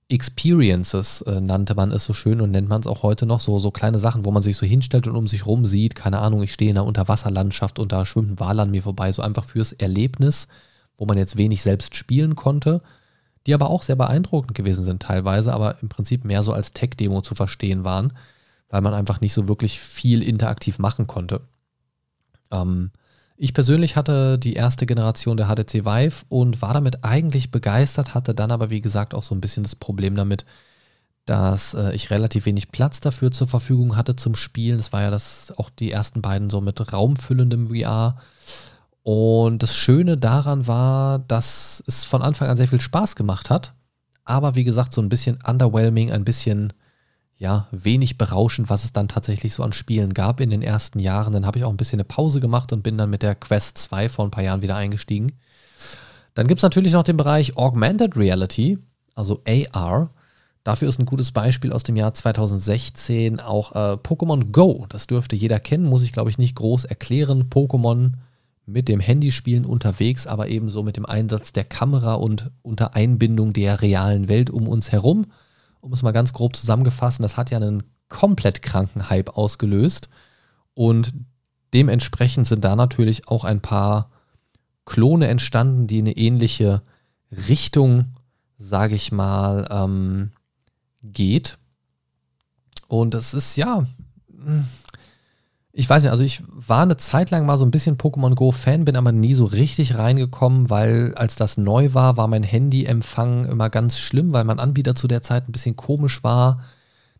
Experiences 0.08 1.22
äh, 1.22 1.40
nannte 1.40 1.74
man 1.74 1.92
es 1.92 2.04
so 2.04 2.12
schön 2.12 2.40
und 2.40 2.50
nennt 2.50 2.68
man 2.68 2.80
es 2.80 2.86
auch 2.88 3.04
heute 3.04 3.26
noch 3.26 3.38
so, 3.38 3.58
so 3.60 3.70
kleine 3.70 4.00
Sachen, 4.00 4.24
wo 4.24 4.32
man 4.32 4.42
sich 4.42 4.56
so 4.56 4.66
hinstellt 4.66 5.06
und 5.06 5.14
um 5.14 5.28
sich 5.28 5.46
rum 5.46 5.66
sieht, 5.66 5.94
keine 5.94 6.18
Ahnung, 6.18 6.42
ich 6.42 6.52
stehe 6.52 6.70
in 6.70 6.76
einer 6.76 6.86
Unterwasserlandschaft 6.86 7.78
und 7.78 7.92
da 7.92 8.04
schwimmt 8.04 8.32
ein 8.32 8.40
Wal 8.40 8.58
an 8.58 8.72
mir 8.72 8.82
vorbei, 8.82 9.12
so 9.12 9.22
einfach 9.22 9.44
fürs 9.44 9.72
Erlebnis, 9.72 10.48
wo 10.96 11.06
man 11.06 11.16
jetzt 11.16 11.36
wenig 11.36 11.62
selbst 11.62 11.94
spielen 11.94 12.34
konnte, 12.34 12.82
die 13.46 13.54
aber 13.54 13.70
auch 13.70 13.82
sehr 13.82 13.96
beeindruckend 13.96 14.54
gewesen 14.54 14.84
sind 14.84 15.00
teilweise, 15.00 15.52
aber 15.54 15.80
im 15.80 15.88
Prinzip 15.88 16.24
mehr 16.24 16.42
so 16.42 16.52
als 16.52 16.72
Tech-Demo 16.72 17.20
zu 17.22 17.36
verstehen 17.36 17.84
waren 17.84 18.12
weil 18.70 18.80
man 18.80 18.94
einfach 18.94 19.20
nicht 19.20 19.32
so 19.32 19.48
wirklich 19.48 19.78
viel 19.78 20.22
interaktiv 20.22 20.78
machen 20.78 21.06
konnte. 21.06 21.42
Ähm, 22.50 22.90
ich 23.36 23.54
persönlich 23.54 23.96
hatte 23.96 24.38
die 24.38 24.54
erste 24.54 24.86
Generation 24.86 25.36
der 25.36 25.46
HTC 25.46 25.84
Vive 25.84 26.24
und 26.28 26.62
war 26.62 26.74
damit 26.74 27.04
eigentlich 27.04 27.50
begeistert, 27.50 28.14
hatte 28.14 28.34
dann 28.34 28.50
aber 28.50 28.70
wie 28.70 28.80
gesagt 28.80 29.14
auch 29.14 29.22
so 29.22 29.34
ein 29.34 29.40
bisschen 29.40 29.62
das 29.62 29.74
Problem 29.74 30.14
damit, 30.14 30.44
dass 31.24 31.74
äh, 31.74 31.94
ich 31.94 32.10
relativ 32.10 32.46
wenig 32.46 32.70
Platz 32.70 33.00
dafür 33.00 33.30
zur 33.30 33.48
Verfügung 33.48 33.96
hatte 33.96 34.16
zum 34.16 34.34
Spielen. 34.34 34.78
Das 34.78 34.92
war 34.92 35.02
ja 35.02 35.10
das 35.10 35.52
auch 35.56 35.70
die 35.70 35.90
ersten 35.90 36.22
beiden 36.22 36.50
so 36.50 36.60
mit 36.60 36.92
raumfüllendem 36.92 37.68
VR. 37.68 38.16
Und 39.02 39.62
das 39.62 39.74
Schöne 39.74 40.16
daran 40.16 40.66
war, 40.66 41.18
dass 41.18 41.82
es 41.86 42.04
von 42.04 42.22
Anfang 42.22 42.48
an 42.48 42.56
sehr 42.56 42.68
viel 42.68 42.80
Spaß 42.80 43.16
gemacht 43.16 43.48
hat. 43.48 43.72
Aber 44.24 44.54
wie 44.54 44.64
gesagt, 44.64 44.92
so 44.92 45.00
ein 45.00 45.08
bisschen 45.08 45.38
underwhelming, 45.46 46.12
ein 46.12 46.24
bisschen 46.24 46.72
ja, 47.40 47.68
wenig 47.72 48.18
berauschend, 48.18 48.68
was 48.68 48.84
es 48.84 48.92
dann 48.92 49.08
tatsächlich 49.08 49.54
so 49.54 49.62
an 49.62 49.72
Spielen 49.72 50.12
gab 50.12 50.40
in 50.40 50.50
den 50.50 50.60
ersten 50.60 50.98
Jahren. 50.98 51.32
Dann 51.32 51.46
habe 51.46 51.56
ich 51.56 51.64
auch 51.64 51.70
ein 51.70 51.78
bisschen 51.78 51.96
eine 51.96 52.04
Pause 52.04 52.38
gemacht 52.38 52.70
und 52.70 52.82
bin 52.82 52.98
dann 52.98 53.08
mit 53.08 53.22
der 53.22 53.34
Quest 53.34 53.78
2 53.78 54.10
vor 54.10 54.26
ein 54.26 54.30
paar 54.30 54.44
Jahren 54.44 54.60
wieder 54.60 54.76
eingestiegen. 54.76 55.32
Dann 56.34 56.46
gibt 56.46 56.58
es 56.58 56.62
natürlich 56.62 56.92
noch 56.92 57.02
den 57.02 57.16
Bereich 57.16 57.56
Augmented 57.56 58.14
Reality, 58.14 58.78
also 59.14 59.40
AR. 59.48 60.10
Dafür 60.64 60.90
ist 60.90 60.98
ein 60.98 61.06
gutes 61.06 61.32
Beispiel 61.32 61.72
aus 61.72 61.82
dem 61.82 61.96
Jahr 61.96 62.12
2016 62.12 63.40
auch 63.40 63.72
äh, 63.72 63.96
Pokémon 63.96 64.52
Go. 64.52 64.84
Das 64.90 65.06
dürfte 65.06 65.34
jeder 65.34 65.60
kennen, 65.60 65.86
muss 65.86 66.02
ich 66.02 66.12
glaube 66.12 66.28
ich 66.28 66.36
nicht 66.36 66.56
groß 66.56 66.84
erklären. 66.84 67.48
Pokémon 67.48 68.12
mit 68.66 68.86
dem 68.86 69.00
Handyspielen 69.00 69.64
unterwegs, 69.64 70.26
aber 70.26 70.48
ebenso 70.48 70.82
mit 70.82 70.98
dem 70.98 71.06
Einsatz 71.06 71.54
der 71.54 71.64
Kamera 71.64 72.14
und 72.14 72.50
unter 72.60 72.94
Einbindung 72.94 73.54
der 73.54 73.80
realen 73.80 74.28
Welt 74.28 74.50
um 74.50 74.68
uns 74.68 74.92
herum 74.92 75.24
um 75.80 75.92
es 75.92 76.02
mal 76.02 76.12
ganz 76.12 76.32
grob 76.32 76.56
zusammengefassen, 76.56 77.22
das 77.22 77.36
hat 77.36 77.50
ja 77.50 77.58
einen 77.58 77.82
komplett 78.08 78.62
kranken 78.62 79.08
Hype 79.08 79.36
ausgelöst. 79.36 80.10
Und 80.74 81.14
dementsprechend 81.72 82.46
sind 82.46 82.64
da 82.64 82.76
natürlich 82.76 83.28
auch 83.28 83.44
ein 83.44 83.60
paar 83.60 84.10
Klone 84.84 85.28
entstanden, 85.28 85.86
die 85.86 85.98
eine 85.98 86.16
ähnliche 86.16 86.82
Richtung, 87.48 88.16
sage 88.58 88.94
ich 88.94 89.12
mal, 89.12 89.66
ähm, 89.70 90.32
geht. 91.02 91.58
Und 92.88 93.14
es 93.14 93.34
ist 93.34 93.56
ja, 93.56 93.84
ich 95.72 95.88
weiß 95.88 96.02
nicht, 96.02 96.10
also 96.10 96.24
ich 96.24 96.42
war 96.48 96.82
eine 96.82 96.96
Zeit 96.96 97.30
lang 97.30 97.46
mal 97.46 97.56
so 97.56 97.64
ein 97.64 97.70
bisschen 97.70 97.96
Pokémon 97.96 98.34
Go 98.34 98.50
Fan, 98.50 98.84
bin 98.84 98.96
aber 98.96 99.12
nie 99.12 99.34
so 99.34 99.44
richtig 99.44 99.96
reingekommen, 99.96 100.68
weil 100.68 101.14
als 101.14 101.36
das 101.36 101.58
neu 101.58 101.94
war, 101.94 102.16
war 102.16 102.26
mein 102.26 102.42
Handyempfang 102.42 103.44
immer 103.44 103.70
ganz 103.70 103.98
schlimm, 103.98 104.32
weil 104.32 104.44
mein 104.44 104.58
Anbieter 104.58 104.96
zu 104.96 105.06
der 105.06 105.22
Zeit 105.22 105.48
ein 105.48 105.52
bisschen 105.52 105.76
komisch 105.76 106.24
war. 106.24 106.60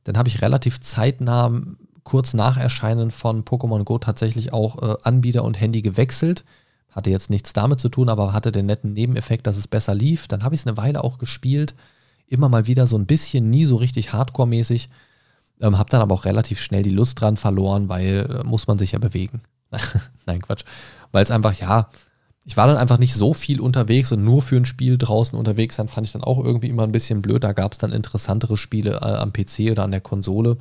Dann 0.02 0.18
habe 0.18 0.28
ich 0.28 0.42
relativ 0.42 0.80
zeitnah, 0.80 1.62
kurz 2.02 2.34
nach 2.34 2.56
Erscheinen 2.56 3.12
von 3.12 3.44
Pokémon 3.44 3.84
Go 3.84 3.98
tatsächlich 3.98 4.52
auch 4.52 4.82
äh, 4.82 4.96
Anbieter 5.02 5.44
und 5.44 5.60
Handy 5.60 5.80
gewechselt. 5.80 6.44
Hatte 6.90 7.10
jetzt 7.10 7.30
nichts 7.30 7.52
damit 7.52 7.78
zu 7.78 7.88
tun, 7.88 8.08
aber 8.08 8.32
hatte 8.32 8.50
den 8.50 8.66
netten 8.66 8.94
Nebeneffekt, 8.94 9.46
dass 9.46 9.58
es 9.58 9.68
besser 9.68 9.94
lief. 9.94 10.26
Dann 10.26 10.42
habe 10.42 10.56
ich 10.56 10.62
es 10.62 10.66
eine 10.66 10.76
Weile 10.76 11.04
auch 11.04 11.18
gespielt. 11.18 11.76
Immer 12.26 12.48
mal 12.48 12.66
wieder 12.66 12.88
so 12.88 12.98
ein 12.98 13.06
bisschen, 13.06 13.48
nie 13.50 13.64
so 13.64 13.76
richtig 13.76 14.12
hardcore-mäßig. 14.12 14.88
Ähm, 15.60 15.78
hab 15.78 15.90
dann 15.90 16.00
aber 16.00 16.14
auch 16.14 16.24
relativ 16.24 16.60
schnell 16.60 16.82
die 16.82 16.90
Lust 16.90 17.20
dran 17.20 17.36
verloren, 17.36 17.88
weil 17.88 18.40
äh, 18.40 18.44
muss 18.44 18.66
man 18.66 18.78
sich 18.78 18.92
ja 18.92 18.98
bewegen. 18.98 19.42
Nein, 20.26 20.42
Quatsch. 20.42 20.64
Weil 21.12 21.24
es 21.24 21.30
einfach, 21.30 21.54
ja, 21.54 21.88
ich 22.44 22.56
war 22.56 22.66
dann 22.66 22.78
einfach 22.78 22.98
nicht 22.98 23.14
so 23.14 23.34
viel 23.34 23.60
unterwegs 23.60 24.12
und 24.12 24.24
nur 24.24 24.42
für 24.42 24.56
ein 24.56 24.64
Spiel 24.64 24.96
draußen 24.96 25.38
unterwegs 25.38 25.76
sein, 25.76 25.88
fand 25.88 26.06
ich 26.06 26.12
dann 26.12 26.24
auch 26.24 26.42
irgendwie 26.42 26.68
immer 26.68 26.84
ein 26.84 26.92
bisschen 26.92 27.22
blöd. 27.22 27.44
Da 27.44 27.52
gab 27.52 27.72
es 27.72 27.78
dann 27.78 27.92
interessantere 27.92 28.56
Spiele 28.56 28.92
äh, 29.02 29.16
am 29.16 29.32
PC 29.32 29.70
oder 29.70 29.84
an 29.84 29.90
der 29.90 30.00
Konsole, 30.00 30.56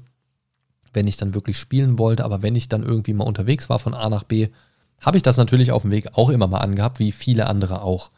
wenn 0.94 1.08
ich 1.08 1.18
dann 1.18 1.34
wirklich 1.34 1.58
spielen 1.58 1.98
wollte. 1.98 2.26
Aber 2.26 2.44
wenn 2.44 2.56
ich 2.56 2.68
dann 2.68 2.84
irgendwie 2.84 3.14
mal 3.14 3.28
unterwegs 3.28 3.70
war 3.70 3.80
von 3.80 3.94
A 3.94 4.10
nach 4.10 4.24
B, 4.24 4.50
habe 5.00 5.18
ich 5.18 5.24
das 5.24 5.38
natürlich 5.38 5.72
auf 5.72 5.84
dem 5.84 5.92
Weg 5.92 6.18
auch 6.18 6.30
immer 6.30 6.48
mal 6.48 6.60
angehabt, 6.60 7.00
wie 7.00 7.14
viele 7.14 7.48
andere 7.48 7.82
auch. 7.82 8.12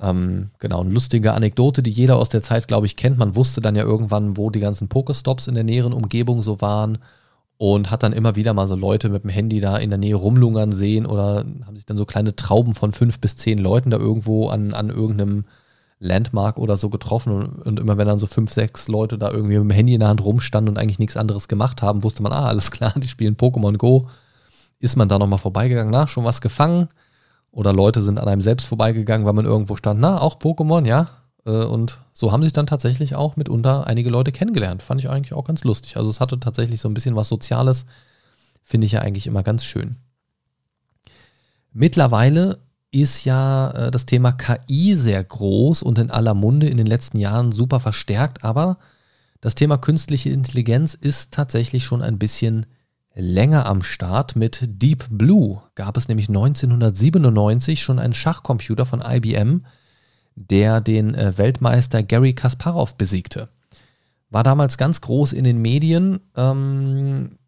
Ähm, 0.00 0.50
genau, 0.58 0.80
eine 0.80 0.90
lustige 0.90 1.32
Anekdote, 1.32 1.82
die 1.82 1.90
jeder 1.90 2.16
aus 2.16 2.28
der 2.28 2.42
Zeit, 2.42 2.68
glaube 2.68 2.86
ich, 2.86 2.96
kennt. 2.96 3.18
Man 3.18 3.34
wusste 3.34 3.60
dann 3.60 3.76
ja 3.76 3.82
irgendwann, 3.82 4.36
wo 4.36 4.50
die 4.50 4.60
ganzen 4.60 4.88
Pokestops 4.88 5.46
in 5.46 5.54
der 5.54 5.64
näheren 5.64 5.92
Umgebung 5.92 6.42
so 6.42 6.60
waren 6.60 6.98
und 7.58 7.90
hat 7.90 8.02
dann 8.02 8.12
immer 8.12 8.36
wieder 8.36 8.52
mal 8.52 8.68
so 8.68 8.76
Leute 8.76 9.08
mit 9.08 9.24
dem 9.24 9.30
Handy 9.30 9.60
da 9.60 9.78
in 9.78 9.90
der 9.90 9.98
Nähe 9.98 10.14
rumlungern 10.14 10.72
sehen 10.72 11.06
oder 11.06 11.44
haben 11.64 11.76
sich 11.76 11.86
dann 11.86 11.96
so 11.96 12.04
kleine 12.04 12.36
Trauben 12.36 12.74
von 12.74 12.92
fünf 12.92 13.18
bis 13.20 13.36
zehn 13.36 13.58
Leuten 13.58 13.90
da 13.90 13.96
irgendwo 13.96 14.48
an, 14.48 14.74
an 14.74 14.90
irgendeinem 14.90 15.44
Landmark 15.98 16.58
oder 16.58 16.76
so 16.76 16.90
getroffen 16.90 17.32
und, 17.32 17.62
und, 17.62 17.80
immer 17.80 17.96
wenn 17.96 18.06
dann 18.06 18.18
so 18.18 18.26
fünf, 18.26 18.52
sechs 18.52 18.88
Leute 18.88 19.16
da 19.16 19.30
irgendwie 19.30 19.54
mit 19.54 19.70
dem 19.70 19.74
Handy 19.74 19.94
in 19.94 20.00
der 20.00 20.10
Hand 20.10 20.22
rumstanden 20.22 20.74
und 20.74 20.78
eigentlich 20.78 20.98
nichts 20.98 21.16
anderes 21.16 21.48
gemacht 21.48 21.80
haben, 21.80 22.02
wusste 22.02 22.22
man, 22.22 22.32
ah, 22.32 22.46
alles 22.46 22.70
klar, 22.70 22.92
die 22.96 23.08
spielen 23.08 23.36
Pokémon 23.36 23.78
Go. 23.78 24.08
Ist 24.78 24.96
man 24.96 25.08
da 25.08 25.18
nochmal 25.18 25.38
vorbeigegangen, 25.38 25.90
na, 25.90 26.06
schon 26.06 26.24
was 26.24 26.42
gefangen? 26.42 26.88
Oder 27.56 27.72
Leute 27.72 28.02
sind 28.02 28.20
an 28.20 28.28
einem 28.28 28.42
selbst 28.42 28.66
vorbeigegangen, 28.66 29.26
weil 29.26 29.32
man 29.32 29.46
irgendwo 29.46 29.76
stand, 29.76 29.98
na, 29.98 30.20
auch 30.20 30.38
Pokémon, 30.38 30.86
ja. 30.86 31.08
Äh, 31.46 31.64
und 31.64 32.00
so 32.12 32.30
haben 32.30 32.42
sich 32.42 32.52
dann 32.52 32.66
tatsächlich 32.66 33.14
auch 33.14 33.36
mitunter 33.36 33.86
einige 33.86 34.10
Leute 34.10 34.30
kennengelernt. 34.30 34.82
Fand 34.82 35.00
ich 35.00 35.08
eigentlich 35.08 35.32
auch 35.32 35.44
ganz 35.44 35.64
lustig. 35.64 35.96
Also 35.96 36.10
es 36.10 36.20
hatte 36.20 36.38
tatsächlich 36.38 36.82
so 36.82 36.88
ein 36.90 36.92
bisschen 36.92 37.16
was 37.16 37.28
Soziales. 37.28 37.86
Finde 38.62 38.84
ich 38.84 38.92
ja 38.92 39.00
eigentlich 39.00 39.26
immer 39.26 39.42
ganz 39.42 39.64
schön. 39.64 39.96
Mittlerweile 41.72 42.58
ist 42.90 43.24
ja 43.24 43.70
äh, 43.70 43.90
das 43.90 44.04
Thema 44.04 44.32
KI 44.32 44.94
sehr 44.94 45.24
groß 45.24 45.82
und 45.82 45.98
in 45.98 46.10
aller 46.10 46.34
Munde 46.34 46.68
in 46.68 46.76
den 46.76 46.86
letzten 46.86 47.18
Jahren 47.18 47.52
super 47.52 47.80
verstärkt, 47.80 48.44
aber 48.44 48.76
das 49.40 49.54
Thema 49.54 49.78
künstliche 49.78 50.28
Intelligenz 50.28 50.92
ist 50.92 51.32
tatsächlich 51.32 51.86
schon 51.86 52.02
ein 52.02 52.18
bisschen 52.18 52.66
länger 53.16 53.66
am 53.66 53.82
Start. 53.82 54.36
Mit 54.36 54.62
Deep 54.66 55.06
Blue 55.10 55.62
gab 55.74 55.96
es 55.96 56.08
nämlich 56.08 56.28
1997 56.28 57.82
schon 57.82 57.98
einen 57.98 58.14
Schachcomputer 58.14 58.86
von 58.86 59.02
IBM, 59.04 59.64
der 60.36 60.80
den 60.80 61.14
äh, 61.14 61.36
Weltmeister 61.36 62.02
Gary 62.02 62.34
Kasparov 62.34 62.96
besiegte. 62.96 63.48
War 64.28 64.42
damals 64.42 64.76
ganz 64.76 65.00
groß 65.00 65.32
in 65.32 65.44
den 65.44 65.58
Medien 65.58 66.20
ähm, 66.36 67.38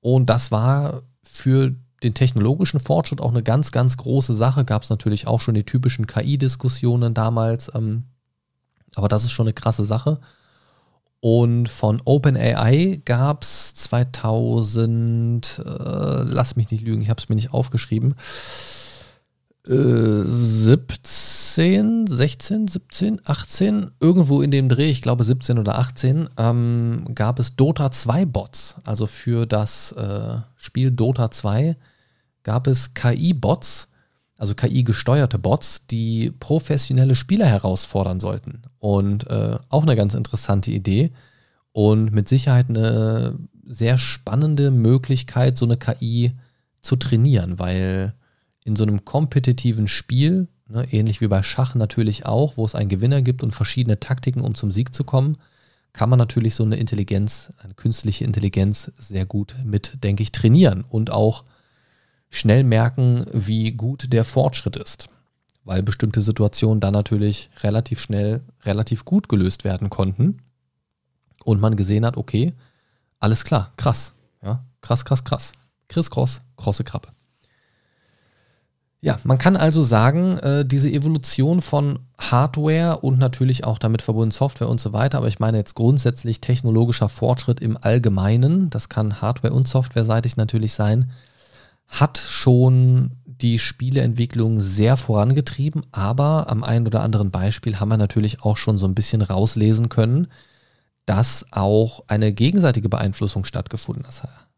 und 0.00 0.30
das 0.30 0.50
war 0.50 1.02
für 1.22 1.74
den 2.02 2.14
technologischen 2.14 2.80
Fortschritt 2.80 3.20
auch 3.20 3.30
eine 3.30 3.42
ganz, 3.42 3.72
ganz 3.72 3.96
große 3.96 4.32
Sache. 4.32 4.64
Gab 4.64 4.82
es 4.82 4.90
natürlich 4.90 5.26
auch 5.26 5.40
schon 5.40 5.54
die 5.54 5.64
typischen 5.64 6.06
KI-Diskussionen 6.06 7.12
damals, 7.12 7.70
ähm, 7.74 8.04
aber 8.94 9.08
das 9.08 9.24
ist 9.24 9.32
schon 9.32 9.46
eine 9.46 9.52
krasse 9.52 9.84
Sache. 9.84 10.20
Und 11.20 11.68
von 11.68 12.00
OpenAI 12.04 13.00
gab 13.04 13.42
es 13.42 13.74
2000, 13.74 15.62
äh, 15.64 16.22
lass 16.22 16.54
mich 16.54 16.70
nicht 16.70 16.84
lügen, 16.84 17.02
ich 17.02 17.10
habe 17.10 17.20
es 17.20 17.28
mir 17.28 17.34
nicht 17.34 17.52
aufgeschrieben, 17.52 18.14
äh, 19.66 20.22
17, 20.24 22.06
16, 22.06 22.68
17, 22.68 23.20
18, 23.24 23.90
irgendwo 23.98 24.42
in 24.42 24.52
dem 24.52 24.68
Dreh, 24.68 24.90
ich 24.90 25.02
glaube 25.02 25.24
17 25.24 25.58
oder 25.58 25.78
18, 25.78 26.30
ähm, 26.38 27.04
gab 27.14 27.40
es 27.40 27.56
Dota 27.56 27.90
2 27.90 28.24
Bots. 28.24 28.76
Also 28.84 29.06
für 29.06 29.44
das 29.46 29.92
äh, 29.92 30.36
Spiel 30.56 30.92
Dota 30.92 31.32
2 31.32 31.76
gab 32.44 32.68
es 32.68 32.94
KI-Bots, 32.94 33.88
also 34.38 34.54
KI-gesteuerte 34.54 35.38
Bots, 35.38 35.86
die 35.88 36.30
professionelle 36.30 37.16
Spieler 37.16 37.46
herausfordern 37.46 38.20
sollten. 38.20 38.62
Und 38.78 39.26
äh, 39.26 39.58
auch 39.68 39.82
eine 39.82 39.96
ganz 39.96 40.14
interessante 40.14 40.70
Idee 40.70 41.12
und 41.72 42.12
mit 42.12 42.28
Sicherheit 42.28 42.68
eine 42.68 43.36
sehr 43.66 43.98
spannende 43.98 44.70
Möglichkeit, 44.70 45.58
so 45.58 45.66
eine 45.66 45.76
KI 45.76 46.32
zu 46.80 46.96
trainieren, 46.96 47.58
weil 47.58 48.14
in 48.64 48.76
so 48.76 48.84
einem 48.84 49.04
kompetitiven 49.04 49.88
Spiel, 49.88 50.48
ne, 50.68 50.86
ähnlich 50.92 51.20
wie 51.20 51.28
bei 51.28 51.42
Schach 51.42 51.74
natürlich 51.74 52.24
auch, 52.24 52.56
wo 52.56 52.64
es 52.64 52.74
einen 52.74 52.88
Gewinner 52.88 53.22
gibt 53.22 53.42
und 53.42 53.52
verschiedene 53.52 53.98
Taktiken, 53.98 54.40
um 54.40 54.54
zum 54.54 54.70
Sieg 54.70 54.94
zu 54.94 55.04
kommen, 55.04 55.36
kann 55.92 56.10
man 56.10 56.18
natürlich 56.18 56.54
so 56.54 56.64
eine 56.64 56.76
Intelligenz, 56.76 57.50
eine 57.58 57.74
künstliche 57.74 58.24
Intelligenz 58.24 58.92
sehr 58.98 59.26
gut 59.26 59.56
mit, 59.64 60.04
denke 60.04 60.22
ich, 60.22 60.30
trainieren 60.30 60.84
und 60.88 61.10
auch 61.10 61.44
schnell 62.30 62.64
merken, 62.64 63.26
wie 63.32 63.72
gut 63.72 64.12
der 64.12 64.24
Fortschritt 64.24 64.76
ist, 64.76 65.08
weil 65.64 65.82
bestimmte 65.82 66.20
Situationen 66.20 66.80
dann 66.80 66.92
natürlich 66.92 67.50
relativ 67.60 68.00
schnell, 68.00 68.42
relativ 68.64 69.04
gut 69.04 69.28
gelöst 69.28 69.64
werden 69.64 69.90
konnten 69.90 70.42
und 71.44 71.60
man 71.60 71.76
gesehen 71.76 72.04
hat, 72.04 72.16
okay, 72.16 72.52
alles 73.20 73.44
klar, 73.44 73.72
krass, 73.76 74.12
ja, 74.42 74.64
krass, 74.80 75.04
krass, 75.04 75.24
krass. 75.24 75.52
Chris 75.88 76.10
Cross, 76.10 76.42
krosse 76.56 76.84
Krabbe. 76.84 77.08
Ja, 79.00 79.18
man 79.22 79.38
kann 79.38 79.56
also 79.56 79.82
sagen, 79.82 80.38
äh, 80.38 80.64
diese 80.64 80.90
Evolution 80.90 81.60
von 81.60 82.00
Hardware 82.18 82.98
und 82.98 83.18
natürlich 83.18 83.64
auch 83.64 83.78
damit 83.78 84.02
verbunden 84.02 84.32
Software 84.32 84.68
und 84.68 84.80
so 84.80 84.92
weiter, 84.92 85.18
aber 85.18 85.28
ich 85.28 85.38
meine 85.38 85.56
jetzt 85.56 85.76
grundsätzlich 85.76 86.40
technologischer 86.40 87.08
Fortschritt 87.08 87.60
im 87.60 87.78
Allgemeinen, 87.80 88.70
das 88.70 88.88
kann 88.88 89.20
Hardware- 89.20 89.52
und 89.52 89.68
Softwareseitig 89.68 90.36
natürlich 90.36 90.74
sein, 90.74 91.12
hat 91.88 92.18
schon 92.18 93.12
die 93.24 93.58
Spieleentwicklung 93.58 94.60
sehr 94.60 94.96
vorangetrieben, 94.96 95.82
aber 95.92 96.48
am 96.50 96.62
einen 96.62 96.86
oder 96.86 97.02
anderen 97.02 97.30
Beispiel 97.30 97.80
haben 97.80 97.88
wir 97.88 97.96
natürlich 97.96 98.42
auch 98.42 98.56
schon 98.56 98.78
so 98.78 98.86
ein 98.86 98.94
bisschen 98.94 99.22
rauslesen 99.22 99.88
können, 99.88 100.28
dass 101.06 101.46
auch 101.52 102.04
eine 102.08 102.32
gegenseitige 102.32 102.88
Beeinflussung 102.88 103.44
stattgefunden 103.44 104.04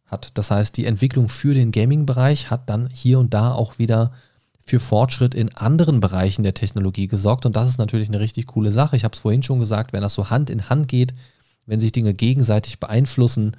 hat. 0.07 0.31
Das 0.35 0.51
heißt, 0.51 0.76
die 0.76 0.87
Entwicklung 0.87 1.28
für 1.28 1.55
den 1.55 1.70
Gaming-Bereich 1.70 2.51
hat 2.51 2.68
dann 2.68 2.89
hier 2.93 3.20
und 3.20 3.33
da 3.33 3.53
auch 3.53 3.78
wieder 3.78 4.12
für 4.66 4.81
Fortschritt 4.81 5.35
in 5.35 5.55
anderen 5.55 6.01
Bereichen 6.01 6.43
der 6.43 6.55
Technologie 6.55 7.07
gesorgt 7.07 7.47
und 7.47 7.55
das 7.55 7.68
ist 7.68 7.78
natürlich 7.78 8.09
eine 8.09 8.20
richtig 8.20 8.47
coole 8.47 8.72
Sache. 8.72 8.97
Ich 8.97 9.05
habe 9.05 9.14
es 9.14 9.20
vorhin 9.20 9.43
schon 9.43 9.61
gesagt, 9.61 9.93
wenn 9.93 10.03
das 10.03 10.14
so 10.14 10.31
Hand 10.31 10.51
in 10.51 10.68
Hand 10.68 10.89
geht, 10.89 11.12
wenn 11.66 11.81
sich 11.81 11.93
Dinge 11.93 12.14
gegenseitig 12.14 12.81
beeinflussen, 12.81 13.57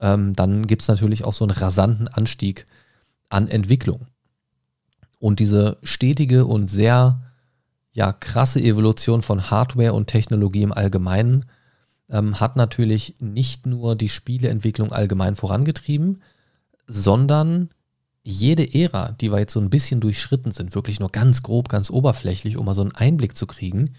ähm, 0.00 0.32
dann 0.32 0.66
gibt 0.66 0.82
es 0.82 0.88
natürlich 0.88 1.24
auch 1.24 1.34
so 1.34 1.44
einen 1.44 1.50
rasanten 1.52 2.08
Anstieg 2.08 2.66
an 3.34 3.48
Entwicklung. 3.48 4.06
Und 5.18 5.40
diese 5.40 5.78
stetige 5.82 6.46
und 6.46 6.68
sehr 6.68 7.20
ja, 7.92 8.12
krasse 8.12 8.60
Evolution 8.60 9.22
von 9.22 9.50
Hardware 9.50 9.92
und 9.92 10.06
Technologie 10.06 10.62
im 10.62 10.72
Allgemeinen 10.72 11.46
ähm, 12.10 12.40
hat 12.40 12.56
natürlich 12.56 13.14
nicht 13.20 13.66
nur 13.66 13.96
die 13.96 14.08
Spieleentwicklung 14.08 14.92
allgemein 14.92 15.36
vorangetrieben, 15.36 16.22
sondern 16.86 17.70
jede 18.22 18.74
Ära, 18.74 19.12
die 19.12 19.30
wir 19.30 19.38
jetzt 19.38 19.52
so 19.52 19.60
ein 19.60 19.70
bisschen 19.70 20.00
durchschritten 20.00 20.50
sind, 20.50 20.74
wirklich 20.74 20.98
nur 20.98 21.10
ganz 21.10 21.42
grob, 21.42 21.68
ganz 21.68 21.90
oberflächlich, 21.90 22.56
um 22.56 22.66
mal 22.66 22.74
so 22.74 22.80
einen 22.80 22.94
Einblick 22.94 23.36
zu 23.36 23.46
kriegen, 23.46 23.94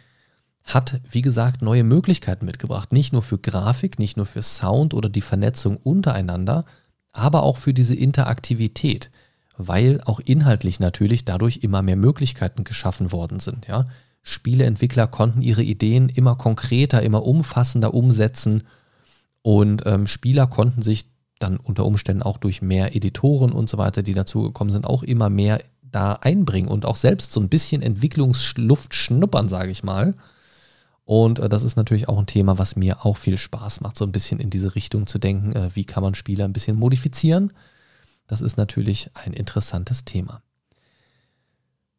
hat, 0.63 0.99
wie 1.09 1.21
gesagt, 1.21 1.61
neue 1.61 1.83
Möglichkeiten 1.83 2.45
mitgebracht. 2.45 2.91
Nicht 2.91 3.13
nur 3.13 3.21
für 3.21 3.37
Grafik, 3.37 3.99
nicht 3.99 4.17
nur 4.17 4.25
für 4.25 4.41
Sound 4.41 4.93
oder 4.93 5.09
die 5.09 5.21
Vernetzung 5.21 5.77
untereinander, 5.77 6.65
aber 7.11 7.43
auch 7.43 7.57
für 7.57 7.73
diese 7.73 7.95
Interaktivität, 7.95 9.11
weil 9.57 10.01
auch 10.05 10.19
inhaltlich 10.19 10.79
natürlich 10.79 11.25
dadurch 11.25 11.57
immer 11.57 11.81
mehr 11.81 11.95
Möglichkeiten 11.95 12.63
geschaffen 12.63 13.11
worden 13.11 13.39
sind. 13.39 13.67
Ja? 13.67 13.85
Spieleentwickler 14.21 15.07
konnten 15.07 15.41
ihre 15.41 15.63
Ideen 15.63 16.09
immer 16.09 16.35
konkreter, 16.35 17.01
immer 17.01 17.23
umfassender 17.25 17.93
umsetzen 17.93 18.63
und 19.41 19.83
ähm, 19.85 20.07
Spieler 20.07 20.47
konnten 20.47 20.81
sich 20.81 21.05
dann 21.39 21.57
unter 21.57 21.85
Umständen 21.85 22.23
auch 22.23 22.37
durch 22.37 22.61
mehr 22.61 22.95
Editoren 22.95 23.51
und 23.51 23.69
so 23.69 23.77
weiter, 23.77 24.01
die 24.01 24.13
dazugekommen 24.13 24.71
sind, 24.71 24.85
auch 24.85 25.03
immer 25.03 25.29
mehr 25.29 25.61
da 25.83 26.13
einbringen 26.13 26.67
und 26.67 26.85
auch 26.85 26.95
selbst 26.95 27.31
so 27.31 27.39
ein 27.39 27.49
bisschen 27.49 27.81
Entwicklungsluft 27.81 28.93
schnuppern, 28.93 29.47
sage 29.47 29.71
ich 29.71 29.83
mal. 29.83 30.15
Und 31.03 31.39
äh, 31.39 31.47
das 31.47 31.63
ist 31.63 31.77
natürlich 31.77 32.09
auch 32.09 32.17
ein 32.17 32.25
Thema, 32.25 32.57
was 32.57 32.75
mir 32.75 33.05
auch 33.05 33.17
viel 33.17 33.37
Spaß 33.37 33.81
macht, 33.81 33.97
so 33.97 34.05
ein 34.05 34.11
bisschen 34.11 34.39
in 34.39 34.49
diese 34.49 34.75
Richtung 34.75 35.05
zu 35.07 35.19
denken, 35.19 35.53
äh, 35.53 35.69
wie 35.75 35.85
kann 35.85 36.03
man 36.03 36.15
Spieler 36.15 36.45
ein 36.45 36.53
bisschen 36.53 36.77
modifizieren. 36.77 37.53
Das 38.27 38.41
ist 38.41 38.57
natürlich 38.57 39.09
ein 39.13 39.33
interessantes 39.33 40.05
Thema. 40.05 40.41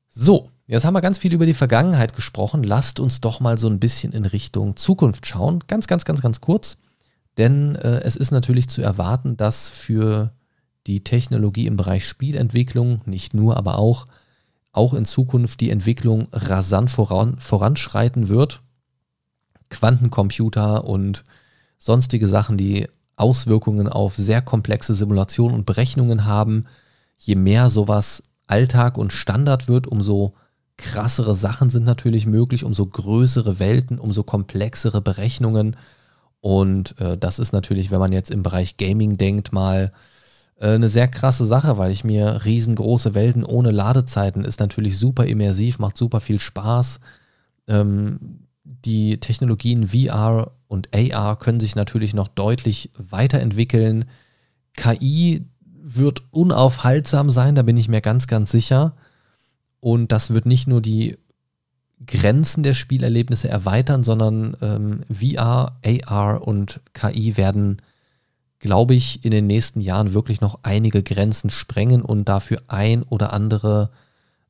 So, 0.08 0.48
jetzt 0.66 0.84
haben 0.84 0.94
wir 0.94 1.02
ganz 1.02 1.18
viel 1.18 1.34
über 1.34 1.46
die 1.46 1.54
Vergangenheit 1.54 2.14
gesprochen. 2.14 2.62
Lasst 2.62 3.00
uns 3.00 3.20
doch 3.20 3.40
mal 3.40 3.58
so 3.58 3.68
ein 3.68 3.78
bisschen 3.78 4.12
in 4.12 4.24
Richtung 4.24 4.76
Zukunft 4.76 5.26
schauen. 5.26 5.60
Ganz, 5.66 5.86
ganz, 5.86 6.04
ganz, 6.04 6.22
ganz 6.22 6.40
kurz. 6.40 6.78
Denn 7.36 7.74
äh, 7.76 8.00
es 8.00 8.16
ist 8.16 8.30
natürlich 8.30 8.68
zu 8.68 8.80
erwarten, 8.82 9.36
dass 9.36 9.68
für 9.68 10.32
die 10.86 11.04
Technologie 11.04 11.66
im 11.66 11.76
Bereich 11.76 12.06
Spielentwicklung, 12.06 13.02
nicht 13.04 13.34
nur, 13.34 13.56
aber 13.56 13.78
auch, 13.78 14.06
auch 14.72 14.94
in 14.94 15.04
Zukunft 15.04 15.60
die 15.60 15.70
Entwicklung 15.70 16.28
rasant 16.32 16.90
voran, 16.90 17.38
voranschreiten 17.38 18.28
wird. 18.28 18.62
Quantencomputer 19.68 20.84
und 20.84 21.24
sonstige 21.76 22.28
Sachen, 22.28 22.56
die 22.56 22.88
Auswirkungen 23.16 23.88
auf 23.88 24.14
sehr 24.16 24.42
komplexe 24.42 24.94
Simulationen 24.94 25.56
und 25.56 25.66
Berechnungen 25.66 26.24
haben. 26.24 26.66
Je 27.18 27.34
mehr 27.34 27.70
sowas 27.70 28.22
Alltag 28.46 28.98
und 28.98 29.12
Standard 29.12 29.68
wird, 29.68 29.86
umso 29.86 30.34
krassere 30.76 31.34
Sachen 31.34 31.70
sind 31.70 31.84
natürlich 31.84 32.26
möglich, 32.26 32.64
umso 32.64 32.86
größere 32.86 33.58
Welten, 33.58 33.98
umso 33.98 34.22
komplexere 34.22 35.00
Berechnungen 35.00 35.76
und 36.46 37.00
äh, 37.00 37.18
das 37.18 37.40
ist 37.40 37.52
natürlich, 37.52 37.90
wenn 37.90 37.98
man 37.98 38.12
jetzt 38.12 38.30
im 38.30 38.44
Bereich 38.44 38.76
Gaming 38.76 39.16
denkt, 39.16 39.52
mal 39.52 39.90
äh, 40.60 40.74
eine 40.74 40.88
sehr 40.88 41.08
krasse 41.08 41.44
Sache, 41.44 41.76
weil 41.76 41.90
ich 41.90 42.04
mir 42.04 42.44
riesengroße 42.44 43.14
Welten 43.14 43.44
ohne 43.44 43.72
Ladezeiten 43.72 44.44
ist 44.44 44.60
natürlich 44.60 44.96
super 44.96 45.26
immersiv, 45.26 45.80
macht 45.80 45.96
super 45.96 46.20
viel 46.20 46.38
Spaß. 46.38 47.00
Ähm, 47.66 48.46
die 48.62 49.18
Technologien 49.18 49.88
VR 49.88 50.52
und 50.68 50.88
AR 50.94 51.38
können 51.38 51.60
sich 51.60 51.76
natürlich 51.76 52.14
noch 52.14 52.28
deutlich 52.28 52.90
weiterentwickeln. 52.96 54.06
KI 54.74 55.46
wird 55.88 56.24
unaufhaltsam 56.32 57.30
sein, 57.30 57.54
da 57.54 57.62
bin 57.62 57.76
ich 57.76 57.88
mir 57.88 58.00
ganz, 58.00 58.26
ganz 58.26 58.50
sicher. 58.50 58.96
Und 59.80 60.10
das 60.10 60.30
wird 60.34 60.46
nicht 60.46 60.66
nur 60.66 60.80
die 60.80 61.16
Grenzen 62.04 62.62
der 62.62 62.74
Spielerlebnisse 62.74 63.48
erweitern, 63.48 64.04
sondern 64.04 64.56
ähm, 64.60 65.00
VR, 65.08 65.78
AR 65.84 66.46
und 66.46 66.80
KI 66.92 67.36
werden, 67.36 67.80
glaube 68.58 68.94
ich, 68.94 69.24
in 69.24 69.30
den 69.30 69.46
nächsten 69.46 69.80
Jahren 69.80 70.12
wirklich 70.12 70.40
noch 70.40 70.60
einige 70.62 71.02
Grenzen 71.02 71.50
sprengen 71.50 72.02
und 72.02 72.28
dafür 72.28 72.62
ein 72.68 73.02
oder 73.04 73.32
andere 73.32 73.90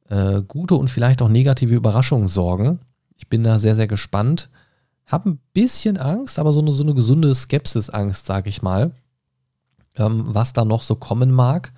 äh, 0.08 0.42
gute 0.42 0.74
und 0.74 0.88
vielleicht 0.88 1.22
auch 1.22 1.28
negative 1.28 1.74
Überraschungen 1.74 2.28
sorgen. 2.28 2.80
Ich 3.16 3.28
bin 3.28 3.44
da 3.44 3.58
sehr, 3.58 3.76
sehr 3.76 3.88
gespannt. 3.88 4.48
Hab 5.06 5.26
ein 5.26 5.38
bisschen 5.52 5.96
Angst, 5.96 6.38
aber 6.38 6.52
so 6.52 6.60
eine, 6.60 6.72
so 6.72 6.82
eine 6.82 6.94
gesunde 6.94 7.34
Skepsis-Angst, 7.34 8.26
sage 8.26 8.48
ich 8.48 8.62
mal, 8.62 8.92
ähm, 9.96 10.22
was 10.26 10.52
da 10.52 10.64
noch 10.64 10.82
so 10.82 10.96
kommen 10.96 11.30
mag. 11.30 11.72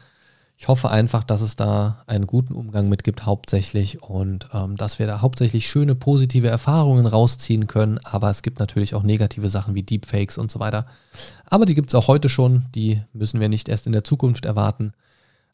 Ich 0.60 0.66
hoffe 0.66 0.90
einfach, 0.90 1.22
dass 1.22 1.40
es 1.40 1.54
da 1.54 2.02
einen 2.08 2.26
guten 2.26 2.54
Umgang 2.54 2.88
mit 2.88 3.04
gibt, 3.04 3.24
hauptsächlich, 3.26 4.02
und 4.02 4.48
ähm, 4.52 4.76
dass 4.76 4.98
wir 4.98 5.06
da 5.06 5.20
hauptsächlich 5.20 5.68
schöne, 5.68 5.94
positive 5.94 6.48
Erfahrungen 6.48 7.06
rausziehen 7.06 7.68
können. 7.68 8.00
Aber 8.02 8.28
es 8.28 8.42
gibt 8.42 8.58
natürlich 8.58 8.96
auch 8.96 9.04
negative 9.04 9.50
Sachen 9.50 9.76
wie 9.76 9.84
Deepfakes 9.84 10.36
und 10.36 10.50
so 10.50 10.58
weiter. 10.58 10.86
Aber 11.44 11.64
die 11.64 11.76
gibt 11.76 11.90
es 11.90 11.94
auch 11.94 12.08
heute 12.08 12.28
schon, 12.28 12.66
die 12.74 13.00
müssen 13.12 13.38
wir 13.38 13.48
nicht 13.48 13.68
erst 13.68 13.86
in 13.86 13.92
der 13.92 14.02
Zukunft 14.02 14.46
erwarten. 14.46 14.94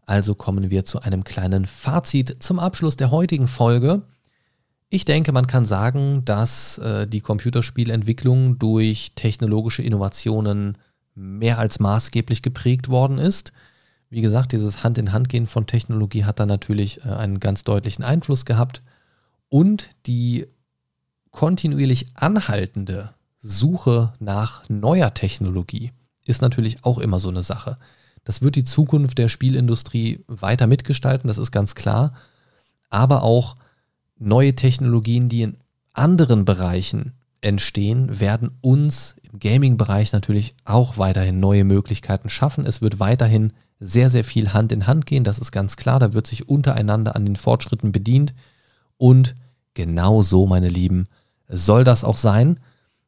Also 0.06 0.34
kommen 0.34 0.70
wir 0.70 0.86
zu 0.86 1.00
einem 1.00 1.22
kleinen 1.22 1.66
Fazit 1.66 2.42
zum 2.42 2.58
Abschluss 2.58 2.96
der 2.96 3.10
heutigen 3.10 3.46
Folge. 3.46 4.02
Ich 4.94 5.04
denke, 5.04 5.32
man 5.32 5.48
kann 5.48 5.64
sagen, 5.64 6.24
dass 6.24 6.78
äh, 6.78 7.08
die 7.08 7.20
Computerspielentwicklung 7.20 8.60
durch 8.60 9.10
technologische 9.16 9.82
Innovationen 9.82 10.78
mehr 11.16 11.58
als 11.58 11.80
maßgeblich 11.80 12.42
geprägt 12.42 12.88
worden 12.88 13.18
ist. 13.18 13.52
Wie 14.08 14.20
gesagt, 14.20 14.52
dieses 14.52 14.84
Hand-in-Hand-Gehen 14.84 15.48
von 15.48 15.66
Technologie 15.66 16.24
hat 16.24 16.38
da 16.38 16.46
natürlich 16.46 17.04
äh, 17.04 17.08
einen 17.08 17.40
ganz 17.40 17.64
deutlichen 17.64 18.04
Einfluss 18.04 18.44
gehabt. 18.44 18.82
Und 19.48 19.90
die 20.06 20.46
kontinuierlich 21.32 22.06
anhaltende 22.14 23.14
Suche 23.40 24.12
nach 24.20 24.62
neuer 24.68 25.12
Technologie 25.12 25.90
ist 26.24 26.40
natürlich 26.40 26.84
auch 26.84 26.98
immer 26.98 27.18
so 27.18 27.30
eine 27.30 27.42
Sache. 27.42 27.74
Das 28.22 28.42
wird 28.42 28.54
die 28.54 28.62
Zukunft 28.62 29.18
der 29.18 29.26
Spielindustrie 29.26 30.22
weiter 30.28 30.68
mitgestalten, 30.68 31.26
das 31.26 31.38
ist 31.38 31.50
ganz 31.50 31.74
klar. 31.74 32.14
Aber 32.90 33.24
auch 33.24 33.56
neue 34.18 34.54
Technologien, 34.54 35.28
die 35.28 35.42
in 35.42 35.56
anderen 35.92 36.44
Bereichen 36.44 37.12
entstehen, 37.40 38.20
werden 38.20 38.52
uns 38.60 39.16
im 39.30 39.38
Gaming-Bereich 39.38 40.12
natürlich 40.12 40.54
auch 40.64 40.98
weiterhin 40.98 41.40
neue 41.40 41.64
Möglichkeiten 41.64 42.28
schaffen. 42.28 42.66
Es 42.66 42.80
wird 42.80 43.00
weiterhin 43.00 43.52
sehr, 43.80 44.08
sehr 44.10 44.24
viel 44.24 44.52
Hand 44.52 44.72
in 44.72 44.86
Hand 44.86 45.06
gehen, 45.06 45.24
das 45.24 45.38
ist 45.38 45.52
ganz 45.52 45.76
klar. 45.76 45.98
Da 45.98 46.12
wird 46.14 46.26
sich 46.26 46.48
untereinander 46.48 47.14
an 47.14 47.26
den 47.26 47.36
Fortschritten 47.36 47.92
bedient. 47.92 48.34
Und 48.96 49.34
genau 49.74 50.22
so, 50.22 50.46
meine 50.46 50.68
Lieben, 50.68 51.06
soll 51.48 51.84
das 51.84 52.04
auch 52.04 52.16
sein. 52.16 52.60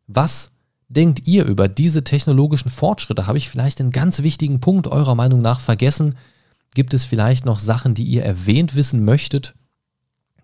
Was 0.07 0.51
denkt 0.89 1.27
ihr 1.27 1.45
über 1.45 1.69
diese 1.69 2.05
technologischen 2.05 2.71
Fortschritte? 2.71 3.27
Habe 3.27 3.39
ich 3.39 3.49
vielleicht 3.49 3.81
einen 3.81 3.91
ganz 3.91 4.23
wichtigen 4.23 4.61
Punkt 4.61 4.87
eurer 4.87 5.15
Meinung 5.15 5.41
nach 5.41 5.61
vergessen? 5.61 6.17
Gibt 6.75 6.95
es 6.95 7.05
vielleicht 7.05 7.45
noch 7.45 7.59
Sachen, 7.59 7.95
die 7.95 8.05
ihr 8.05 8.23
erwähnt 8.23 8.75
wissen 8.75 9.05
möchtet? 9.05 9.55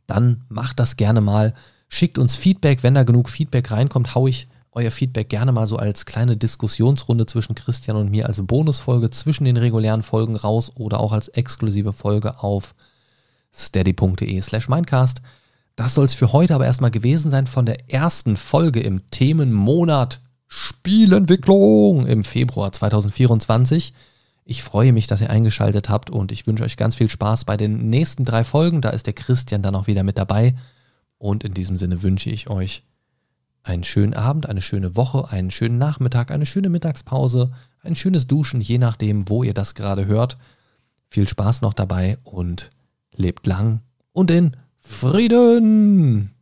Dann 0.07 0.45
macht 0.49 0.79
das 0.81 0.97
gerne 0.97 1.21
mal. 1.21 1.55
Schickt 1.89 2.19
uns 2.19 2.37
Feedback. 2.37 2.83
Wenn 2.83 2.95
da 2.95 3.03
genug 3.05 3.29
Feedback 3.29 3.71
reinkommt, 3.71 4.15
haue 4.15 4.31
ich 4.31 4.49
euer 4.73 4.91
Feedback 4.91 5.29
gerne 5.29 5.53
mal 5.53 5.67
so 5.67 5.77
als 5.77 6.07
kleine 6.07 6.37
Diskussionsrunde 6.37 7.27
zwischen 7.27 7.55
Christian 7.55 7.97
und 7.97 8.11
mir, 8.11 8.27
also 8.27 8.45
Bonusfolge 8.45 9.11
zwischen 9.11 9.45
den 9.45 9.59
regulären 9.59 10.03
Folgen 10.03 10.35
raus 10.35 10.71
oder 10.77 11.01
auch 11.01 11.13
als 11.13 11.29
exklusive 11.29 11.93
Folge 11.93 12.43
auf 12.43 12.75
steady.de 13.55 14.41
slash 14.41 14.69
mindcast. 14.69 15.21
Das 15.77 15.95
soll 15.95 16.07
es 16.07 16.15
für 16.15 16.33
heute 16.33 16.55
aber 16.55 16.67
erstmal 16.67 16.91
gewesen 16.91 17.31
sein 17.31 17.47
von 17.47 17.67
der 17.67 17.91
ersten 17.91 18.37
Folge 18.37 18.81
im 18.81 19.11
Themenmonat 19.11 20.21
Spielentwicklung 20.49 22.07
im 22.07 22.25
Februar 22.25 22.73
2024. 22.73 23.95
Ich 24.45 24.63
freue 24.63 24.93
mich, 24.93 25.07
dass 25.07 25.21
ihr 25.21 25.31
eingeschaltet 25.31 25.89
habt 25.89 26.11
und 26.11 26.33
ich 26.33 26.47
wünsche 26.47 26.65
euch 26.65 26.77
ganz 26.77 26.97
viel 26.97 27.09
Spaß 27.09 27.45
bei 27.45 27.57
den 27.57 27.89
nächsten 27.89 28.25
drei 28.25 28.43
Folgen. 28.45 28.81
Da 28.81 28.91
ist 28.91 29.07
der 29.07 29.13
Christian 29.13 29.63
dann 29.63 29.75
auch 29.75 29.87
wieder 29.87 30.03
mit 30.03 30.19
dabei. 30.19 30.55
Und 31.19 31.45
in 31.45 31.55
diesem 31.55 31.79
Sinne 31.79 32.03
wünsche 32.03 32.31
ich 32.31 32.51
euch 32.51 32.83
einen 33.63 33.85
schönen 33.85 34.15
Abend, 34.15 34.49
eine 34.49 34.61
schöne 34.61 34.97
Woche, 34.97 35.31
einen 35.31 35.53
schönen 35.53 35.79
Nachmittag, 35.79 36.33
eine 36.33 36.47
schöne 36.47 36.69
Mittagspause, 36.69 37.53
ein 37.83 37.95
schönes 37.95 38.27
Duschen, 38.27 38.61
je 38.61 38.79
nachdem, 38.79 39.29
wo 39.29 39.45
ihr 39.45 39.55
das 39.55 39.75
gerade 39.75 40.07
hört. 40.07 40.37
Viel 41.09 41.29
Spaß 41.29 41.63
noch 41.63 41.75
dabei 41.75 42.19
und 42.25 42.71
lebt 43.15 43.47
lang 43.47 43.81
und 44.13 44.31
in 44.31 44.57
Frieden! 44.79 46.42